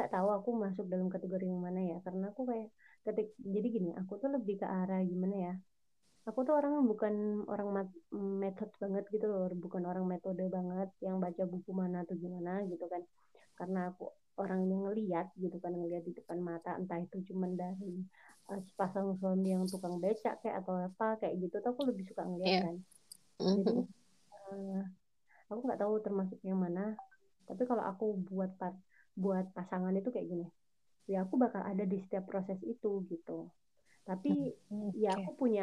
Nggak 0.00 0.12
tahu 0.16 0.28
aku 0.32 0.50
masuk 0.56 0.84
dalam 0.88 1.12
kategori 1.12 1.44
yang 1.44 1.60
mana 1.60 1.80
ya 1.84 1.96
karena 2.00 2.32
aku 2.32 2.42
kayak 2.48 2.68
ketik 3.04 3.28
jadi 3.36 3.68
gini 3.68 3.90
aku 4.00 4.16
tuh 4.16 4.32
lebih 4.32 4.56
ke 4.60 4.66
arah 4.66 5.00
gimana 5.04 5.36
ya 5.36 5.54
aku 6.28 6.40
tuh 6.46 6.54
orang 6.56 6.84
bukan 6.88 7.44
orang 7.52 7.68
metode 8.12 8.72
banget 8.80 9.04
gitu 9.12 9.26
loh 9.28 9.48
bukan 9.56 9.82
orang 9.84 10.04
metode 10.08 10.44
banget 10.48 10.88
yang 11.04 11.16
baca 11.20 11.42
buku 11.44 11.70
mana 11.76 12.04
atau 12.04 12.16
gimana 12.16 12.64
gitu 12.64 12.84
kan 12.88 13.02
karena 13.60 13.92
aku 13.92 14.08
orang 14.40 14.64
yang 14.68 14.88
ngeliat 14.88 15.26
gitu 15.36 15.56
kan 15.60 15.72
ngeliat 15.76 16.00
di 16.08 16.12
depan 16.16 16.40
mata 16.40 16.76
entah 16.80 16.96
itu 16.96 17.20
cuman 17.28 17.56
dari 17.60 18.00
uh, 18.48 18.60
sepasang 18.72 19.16
suami 19.20 19.52
yang 19.52 19.64
tukang 19.68 20.00
becak 20.00 20.40
kayak 20.40 20.64
atau 20.64 20.80
apa 20.80 21.20
kayak 21.20 21.36
gitu 21.44 21.60
tuh 21.60 21.70
aku 21.76 21.82
lebih 21.92 22.08
suka 22.08 22.24
ngeliat 22.24 22.48
Iya. 22.48 22.60
kan 22.64 22.76
jadi 23.40 23.76
Mhm. 23.76 23.84
uh, 24.52 24.82
aku 25.52 25.60
nggak 25.66 25.80
tahu 25.80 25.94
termasuk 26.04 26.38
yang 26.44 26.60
mana 26.60 26.96
tapi 27.48 27.62
kalau 27.66 27.82
aku 27.82 28.16
buat 28.30 28.54
part 28.60 28.76
buat 29.16 29.44
pasangan 29.56 29.92
itu 29.98 30.08
kayak 30.14 30.28
gini 30.32 30.46
ya 31.12 31.16
aku 31.24 31.34
bakal 31.44 31.62
ada 31.70 31.84
di 31.92 31.96
setiap 32.04 32.24
proses 32.30 32.58
itu 32.64 32.88
gitu 33.12 33.48
tapi 34.08 34.30
ya 34.94 35.10
Oke. 35.10 35.20
aku 35.20 35.30
punya 35.42 35.62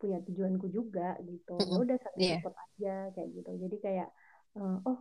punya 0.00 0.18
tujuanku 0.26 0.66
juga 0.76 1.18
gitu 1.30 1.52
ya 1.70 1.74
Mm-mm. 1.74 1.82
udah 1.82 1.96
saling 2.04 2.24
Iya. 2.24 2.30
support 2.30 2.54
aja 2.64 3.10
kayak 3.14 3.28
gitu 3.36 3.50
jadi 3.64 3.76
kayak 3.86 4.08
eh, 4.58 4.76
oh 4.88 4.98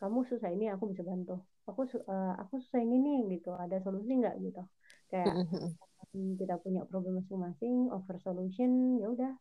kamu 0.00 0.18
susah 0.30 0.50
ini 0.54 0.64
aku 0.74 0.84
bisa 0.92 1.02
bantu 1.10 1.32
aku 1.68 1.80
eh, 2.12 2.32
aku 2.42 2.54
susah 2.64 2.80
ini 2.84 2.96
nih 3.06 3.18
gitu 3.38 3.48
ada 3.64 3.76
solusi 3.84 4.10
nggak 4.20 4.36
gitu 4.46 4.60
kayak 5.10 5.34
hmm, 6.14 6.36
kita 6.40 6.54
punya 6.64 6.80
problem 6.90 7.14
masing-masing 7.20 7.74
over 7.96 8.16
solution 8.26 8.70
ya 9.02 9.06
udah 9.14 9.32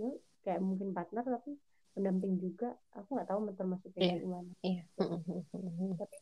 ya 0.00 0.10
kayak 0.44 0.60
mungkin 0.68 0.88
partner 0.96 1.24
tapi 1.36 1.50
pendamping 1.94 2.34
juga 2.44 2.66
aku 2.98 3.08
nggak 3.14 3.28
tahu 3.30 3.40
termasuk 3.58 3.90
Iya. 4.02 4.14
kayak 4.14 4.20
gimana 4.24 4.50
Iya. 4.66 4.82
Mhm. 4.98 5.98
tapi 5.98 6.16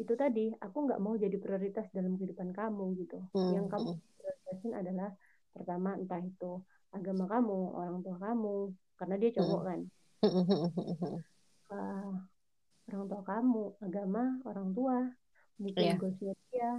itu 0.00 0.12
tadi 0.16 0.48
aku 0.56 0.76
nggak 0.88 1.00
mau 1.04 1.12
jadi 1.14 1.36
prioritas 1.36 1.86
dalam 1.92 2.16
kehidupan 2.16 2.56
kamu 2.56 2.84
gitu. 3.04 3.20
Yang 3.52 3.66
kamu 3.68 3.88
Mhm. 3.92 4.00
prioritasin 4.16 4.72
adalah 4.72 5.08
pertama 5.52 5.90
entah 6.00 6.20
itu 6.24 6.52
agama 6.90 7.24
kamu 7.28 7.58
orang 7.76 7.98
tua 8.00 8.16
kamu 8.16 8.56
karena 8.96 9.14
dia 9.20 9.30
cowok 9.36 9.60
kan. 9.68 9.80
Eh, 11.70 12.10
orang 12.90 13.06
tua 13.06 13.22
kamu 13.22 13.62
agama 13.84 14.22
orang 14.48 14.68
tua 14.74 14.96
mungkin 15.60 15.84
Iya. 15.84 15.94
goalsnya 16.00 16.32
dia 16.50 16.70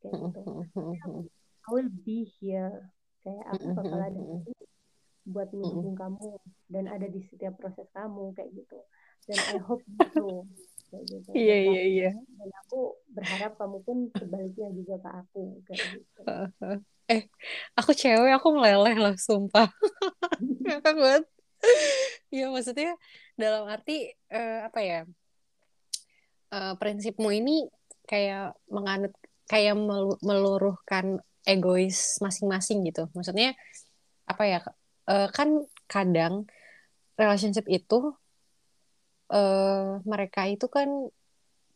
kayak 0.00 0.14
gitu. 0.30 0.42
I 1.68 1.68
will 1.74 1.90
be 2.06 2.24
here 2.40 2.88
kayak 3.26 3.44
aku 3.52 3.66
bakal 3.76 3.98
ada 4.00 4.16
di 4.16 4.38
sini 4.46 4.64
buat 5.28 5.52
mendukung 5.52 5.92
kamu 5.98 6.30
dan 6.72 6.84
ada 6.88 7.04
di 7.10 7.20
setiap 7.28 7.60
proses 7.60 7.84
kamu 7.92 8.32
kayak 8.32 8.54
gitu. 8.56 8.78
Dan 9.28 9.36
I 9.52 9.58
hope 9.60 9.84
gitu 10.00 10.46
kayak 10.88 11.04
gitu 11.06 11.28
Iya 11.36 11.56
iya 11.68 11.82
iya. 11.84 12.10
dan 12.16 12.50
aku 12.66 12.96
berharap 13.12 13.52
kamu 13.60 13.78
pun 13.84 13.96
sebaliknya 14.16 14.68
juga 14.72 14.94
ke 15.00 15.10
aku 15.24 15.42
kayak 15.68 15.84
gitu 15.96 16.20
Eh, 17.08 17.24
aku 17.72 17.96
cewek, 17.96 18.36
aku 18.36 18.52
meleleh 18.52 18.92
loh, 19.00 19.16
sumpah. 19.16 19.64
Ngakak 20.68 20.92
banget. 20.92 21.24
Ya, 22.28 22.52
maksudnya 22.52 23.00
dalam 23.32 23.64
arti, 23.64 24.12
eh, 24.28 24.60
apa 24.60 24.80
ya, 24.84 25.08
eh, 26.52 26.74
prinsipmu 26.76 27.32
ini 27.32 27.64
kayak 28.04 28.52
menganut 28.68 29.16
kayak 29.48 29.72
meluruhkan 30.20 31.24
egois 31.48 32.20
masing-masing 32.20 32.84
gitu 32.84 33.08
maksudnya 33.16 33.56
apa 34.28 34.44
ya 34.44 34.60
uh, 35.08 35.28
kan 35.32 35.64
kadang 35.88 36.44
relationship 37.16 37.64
itu 37.72 38.12
uh, 39.32 40.00
mereka 40.04 40.48
itu 40.48 40.66
kan 40.68 40.88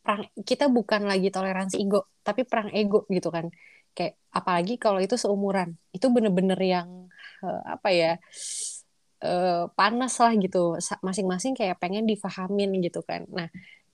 perang 0.03 0.27
kita 0.43 0.67
bukan 0.67 1.07
lagi 1.07 1.31
toleransi 1.31 1.79
ego 1.79 2.11
tapi 2.25 2.43
perang 2.43 2.69
ego 2.73 3.07
gitu 3.07 3.29
kan. 3.31 3.49
Kayak 3.93 4.17
apalagi 4.33 4.75
kalau 4.81 4.99
itu 4.99 5.15
seumuran. 5.15 5.77
Itu 5.95 6.09
bener-bener 6.09 6.59
yang 6.59 7.07
uh, 7.45 7.61
apa 7.65 7.89
ya 7.93 8.11
uh, 9.23 9.69
panas 9.77 10.13
lah 10.19 10.33
gitu 10.35 10.77
masing-masing 11.05 11.53
kayak 11.55 11.79
pengen 11.79 12.05
difahamin 12.09 12.83
gitu 12.83 13.01
kan. 13.05 13.25
Nah 13.31 13.47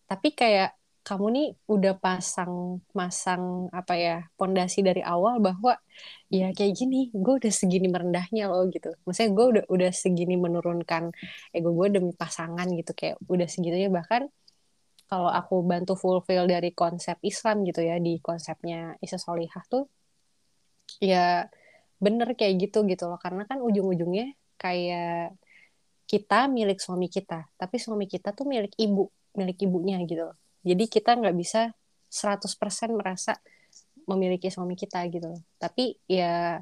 tapi 0.09 0.33
kayak 0.33 0.73
kamu 1.07 1.25
nih 1.35 1.47
udah 1.65 1.93
pasang 1.97 2.83
masang 2.93 3.65
apa 3.73 3.93
ya 3.97 4.15
pondasi 4.37 4.85
dari 4.85 5.01
awal 5.01 5.41
bahwa 5.41 5.73
ya 6.29 6.53
kayak 6.53 6.73
gini 6.77 7.09
gue 7.15 7.33
udah 7.41 7.53
segini 7.53 7.87
merendahnya 7.89 8.51
loh 8.51 8.67
gitu. 8.69 8.93
Maksudnya 9.07 9.31
gue 9.33 9.45
udah 9.57 9.63
udah 9.71 9.91
segini 9.95 10.35
menurunkan 10.37 11.09
ego 11.55 11.69
gue 11.73 11.87
demi 11.89 12.11
pasangan 12.13 12.67
gitu 12.75 12.91
kayak 12.93 13.17
udah 13.25 13.47
segitunya. 13.49 13.89
Bahkan 13.89 14.21
kalau 15.09 15.31
aku 15.33 15.65
bantu 15.65 15.97
fulfill 15.97 16.45
dari 16.45 16.69
konsep 16.75 17.17
Islam 17.25 17.65
gitu 17.65 17.81
ya 17.81 17.97
di 17.97 18.21
konsepnya 18.21 18.93
Isa 19.01 19.17
Solihah 19.17 19.65
tuh 19.65 19.89
ya 21.01 21.49
bener 21.97 22.37
kayak 22.37 22.69
gitu 22.69 22.85
gitu 22.85 23.09
loh. 23.09 23.17
Karena 23.17 23.49
kan 23.49 23.63
ujung-ujungnya 23.65 24.35
kayak 24.61 25.33
kita 26.09 26.49
milik 26.49 26.81
suami 26.81 27.05
kita 27.05 27.45
tapi 27.53 27.77
suami 27.77 28.09
kita 28.09 28.33
tuh 28.33 28.49
milik 28.49 28.73
ibu 28.81 29.13
milik 29.37 29.61
ibunya 29.61 30.01
gitu 30.09 30.33
loh 30.33 30.37
jadi 30.65 30.83
kita 30.89 31.17
nggak 31.19 31.35
bisa 31.37 31.71
100% 32.09 32.91
merasa 32.97 33.37
memiliki 34.09 34.49
suami 34.49 34.73
kita 34.73 35.05
gitu. 35.13 35.37
Tapi 35.61 35.97
ya 36.09 36.61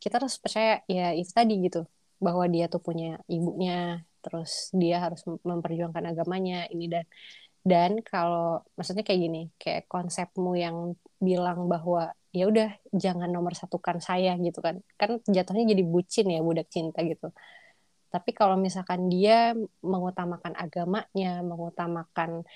kita 0.00 0.20
harus 0.20 0.40
percaya 0.40 0.80
ya 0.88 1.12
itu 1.12 1.30
tadi 1.32 1.54
gitu 1.66 1.84
bahwa 2.16 2.48
dia 2.48 2.66
tuh 2.72 2.80
punya 2.80 3.20
ibunya 3.28 4.00
terus 4.24 4.72
dia 4.74 5.04
harus 5.04 5.22
memperjuangkan 5.44 6.04
agamanya 6.10 6.66
ini 6.72 6.90
dan 6.90 7.04
dan 7.66 7.90
kalau 8.02 8.62
maksudnya 8.78 9.02
kayak 9.06 9.20
gini 9.26 9.42
kayak 9.58 9.90
konsepmu 9.90 10.54
yang 10.56 10.76
bilang 11.18 11.66
bahwa 11.66 12.14
ya 12.30 12.46
udah 12.46 12.68
jangan 12.94 13.28
nomor 13.32 13.56
satukan 13.56 13.98
saya 13.98 14.36
gitu 14.38 14.60
kan. 14.62 14.80
Kan 15.00 15.20
jatuhnya 15.26 15.72
jadi 15.74 15.82
bucin 15.82 16.26
ya 16.30 16.40
budak 16.44 16.68
cinta 16.70 17.02
gitu. 17.02 17.32
Tapi 18.12 18.30
kalau 18.32 18.54
misalkan 18.56 19.10
dia 19.10 19.52
mengutamakan 19.82 20.54
agamanya 20.56 21.42
mengutamakan 21.42 22.46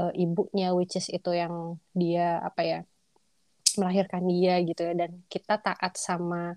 uh, 0.00 0.12
ibunya 0.14 0.72
which 0.76 0.96
is 0.96 1.08
itu 1.12 1.30
yang 1.32 1.76
dia 1.92 2.40
apa 2.40 2.62
ya 2.62 2.78
melahirkan 3.76 4.24
dia 4.28 4.60
gitu 4.64 4.80
ya. 4.84 4.94
Dan 4.96 5.24
kita 5.28 5.60
taat 5.60 5.96
sama 5.96 6.56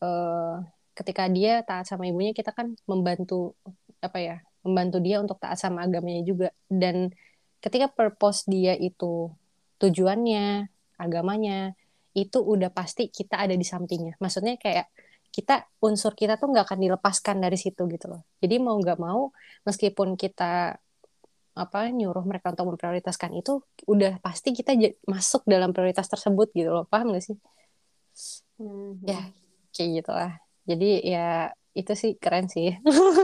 uh, 0.00 0.64
ketika 0.96 1.28
dia 1.28 1.64
taat 1.64 1.88
sama 1.88 2.08
ibunya 2.08 2.32
kita 2.32 2.52
kan 2.52 2.76
membantu 2.88 3.56
apa 4.04 4.18
ya 4.20 4.36
membantu 4.64 5.00
dia 5.00 5.20
untuk 5.20 5.36
taat 5.40 5.60
sama 5.60 5.84
agamanya 5.84 6.24
juga. 6.24 6.48
Dan 6.68 7.12
ketika 7.60 7.88
purpose 7.92 8.48
dia 8.48 8.76
itu 8.76 9.32
tujuannya 9.80 10.68
agamanya 11.00 11.74
itu 12.14 12.38
udah 12.38 12.70
pasti 12.70 13.10
kita 13.10 13.40
ada 13.42 13.52
di 13.52 13.66
sampingnya. 13.66 14.14
Maksudnya 14.22 14.56
kayak 14.56 14.86
kita 15.34 15.66
unsur 15.82 16.14
kita 16.14 16.38
tuh 16.38 16.54
nggak 16.54 16.70
akan 16.70 16.78
dilepaskan 16.78 17.42
dari 17.42 17.58
situ 17.58 17.90
gitu 17.90 18.06
loh. 18.06 18.22
Jadi 18.38 18.62
mau 18.62 18.78
nggak 18.78 18.98
mau 19.02 19.34
meskipun 19.66 20.14
kita 20.14 20.78
apa 21.54 21.86
nyuruh 21.94 22.26
mereka 22.26 22.50
untuk 22.50 22.74
memprioritaskan 22.74 23.30
itu 23.38 23.62
udah 23.86 24.18
pasti 24.18 24.50
kita 24.50 24.74
masuk 25.06 25.46
dalam 25.46 25.70
prioritas 25.70 26.10
tersebut 26.10 26.50
gitu 26.50 26.70
loh. 26.74 26.84
Paham 26.90 27.14
gak 27.14 27.24
sih? 27.30 27.38
Hmm. 28.54 29.02
ya 29.02 29.18
kayak 29.74 29.90
gitulah. 30.02 30.32
Jadi 30.66 31.02
ya 31.02 31.50
itu 31.74 31.92
sih 31.94 32.14
keren 32.18 32.46
sih. 32.50 32.74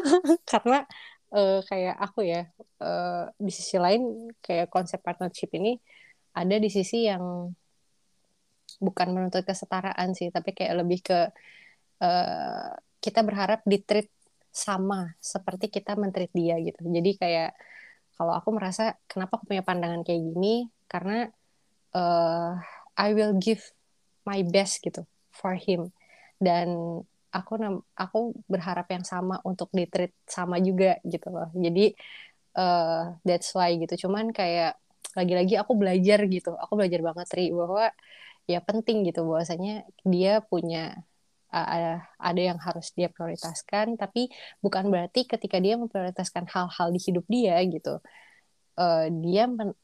Karena 0.51 0.83
uh, 1.35 1.59
kayak 1.66 1.97
aku 1.99 2.26
ya 2.26 2.47
uh, 2.83 3.31
di 3.39 3.53
sisi 3.55 3.78
lain 3.78 4.31
kayak 4.43 4.70
konsep 4.70 5.03
partnership 5.03 5.51
ini 5.55 5.78
ada 6.35 6.57
di 6.59 6.70
sisi 6.70 7.07
yang 7.11 7.51
bukan 8.78 9.09
menuntut 9.11 9.43
kesetaraan 9.43 10.14
sih 10.14 10.31
tapi 10.31 10.55
kayak 10.55 10.74
lebih 10.78 11.03
ke 11.03 11.18
uh, 12.03 12.70
kita 13.03 13.20
berharap 13.26 13.66
ditreat 13.66 14.07
sama 14.51 15.14
seperti 15.22 15.70
kita 15.70 15.95
mentreat 15.95 16.31
dia 16.35 16.59
gitu. 16.59 16.83
Jadi 16.83 17.11
kayak 17.18 17.51
kalau 18.21 18.37
aku 18.37 18.53
merasa 18.53 19.01
kenapa 19.09 19.41
aku 19.41 19.49
punya 19.49 19.64
pandangan 19.64 20.05
kayak 20.05 20.21
gini? 20.21 20.68
Karena 20.85 21.25
uh, 21.97 22.61
I 22.93 23.16
will 23.16 23.33
give 23.41 23.64
my 24.29 24.45
best 24.45 24.85
gitu 24.85 25.09
for 25.33 25.57
him. 25.57 25.89
Dan 26.37 27.01
aku 27.33 27.57
aku 27.97 28.37
berharap 28.45 28.93
yang 28.93 29.09
sama 29.09 29.41
untuk 29.41 29.73
ditreat 29.73 30.12
sama 30.29 30.61
juga 30.61 31.01
gitu 31.09 31.33
loh. 31.33 31.49
Jadi 31.57 31.97
uh, 32.61 33.16
that's 33.25 33.57
why 33.57 33.73
gitu. 33.81 34.05
Cuman 34.05 34.37
kayak 34.37 34.77
lagi-lagi 35.16 35.57
aku 35.57 35.73
belajar 35.81 36.21
gitu. 36.29 36.53
Aku 36.61 36.77
belajar 36.77 37.01
banget 37.01 37.25
Tri 37.25 37.49
bahwa 37.57 37.89
ya 38.45 38.61
penting 38.61 39.09
gitu 39.09 39.25
bahwasanya 39.25 39.89
dia 40.05 40.45
punya 40.45 41.09
uh, 41.51 41.98
ada 42.18 42.40
yang 42.40 42.59
harus 42.62 42.94
dia 42.94 43.11
prioritaskan 43.11 43.98
tapi 43.98 44.30
bukan 44.62 44.88
berarti 44.88 45.26
ketika 45.26 45.59
dia 45.59 45.74
memprioritaskan 45.76 46.46
hal-hal 46.51 46.88
di 46.94 47.01
hidup 47.03 47.24
dia 47.26 47.59
gitu 47.66 48.03
uh, 48.80 49.07
dia 49.11 49.44
men 49.51 49.74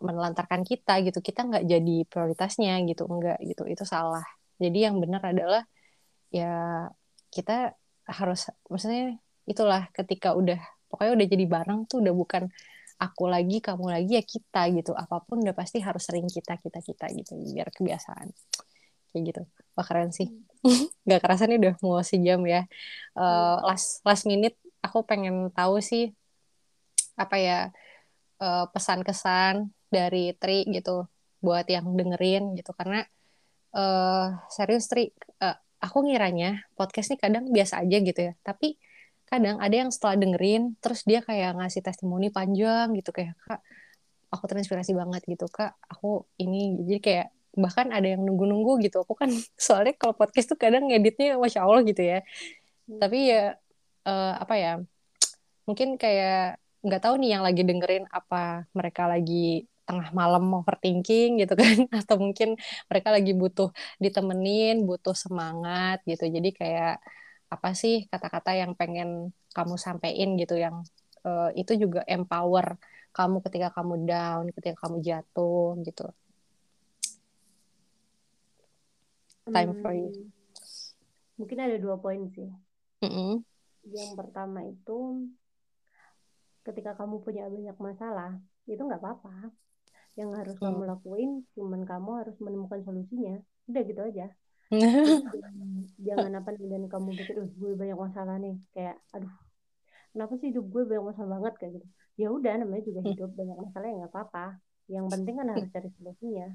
menelantarkan 0.00 0.62
kita 0.66 1.00
gitu. 1.06 1.18
Kita 1.22 1.46
nggak 1.46 1.64
jadi 1.66 1.96
prioritasnya 2.10 2.72
gitu 2.88 3.06
enggak 3.06 3.38
gitu. 3.46 3.62
Itu 3.68 3.84
salah. 3.86 4.24
Jadi 4.60 4.78
yang 4.86 4.98
benar 5.02 5.22
adalah 5.24 5.62
ya 6.30 6.86
kita 7.30 7.74
harus 8.06 8.50
maksudnya 8.66 9.18
itulah 9.46 9.86
ketika 9.94 10.34
udah 10.34 10.58
pokoknya 10.90 11.12
udah 11.18 11.28
jadi 11.30 11.44
bareng 11.46 11.80
tuh 11.90 12.02
udah 12.02 12.14
bukan 12.14 12.44
aku 13.00 13.24
lagi 13.30 13.58
kamu 13.64 13.86
lagi 13.96 14.12
ya 14.18 14.24
kita 14.24 14.62
gitu. 14.74 14.92
Apa 14.96 15.22
pun 15.24 15.40
udah 15.44 15.54
pasti 15.56 15.78
harus 15.80 16.02
sering 16.04 16.26
kita 16.28 16.58
kita 16.60 16.80
kita 16.82 17.06
gitu 17.14 17.32
biar 17.54 17.68
kebiasaan. 17.72 18.28
Kayak 19.10 19.22
gitu 19.34 19.42
wah 19.80 19.86
keren 19.88 20.12
sih. 20.12 20.28
Nggak 21.08 21.20
kerasa 21.24 21.48
nih 21.48 21.56
udah 21.56 21.74
mau 21.80 22.04
sejam 22.04 22.44
ya. 22.44 22.68
Uh, 23.16 23.56
last 23.64 24.04
last 24.04 24.28
minute 24.28 24.52
aku 24.84 25.00
pengen 25.08 25.48
tahu 25.56 25.80
sih 25.80 26.12
apa 27.16 27.36
ya 27.40 27.58
uh, 28.44 28.68
pesan 28.68 29.00
kesan 29.00 29.72
dari 29.88 30.36
Tri 30.36 30.68
gitu 30.68 31.08
buat 31.40 31.64
yang 31.64 31.96
dengerin 31.96 32.52
gitu. 32.60 32.76
Karena 32.76 33.00
uh, 33.72 34.36
serius 34.52 34.84
Tri 34.92 35.08
uh, 35.40 35.56
aku 35.80 36.04
ngiranya 36.04 36.68
podcast 36.76 37.08
ini 37.08 37.16
kadang 37.16 37.48
biasa 37.48 37.80
aja 37.80 37.96
gitu 37.96 38.20
ya. 38.20 38.36
Tapi 38.44 38.76
kadang 39.24 39.56
ada 39.64 39.72
yang 39.72 39.88
setelah 39.88 40.20
dengerin 40.20 40.76
terus 40.84 41.08
dia 41.08 41.24
kayak 41.24 41.56
ngasih 41.56 41.80
testimoni 41.80 42.28
panjang 42.28 42.92
gitu. 43.00 43.16
Kayak 43.16 43.40
kak 43.48 43.64
aku 44.28 44.44
terinspirasi 44.44 44.92
banget 44.92 45.24
gitu 45.24 45.48
kak. 45.48 45.72
Aku 45.88 46.28
ini 46.36 46.76
jadi 46.84 47.00
kayak 47.00 47.28
bahkan 47.54 47.90
ada 47.90 48.06
yang 48.06 48.22
nunggu-nunggu 48.22 48.82
gitu. 48.86 49.02
Aku 49.02 49.14
kan 49.18 49.30
soalnya 49.58 49.94
kalau 49.98 50.14
podcast 50.14 50.46
tuh 50.52 50.58
kadang 50.58 50.86
ngeditnya 50.90 51.36
masya 51.40 51.66
allah 51.66 51.82
gitu 51.86 52.02
ya. 52.02 52.22
Hmm. 52.90 52.98
tapi 52.98 53.30
ya 53.30 53.54
uh, 54.02 54.34
apa 54.42 54.54
ya 54.58 54.72
mungkin 55.62 55.94
kayak 55.94 56.58
nggak 56.82 57.00
tahu 57.04 57.14
nih 57.22 57.38
yang 57.38 57.42
lagi 57.46 57.62
dengerin 57.62 58.04
apa 58.10 58.66
mereka 58.74 59.06
lagi 59.06 59.68
tengah 59.86 60.10
malam 60.14 60.44
overthinking 60.58 61.42
gitu 61.42 61.54
kan. 61.54 61.76
Atau 62.00 62.16
mungkin 62.22 62.58
mereka 62.90 63.08
lagi 63.14 63.32
butuh 63.34 63.70
ditemenin 64.02 64.82
butuh 64.86 65.14
semangat 65.14 66.02
gitu. 66.06 66.26
Jadi 66.26 66.50
kayak 66.54 67.02
apa 67.50 67.68
sih 67.74 68.06
kata-kata 68.06 68.54
yang 68.54 68.72
pengen 68.78 69.34
kamu 69.50 69.74
sampaikan 69.74 70.38
gitu 70.38 70.54
yang 70.54 70.86
uh, 71.26 71.50
itu 71.58 71.72
juga 71.82 72.06
empower 72.06 72.78
kamu 73.10 73.42
ketika 73.42 73.68
kamu 73.74 73.94
down 74.06 74.44
ketika 74.54 74.86
kamu 74.86 75.02
jatuh 75.02 75.74
gitu 75.82 76.06
time 79.48 79.72
hmm, 79.72 79.82
for 79.82 79.92
you. 79.96 80.10
Hmm, 80.12 80.28
mungkin 81.40 81.58
ada 81.60 81.76
dua 81.80 81.96
poin 81.96 82.28
sih. 82.36 82.50
Mm 83.00 83.08
-hmm. 83.08 83.32
yang 83.80 84.12
pertama 84.12 84.60
itu 84.68 85.24
ketika 86.68 86.92
kamu 87.00 87.24
punya 87.24 87.48
banyak 87.48 87.76
masalah 87.80 88.36
itu 88.68 88.80
nggak 88.80 89.00
apa-apa. 89.00 89.48
Yang 90.18 90.30
harus 90.36 90.56
hmm. 90.60 90.64
kamu 90.68 90.80
lakuin 90.84 91.30
cuman 91.56 91.80
kamu 91.88 92.10
harus 92.20 92.36
menemukan 92.42 92.80
solusinya. 92.84 93.40
Udah 93.70 93.82
gitu 93.86 94.00
aja. 94.04 94.26
Jangan, 94.70 95.24
jangan 96.06 96.32
apa 96.38 96.50
dan 96.54 96.84
kamu 96.86 97.08
pikir 97.18 97.36
uh, 97.40 97.48
gue 97.48 97.72
banyak 97.74 97.98
masalah 97.98 98.36
nih. 98.36 98.56
Kayak 98.76 99.00
aduh 99.16 99.32
kenapa 100.12 100.32
sih 100.38 100.52
hidup 100.52 100.66
gue 100.68 100.82
banyak 100.84 101.04
masalah 101.08 101.40
banget? 101.40 101.54
Kayak 101.56 101.72
gitu. 101.80 101.86
Ya 102.20 102.28
udah 102.28 102.52
namanya 102.60 102.82
juga 102.84 103.00
hmm. 103.00 103.10
hidup 103.16 103.30
banyak 103.32 103.56
masalah 103.56 103.86
ya 103.88 103.94
nggak 104.04 104.12
apa-apa. 104.12 104.46
Yang 104.90 105.06
penting 105.16 105.34
kan 105.40 105.46
harus 105.48 105.68
cari 105.72 105.88
solusinya. 105.96 106.48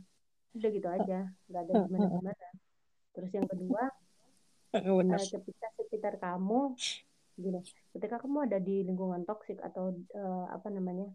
Udah 0.55 0.69
gitu 0.71 0.87
aja 0.87 1.19
nggak 1.49 1.61
ada 1.67 1.73
hmm, 1.73 1.85
gimana 1.89 2.07
gimana 2.15 2.45
terus 3.15 3.31
yang 3.31 3.47
kedua 3.47 3.83
uh, 4.75 5.01
ketika 5.23 5.67
sekitar 5.79 6.13
kamu 6.19 6.75
gini 7.35 7.59
ketika 7.95 8.19
kamu 8.19 8.47
ada 8.47 8.59
di 8.59 8.83
lingkungan 8.83 9.23
toksik 9.23 9.59
atau 9.63 9.95
uh, 10.15 10.45
apa 10.51 10.67
namanya 10.71 11.07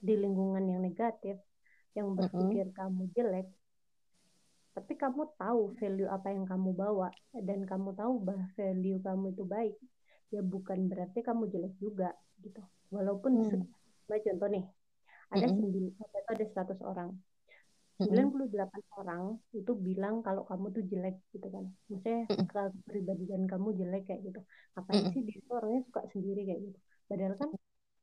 di 0.00 0.16
lingkungan 0.16 0.64
yang 0.64 0.80
negatif 0.80 1.36
yang 1.92 2.16
berpikir 2.16 2.68
mm 2.68 2.72
-hmm. 2.72 2.80
kamu 2.80 3.02
jelek 3.12 3.48
tapi 4.72 4.96
kamu 4.96 5.28
tahu 5.36 5.76
value 5.76 6.08
apa 6.08 6.32
yang 6.32 6.48
kamu 6.48 6.72
bawa 6.72 7.12
dan 7.36 7.68
kamu 7.68 7.92
tahu 7.92 8.24
bahwa 8.24 8.48
value 8.56 9.00
kamu 9.04 9.36
itu 9.36 9.44
baik 9.44 9.76
ya 10.32 10.40
bukan 10.40 10.88
berarti 10.88 11.20
kamu 11.20 11.52
jelek 11.52 11.76
juga 11.76 12.16
gitu 12.40 12.64
walaupun 12.88 13.52
hmm. 13.52 13.68
contoh 14.08 14.48
nih 14.48 14.64
ada 15.28 15.46
sembilan 15.48 15.92
ada 16.28 16.44
100 16.72 16.80
orang 16.88 17.12
98 18.08 18.98
orang 18.98 19.22
itu 19.54 19.72
bilang 19.78 20.24
kalau 20.26 20.42
kamu 20.48 20.74
tuh 20.74 20.82
jelek 20.88 21.22
gitu 21.30 21.46
kan. 21.52 21.70
Maksudnya 21.86 22.26
kepribadian 22.50 23.46
kamu 23.46 23.68
jelek 23.78 24.08
kayak 24.08 24.22
gitu. 24.26 24.40
Ngapain 24.74 25.12
sih? 25.12 25.22
Dia 25.22 25.38
orangnya 25.52 25.82
suka 25.86 26.00
sendiri 26.10 26.42
kayak 26.48 26.60
gitu. 26.72 26.78
Padahal 27.06 27.34
kan 27.36 27.50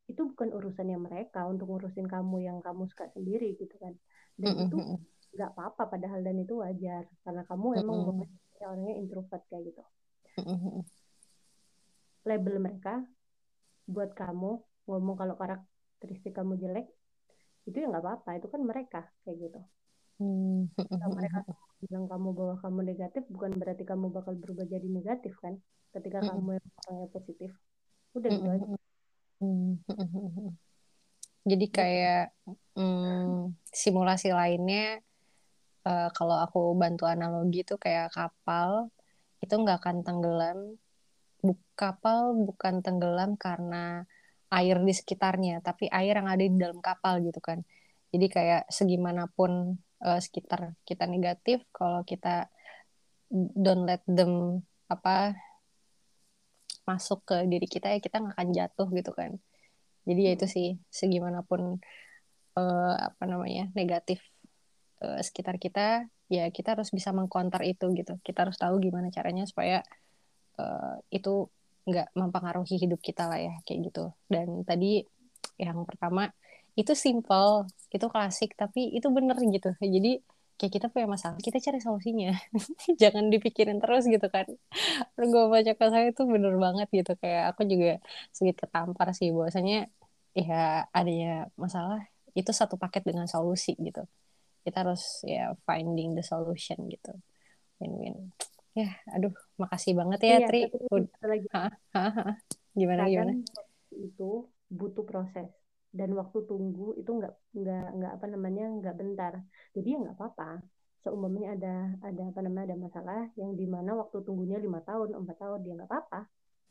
itu 0.10 0.22
bukan 0.26 0.50
urusannya 0.54 0.98
mereka 0.98 1.46
untuk 1.46 1.70
ngurusin 1.70 2.08
kamu 2.10 2.46
yang 2.46 2.58
kamu 2.62 2.90
suka 2.90 3.10
sendiri 3.14 3.58
gitu 3.58 3.76
kan. 3.82 3.94
Dan 4.38 4.70
itu 4.70 4.78
nggak 5.36 5.50
apa-apa 5.54 5.84
padahal 5.92 6.20
dan 6.22 6.38
itu 6.40 6.54
wajar. 6.62 7.06
Karena 7.26 7.44
kamu 7.46 7.68
emang 7.82 7.98
orangnya 8.60 8.94
introvert 8.98 9.44
kayak 9.50 9.74
gitu. 9.74 9.82
Label 12.28 12.56
mereka 12.62 13.02
buat 13.90 14.14
kamu 14.14 14.52
ngomong 14.86 15.16
kalau 15.18 15.34
karakteristik 15.34 16.38
kamu 16.38 16.62
jelek 16.62 16.86
itu 17.66 17.78
ya 17.82 17.90
nggak 17.90 18.06
apa-apa. 18.06 18.30
Itu 18.38 18.48
kan 18.54 18.62
mereka 18.62 19.10
kayak 19.26 19.50
gitu 19.50 19.62
kalau 20.20 21.16
mereka 21.16 21.48
bilang 21.80 22.12
kamu 22.12 22.36
bahwa 22.36 22.56
kamu 22.60 22.80
negatif 22.92 23.24
bukan 23.32 23.56
berarti 23.56 23.88
kamu 23.88 24.12
bakal 24.12 24.36
berubah 24.36 24.68
jadi 24.68 24.86
negatif 24.86 25.40
kan? 25.40 25.56
Ketika 25.96 26.22
kamu 26.22 26.60
yang 26.60 26.68
orangnya 26.86 27.08
positif. 27.10 27.50
Udah 28.14 28.30
gitu 28.30 28.50
aja 28.52 28.66
jadi 31.50 31.66
kayak 31.72 32.36
hmm, 32.76 33.56
simulasi 33.72 34.36
lainnya 34.36 35.00
uh, 35.88 36.12
kalau 36.12 36.36
aku 36.44 36.76
bantu 36.76 37.08
analogi 37.08 37.64
itu 37.64 37.80
kayak 37.80 38.12
kapal 38.12 38.92
itu 39.40 39.56
nggak 39.56 39.80
akan 39.80 40.04
tenggelam. 40.04 40.76
Buk, 41.40 41.56
kapal 41.80 42.36
bukan 42.36 42.84
tenggelam 42.84 43.40
karena 43.40 44.04
air 44.52 44.76
di 44.84 44.92
sekitarnya 44.92 45.64
tapi 45.64 45.88
air 45.88 46.20
yang 46.20 46.28
ada 46.28 46.44
di 46.44 46.60
dalam 46.60 46.84
kapal 46.84 47.24
gitu 47.24 47.40
kan. 47.40 47.64
Jadi 48.12 48.28
kayak 48.28 48.68
segimanapun 48.68 49.80
uh, 50.04 50.20
sekitar 50.20 50.76
kita 50.88 51.06
negatif 51.06 51.64
kalau 51.76 52.04
kita 52.04 52.48
don't 53.32 53.86
let 53.86 54.02
them 54.10 54.64
apa 54.90 55.38
masuk 56.90 57.22
ke 57.22 57.46
diri 57.46 57.70
kita 57.70 57.94
ya 57.94 58.02
kita 58.02 58.18
nggak 58.18 58.34
akan 58.34 58.50
jatuh 58.50 58.88
gitu 58.90 59.12
kan. 59.14 59.38
Jadi 60.10 60.22
ya 60.26 60.32
itu 60.34 60.46
sih 60.50 60.68
segimanapun 60.90 61.78
uh, 62.58 62.96
apa 62.98 63.24
namanya 63.30 63.70
negatif 63.78 64.18
uh, 65.06 65.22
sekitar 65.22 65.62
kita 65.62 66.10
ya 66.34 66.50
kita 66.50 66.74
harus 66.74 66.90
bisa 66.90 67.14
mengkonter 67.14 67.62
itu 67.62 67.94
gitu. 67.94 68.18
Kita 68.26 68.50
harus 68.50 68.58
tahu 68.58 68.82
gimana 68.82 69.14
caranya 69.14 69.46
supaya 69.46 69.86
uh, 70.58 70.98
itu 71.14 71.46
nggak 71.86 72.14
mempengaruhi 72.18 72.82
hidup 72.82 72.98
kita 73.06 73.30
lah 73.30 73.38
ya 73.38 73.54
kayak 73.70 73.94
gitu. 73.94 74.10
Dan 74.26 74.66
tadi 74.66 75.06
yang 75.62 75.86
pertama 75.86 76.34
itu 76.76 76.94
simple 76.94 77.70
itu 77.90 78.06
klasik 78.10 78.54
tapi 78.54 78.94
itu 78.94 79.08
bener 79.10 79.38
gitu. 79.40 79.74
Jadi 79.80 80.22
kayak 80.60 80.74
kita 80.76 80.88
punya 80.92 81.08
masalah 81.08 81.40
kita 81.40 81.58
cari 81.64 81.80
solusinya. 81.80 82.36
Jangan 83.02 83.32
dipikirin 83.32 83.80
terus 83.80 84.06
gitu 84.06 84.28
kan. 84.28 84.46
Gue 85.16 85.46
baca 85.48 85.72
ke 85.72 85.86
saya 85.88 86.12
itu 86.12 86.28
bener 86.28 86.54
banget 86.60 86.88
gitu. 86.92 87.16
Kayak 87.16 87.56
aku 87.56 87.64
juga 87.66 88.04
sedikit 88.36 88.68
ketampar 88.68 89.16
sih. 89.16 89.32
Bahwasanya 89.32 89.88
ya 90.36 90.86
adanya 90.92 91.48
masalah 91.56 92.04
itu 92.36 92.52
satu 92.52 92.76
paket 92.76 93.08
dengan 93.08 93.26
solusi 93.26 93.74
gitu. 93.80 94.04
Kita 94.68 94.84
harus 94.84 95.24
ya 95.24 95.56
finding 95.64 96.14
the 96.20 96.24
solution 96.28 96.78
gitu. 96.92 97.16
Win-win. 97.80 98.36
Ya 98.76 99.00
aduh 99.10 99.34
makasih 99.58 99.96
banget 99.98 100.20
ya 100.28 100.38
iya, 100.44 100.48
Tri. 100.48 100.62
lagi. 101.24 101.48
Ha, 101.56 101.72
ha, 101.96 102.06
ha. 102.14 102.26
gimana 102.76 103.08
Kadang 103.08 103.12
gimana? 103.12 103.34
itu 103.90 104.46
butuh 104.70 105.04
proses 105.04 105.50
dan 105.90 106.14
waktu 106.14 106.46
tunggu 106.46 106.94
itu 107.02 107.10
nggak 107.10 107.34
nggak 107.58 107.88
nggak 107.98 108.12
apa 108.22 108.26
namanya 108.30 108.66
nggak 108.78 108.96
bentar. 108.96 109.34
Jadi 109.74 109.88
ya 109.94 109.98
nggak 109.98 110.18
apa-apa. 110.18 110.62
Seumpamanya 111.02 111.50
ada 111.56 111.76
ada 112.06 112.24
apa 112.30 112.40
namanya 112.44 112.66
ada 112.74 112.78
masalah 112.78 113.22
yang 113.40 113.56
di 113.56 113.66
mana 113.66 113.96
waktu 113.98 114.22
tunggunya 114.22 114.60
lima 114.62 114.84
tahun 114.86 115.16
empat 115.18 115.38
tahun 115.40 115.60
dia 115.66 115.70
ya 115.74 115.74
nggak 115.82 115.90
apa-apa. 115.90 116.22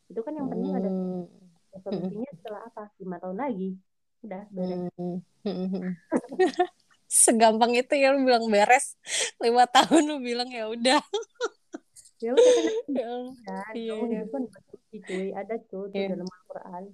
Itu 0.06 0.20
kan 0.22 0.32
yang 0.38 0.48
penting 0.48 0.72
ada 0.76 0.90
hmm. 0.90 1.80
solusinya 1.82 2.30
setelah 2.38 2.62
apa? 2.70 2.84
Lima 3.02 3.16
tahun 3.18 3.36
lagi. 3.42 3.70
Udah 4.22 4.42
beres. 4.54 4.80
Hmm. 4.94 5.18
segampang 7.08 7.72
itu 7.72 7.94
ya 7.98 8.14
lu 8.14 8.22
bilang 8.22 8.46
beres. 8.46 8.94
Lima 9.42 9.66
tahun 9.66 10.02
lu 10.06 10.16
bilang 10.22 10.48
ya 10.52 10.70
udah. 10.70 11.02
Ya 12.18 12.30
udah 12.34 12.52
kan 12.54 12.74
ya, 12.98 13.58
iya, 13.74 13.94
iya. 13.94 14.22
kan 14.26 14.42
cuy 14.90 15.30
ada 15.30 15.54
tuh, 15.70 15.86
tuh 15.86 15.94
yeah. 15.94 16.10
dalam 16.10 16.26
Al-Quran 16.26 16.84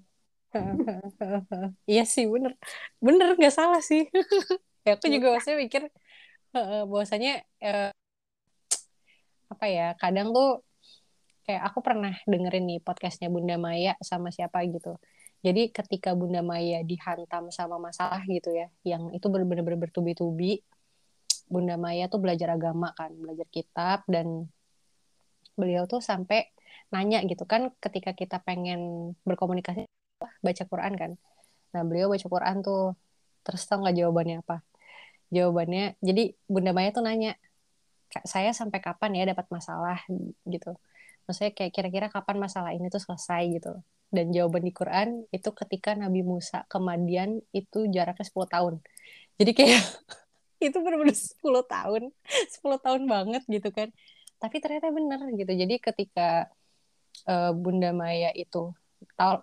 iya 1.90 2.05
sih 2.07 2.24
bener. 2.30 2.55
Bener 3.02 3.34
nggak 3.38 3.55
salah 3.55 3.80
sih. 3.82 4.07
Ya 4.84 5.00
aku 5.00 5.09
juga 5.09 5.32
iya. 5.32 5.34
maksudnya 5.40 5.59
mikir 5.64 5.82
uh, 6.52 6.84
bahwasanya 6.84 7.40
uh, 7.64 7.88
apa 9.48 9.64
ya 9.64 9.96
kadang 9.96 10.36
tuh 10.36 10.61
kayak 11.48 11.72
aku 11.72 11.80
pernah 11.80 12.12
dengerin 12.28 12.68
nih 12.68 12.80
podcastnya 12.84 13.32
Bunda 13.32 13.57
Maya 13.57 13.96
sama 14.05 14.28
siapa 14.28 14.61
gitu. 14.68 15.00
Jadi 15.40 15.72
ketika 15.72 16.12
Bunda 16.12 16.44
Maya 16.44 16.84
dihantam 16.84 17.48
sama 17.48 17.80
masalah 17.80 18.20
gitu 18.28 18.52
ya 18.52 18.68
yang 18.84 19.09
itu 19.16 19.24
benar-benar 19.32 19.88
bertubi-tubi 19.88 20.61
Bunda 21.48 21.80
Maya 21.80 22.09
tuh 22.09 22.20
belajar 22.20 22.52
agama 22.52 22.92
kan 22.92 23.12
belajar 23.16 23.48
kitab 23.48 24.05
dan 24.05 24.52
beliau 25.57 25.88
tuh 25.88 26.05
sampai 26.05 26.48
nanya 26.92 27.24
gitu. 27.24 27.48
Kan 27.48 27.72
ketika 27.80 28.12
kita 28.12 28.40
pengen 28.44 29.12
berkomunikasi 29.24 29.88
baca 30.45 30.64
Quran 30.66 30.93
kan. 30.95 31.11
Nah 31.75 31.83
beliau 31.83 32.09
baca 32.12 32.27
Quran 32.27 32.57
tuh. 32.62 32.95
Terus 33.45 33.62
tau 33.68 33.83
nggak 33.83 33.97
jawabannya 34.01 34.37
apa? 34.41 34.64
Jawabannya 35.35 35.99
jadi 36.01 36.33
Bunda 36.47 36.72
Maya 36.72 36.91
tuh 36.95 37.05
nanya 37.05 37.37
saya 38.22 38.55
sampai 38.55 38.79
kapan 38.79 39.11
ya 39.18 39.25
dapat 39.35 39.47
masalah? 39.51 39.99
Gitu. 40.47 40.72
Maksudnya 41.27 41.53
kayak 41.57 41.72
kira-kira 41.72 42.07
kapan 42.12 42.37
masalah 42.39 42.70
ini 42.77 42.87
tuh 42.93 43.03
selesai 43.03 43.43
gitu. 43.59 43.72
Dan 44.14 44.31
jawaban 44.31 44.62
di 44.62 44.70
Quran 44.70 45.27
itu 45.35 45.51
ketika 45.51 45.99
Nabi 45.99 46.22
Musa 46.22 46.62
ke 46.70 46.79
Madian 46.79 47.43
itu 47.51 47.91
jaraknya 47.91 48.22
10 48.22 48.47
tahun. 48.47 48.75
Jadi 49.41 49.53
kayak 49.57 49.83
itu 50.70 50.77
benar-benar 50.79 51.16
10 51.16 51.43
tahun. 51.66 52.03
10 52.62 52.85
tahun 52.85 53.03
banget 53.11 53.43
gitu 53.51 53.68
kan. 53.75 53.91
Tapi 54.39 54.57
ternyata 54.62 54.93
bener 54.95 55.20
gitu. 55.35 55.53
Jadi 55.53 55.75
ketika 55.83 56.47
uh, 57.27 57.53
Bunda 57.57 57.91
Maya 57.91 58.31
itu 58.37 58.70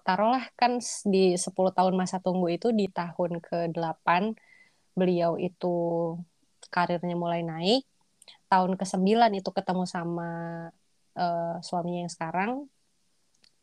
taruhlah 0.06 0.46
kan 0.60 0.82
di 1.08 1.38
10 1.38 1.54
tahun 1.78 1.94
masa 1.96 2.18
tunggu 2.20 2.52
itu 2.52 2.74
di 2.74 2.90
tahun 2.92 3.42
ke-8 3.42 4.08
beliau 4.98 5.40
itu 5.40 5.76
karirnya 6.74 7.16
mulai 7.16 7.42
naik. 7.42 7.84
Tahun 8.52 8.76
ke-9 8.76 9.08
itu 9.40 9.50
ketemu 9.56 9.84
sama 9.88 10.30
uh, 11.16 11.56
suaminya 11.64 12.08
yang 12.08 12.14
sekarang 12.14 12.52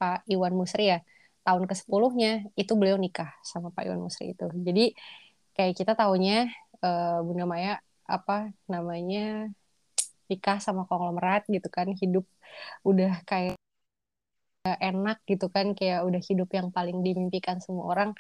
Pak 0.00 0.24
Iwan 0.30 0.54
Musri 0.56 0.92
ya. 0.92 1.00
Tahun 1.44 1.64
ke-10-nya 1.64 2.52
itu 2.56 2.72
beliau 2.76 2.96
nikah 2.96 3.32
sama 3.44 3.72
Pak 3.72 3.84
Iwan 3.88 4.00
Musri 4.04 4.32
itu. 4.32 4.48
Jadi 4.52 4.92
kayak 5.56 5.74
kita 5.76 5.92
tahunya 5.98 6.48
uh, 6.82 7.20
Bunda 7.24 7.44
Maya 7.44 7.74
apa 8.08 8.52
namanya 8.64 9.52
nikah 10.28 10.60
sama 10.60 10.88
konglomerat 10.88 11.44
gitu 11.48 11.68
kan 11.68 11.92
hidup 11.92 12.24
udah 12.84 13.20
kayak 13.28 13.56
enak 14.76 15.24
gitu 15.24 15.46
kan 15.48 15.72
kayak 15.72 16.04
udah 16.04 16.20
hidup 16.20 16.48
yang 16.52 16.68
paling 16.68 17.00
dimimpikan 17.00 17.56
semua 17.64 17.84
orang. 17.92 18.10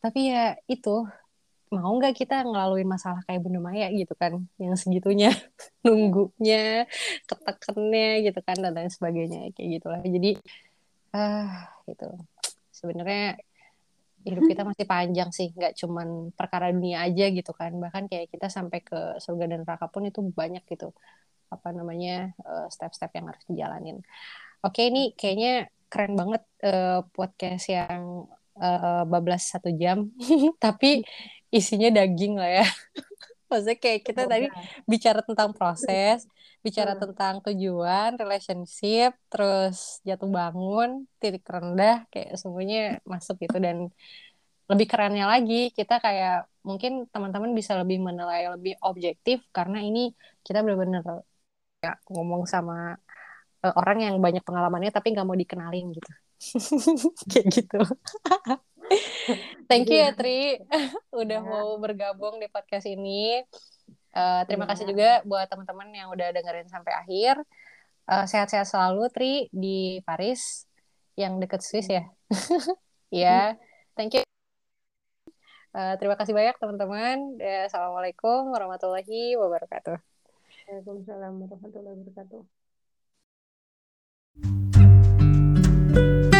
Tapi 0.00 0.32
ya 0.32 0.56
itu 0.64 1.04
mau 1.68 1.92
nggak 2.00 2.16
kita 2.16 2.48
ngelaluin 2.48 2.88
masalah 2.88 3.20
kayak 3.28 3.44
Bunda 3.44 3.60
Maya 3.60 3.92
gitu 3.92 4.16
kan 4.16 4.40
yang 4.56 4.72
segitunya 4.80 5.28
nunggunya 5.84 6.88
ketekennya 7.28 8.24
gitu 8.24 8.40
kan 8.40 8.56
dan 8.56 8.72
lain 8.72 8.92
sebagainya 8.92 9.52
kayak 9.52 9.68
gitulah. 9.80 10.00
Jadi 10.00 10.30
ah 11.12 11.20
uh, 11.20 11.50
gitu. 11.88 12.08
Sebenarnya 12.72 13.36
hidup 14.26 14.44
kita 14.50 14.62
masih 14.66 14.86
panjang 14.88 15.30
sih 15.32 15.48
nggak 15.56 15.72
cuman 15.78 16.32
perkara 16.32 16.72
dunia 16.72 17.04
aja 17.04 17.28
gitu 17.28 17.52
kan. 17.52 17.76
Bahkan 17.76 18.08
kayak 18.08 18.32
kita 18.32 18.48
sampai 18.48 18.80
ke 18.80 19.20
surga 19.20 19.44
dan 19.50 19.64
neraka 19.66 19.86
pun 19.92 20.08
itu 20.08 20.24
banyak 20.24 20.64
gitu 20.68 20.92
apa 21.48 21.68
namanya 21.72 22.36
eh, 22.36 22.66
step-step 22.68 23.10
yang 23.16 23.26
harus 23.32 23.44
dijalanin 23.48 24.04
oke 24.64 24.80
ini 24.80 25.14
kayaknya 25.14 25.70
keren 25.88 26.14
banget 26.14 26.44
uh, 26.64 27.00
podcast 27.16 27.64
yang 27.72 28.28
uh, 28.60 29.02
bablas 29.08 29.48
satu 29.48 29.72
jam. 29.72 30.12
Tapi 30.64 31.02
isinya 31.48 31.88
daging 31.88 32.36
lah 32.36 32.62
ya. 32.62 32.66
Maksudnya 33.48 33.78
kayak 33.80 34.00
kita 34.04 34.22
tadi 34.28 34.46
bicara 34.84 35.24
tentang 35.24 35.56
proses 35.56 36.28
bicara 36.58 36.98
hmm. 36.98 37.02
tentang 37.06 37.34
tujuan 37.48 38.18
relationship 38.18 39.14
terus 39.30 40.02
jatuh 40.02 40.28
bangun 40.28 41.06
titik 41.22 41.46
rendah 41.46 42.04
kayak 42.12 42.36
semuanya 42.36 43.00
masuk 43.08 43.40
gitu. 43.40 43.56
Dan 43.56 43.88
lebih 44.68 44.84
kerennya 44.84 45.24
lagi 45.24 45.72
kita 45.72 45.96
kayak 45.96 46.44
mungkin 46.60 47.08
teman-teman 47.08 47.56
bisa 47.56 47.72
lebih 47.80 48.04
menilai 48.04 48.52
lebih 48.52 48.76
objektif 48.84 49.40
karena 49.48 49.80
ini 49.80 50.12
kita 50.44 50.60
benar-benar 50.60 51.24
ya 51.80 51.96
ngomong 52.12 52.44
sama 52.44 53.00
uh, 53.64 53.74
orang 53.78 54.04
yang 54.04 54.14
banyak 54.18 54.42
pengalamannya 54.44 54.90
tapi 54.94 55.14
nggak 55.14 55.26
mau 55.26 55.38
dikenalin 55.38 55.86
gitu 55.94 56.12
kayak 57.30 57.46
gitu 57.50 57.80
thank 59.70 59.90
you 59.90 59.98
ya 59.98 60.14
Tri 60.14 60.62
udah 61.22 61.40
ya. 61.42 61.44
mau 61.44 61.76
bergabung 61.80 62.38
di 62.38 62.46
podcast 62.48 62.86
ini 62.88 63.42
uh, 64.14 64.42
terima 64.46 64.64
ya. 64.66 64.70
kasih 64.74 64.84
juga 64.88 65.10
buat 65.26 65.46
teman-teman 65.50 65.88
yang 65.92 66.08
udah 66.12 66.28
dengerin 66.32 66.68
sampai 66.70 66.92
akhir 66.94 67.42
uh, 68.08 68.24
sehat-sehat 68.24 68.68
selalu 68.68 69.10
Tri 69.10 69.32
di 69.50 70.00
Paris 70.06 70.64
yang 71.18 71.42
deket 71.42 71.60
Swiss 71.64 71.90
ya 71.90 72.06
ya 73.10 73.58
thank 73.98 74.14
you 74.14 74.22
Uh, 75.68 75.94
terima 76.00 76.16
kasih 76.16 76.32
banyak 76.32 76.56
teman-teman. 76.58 77.38
Assalamualaikum 77.68 78.50
warahmatullahi 78.50 79.36
wabarakatuh. 79.36 80.00
Waalaikumsalam 80.66 81.44
warahmatullahi 81.44 81.96
wabarakatuh. 82.02 82.57
Thank 85.90 86.34
you. 86.34 86.37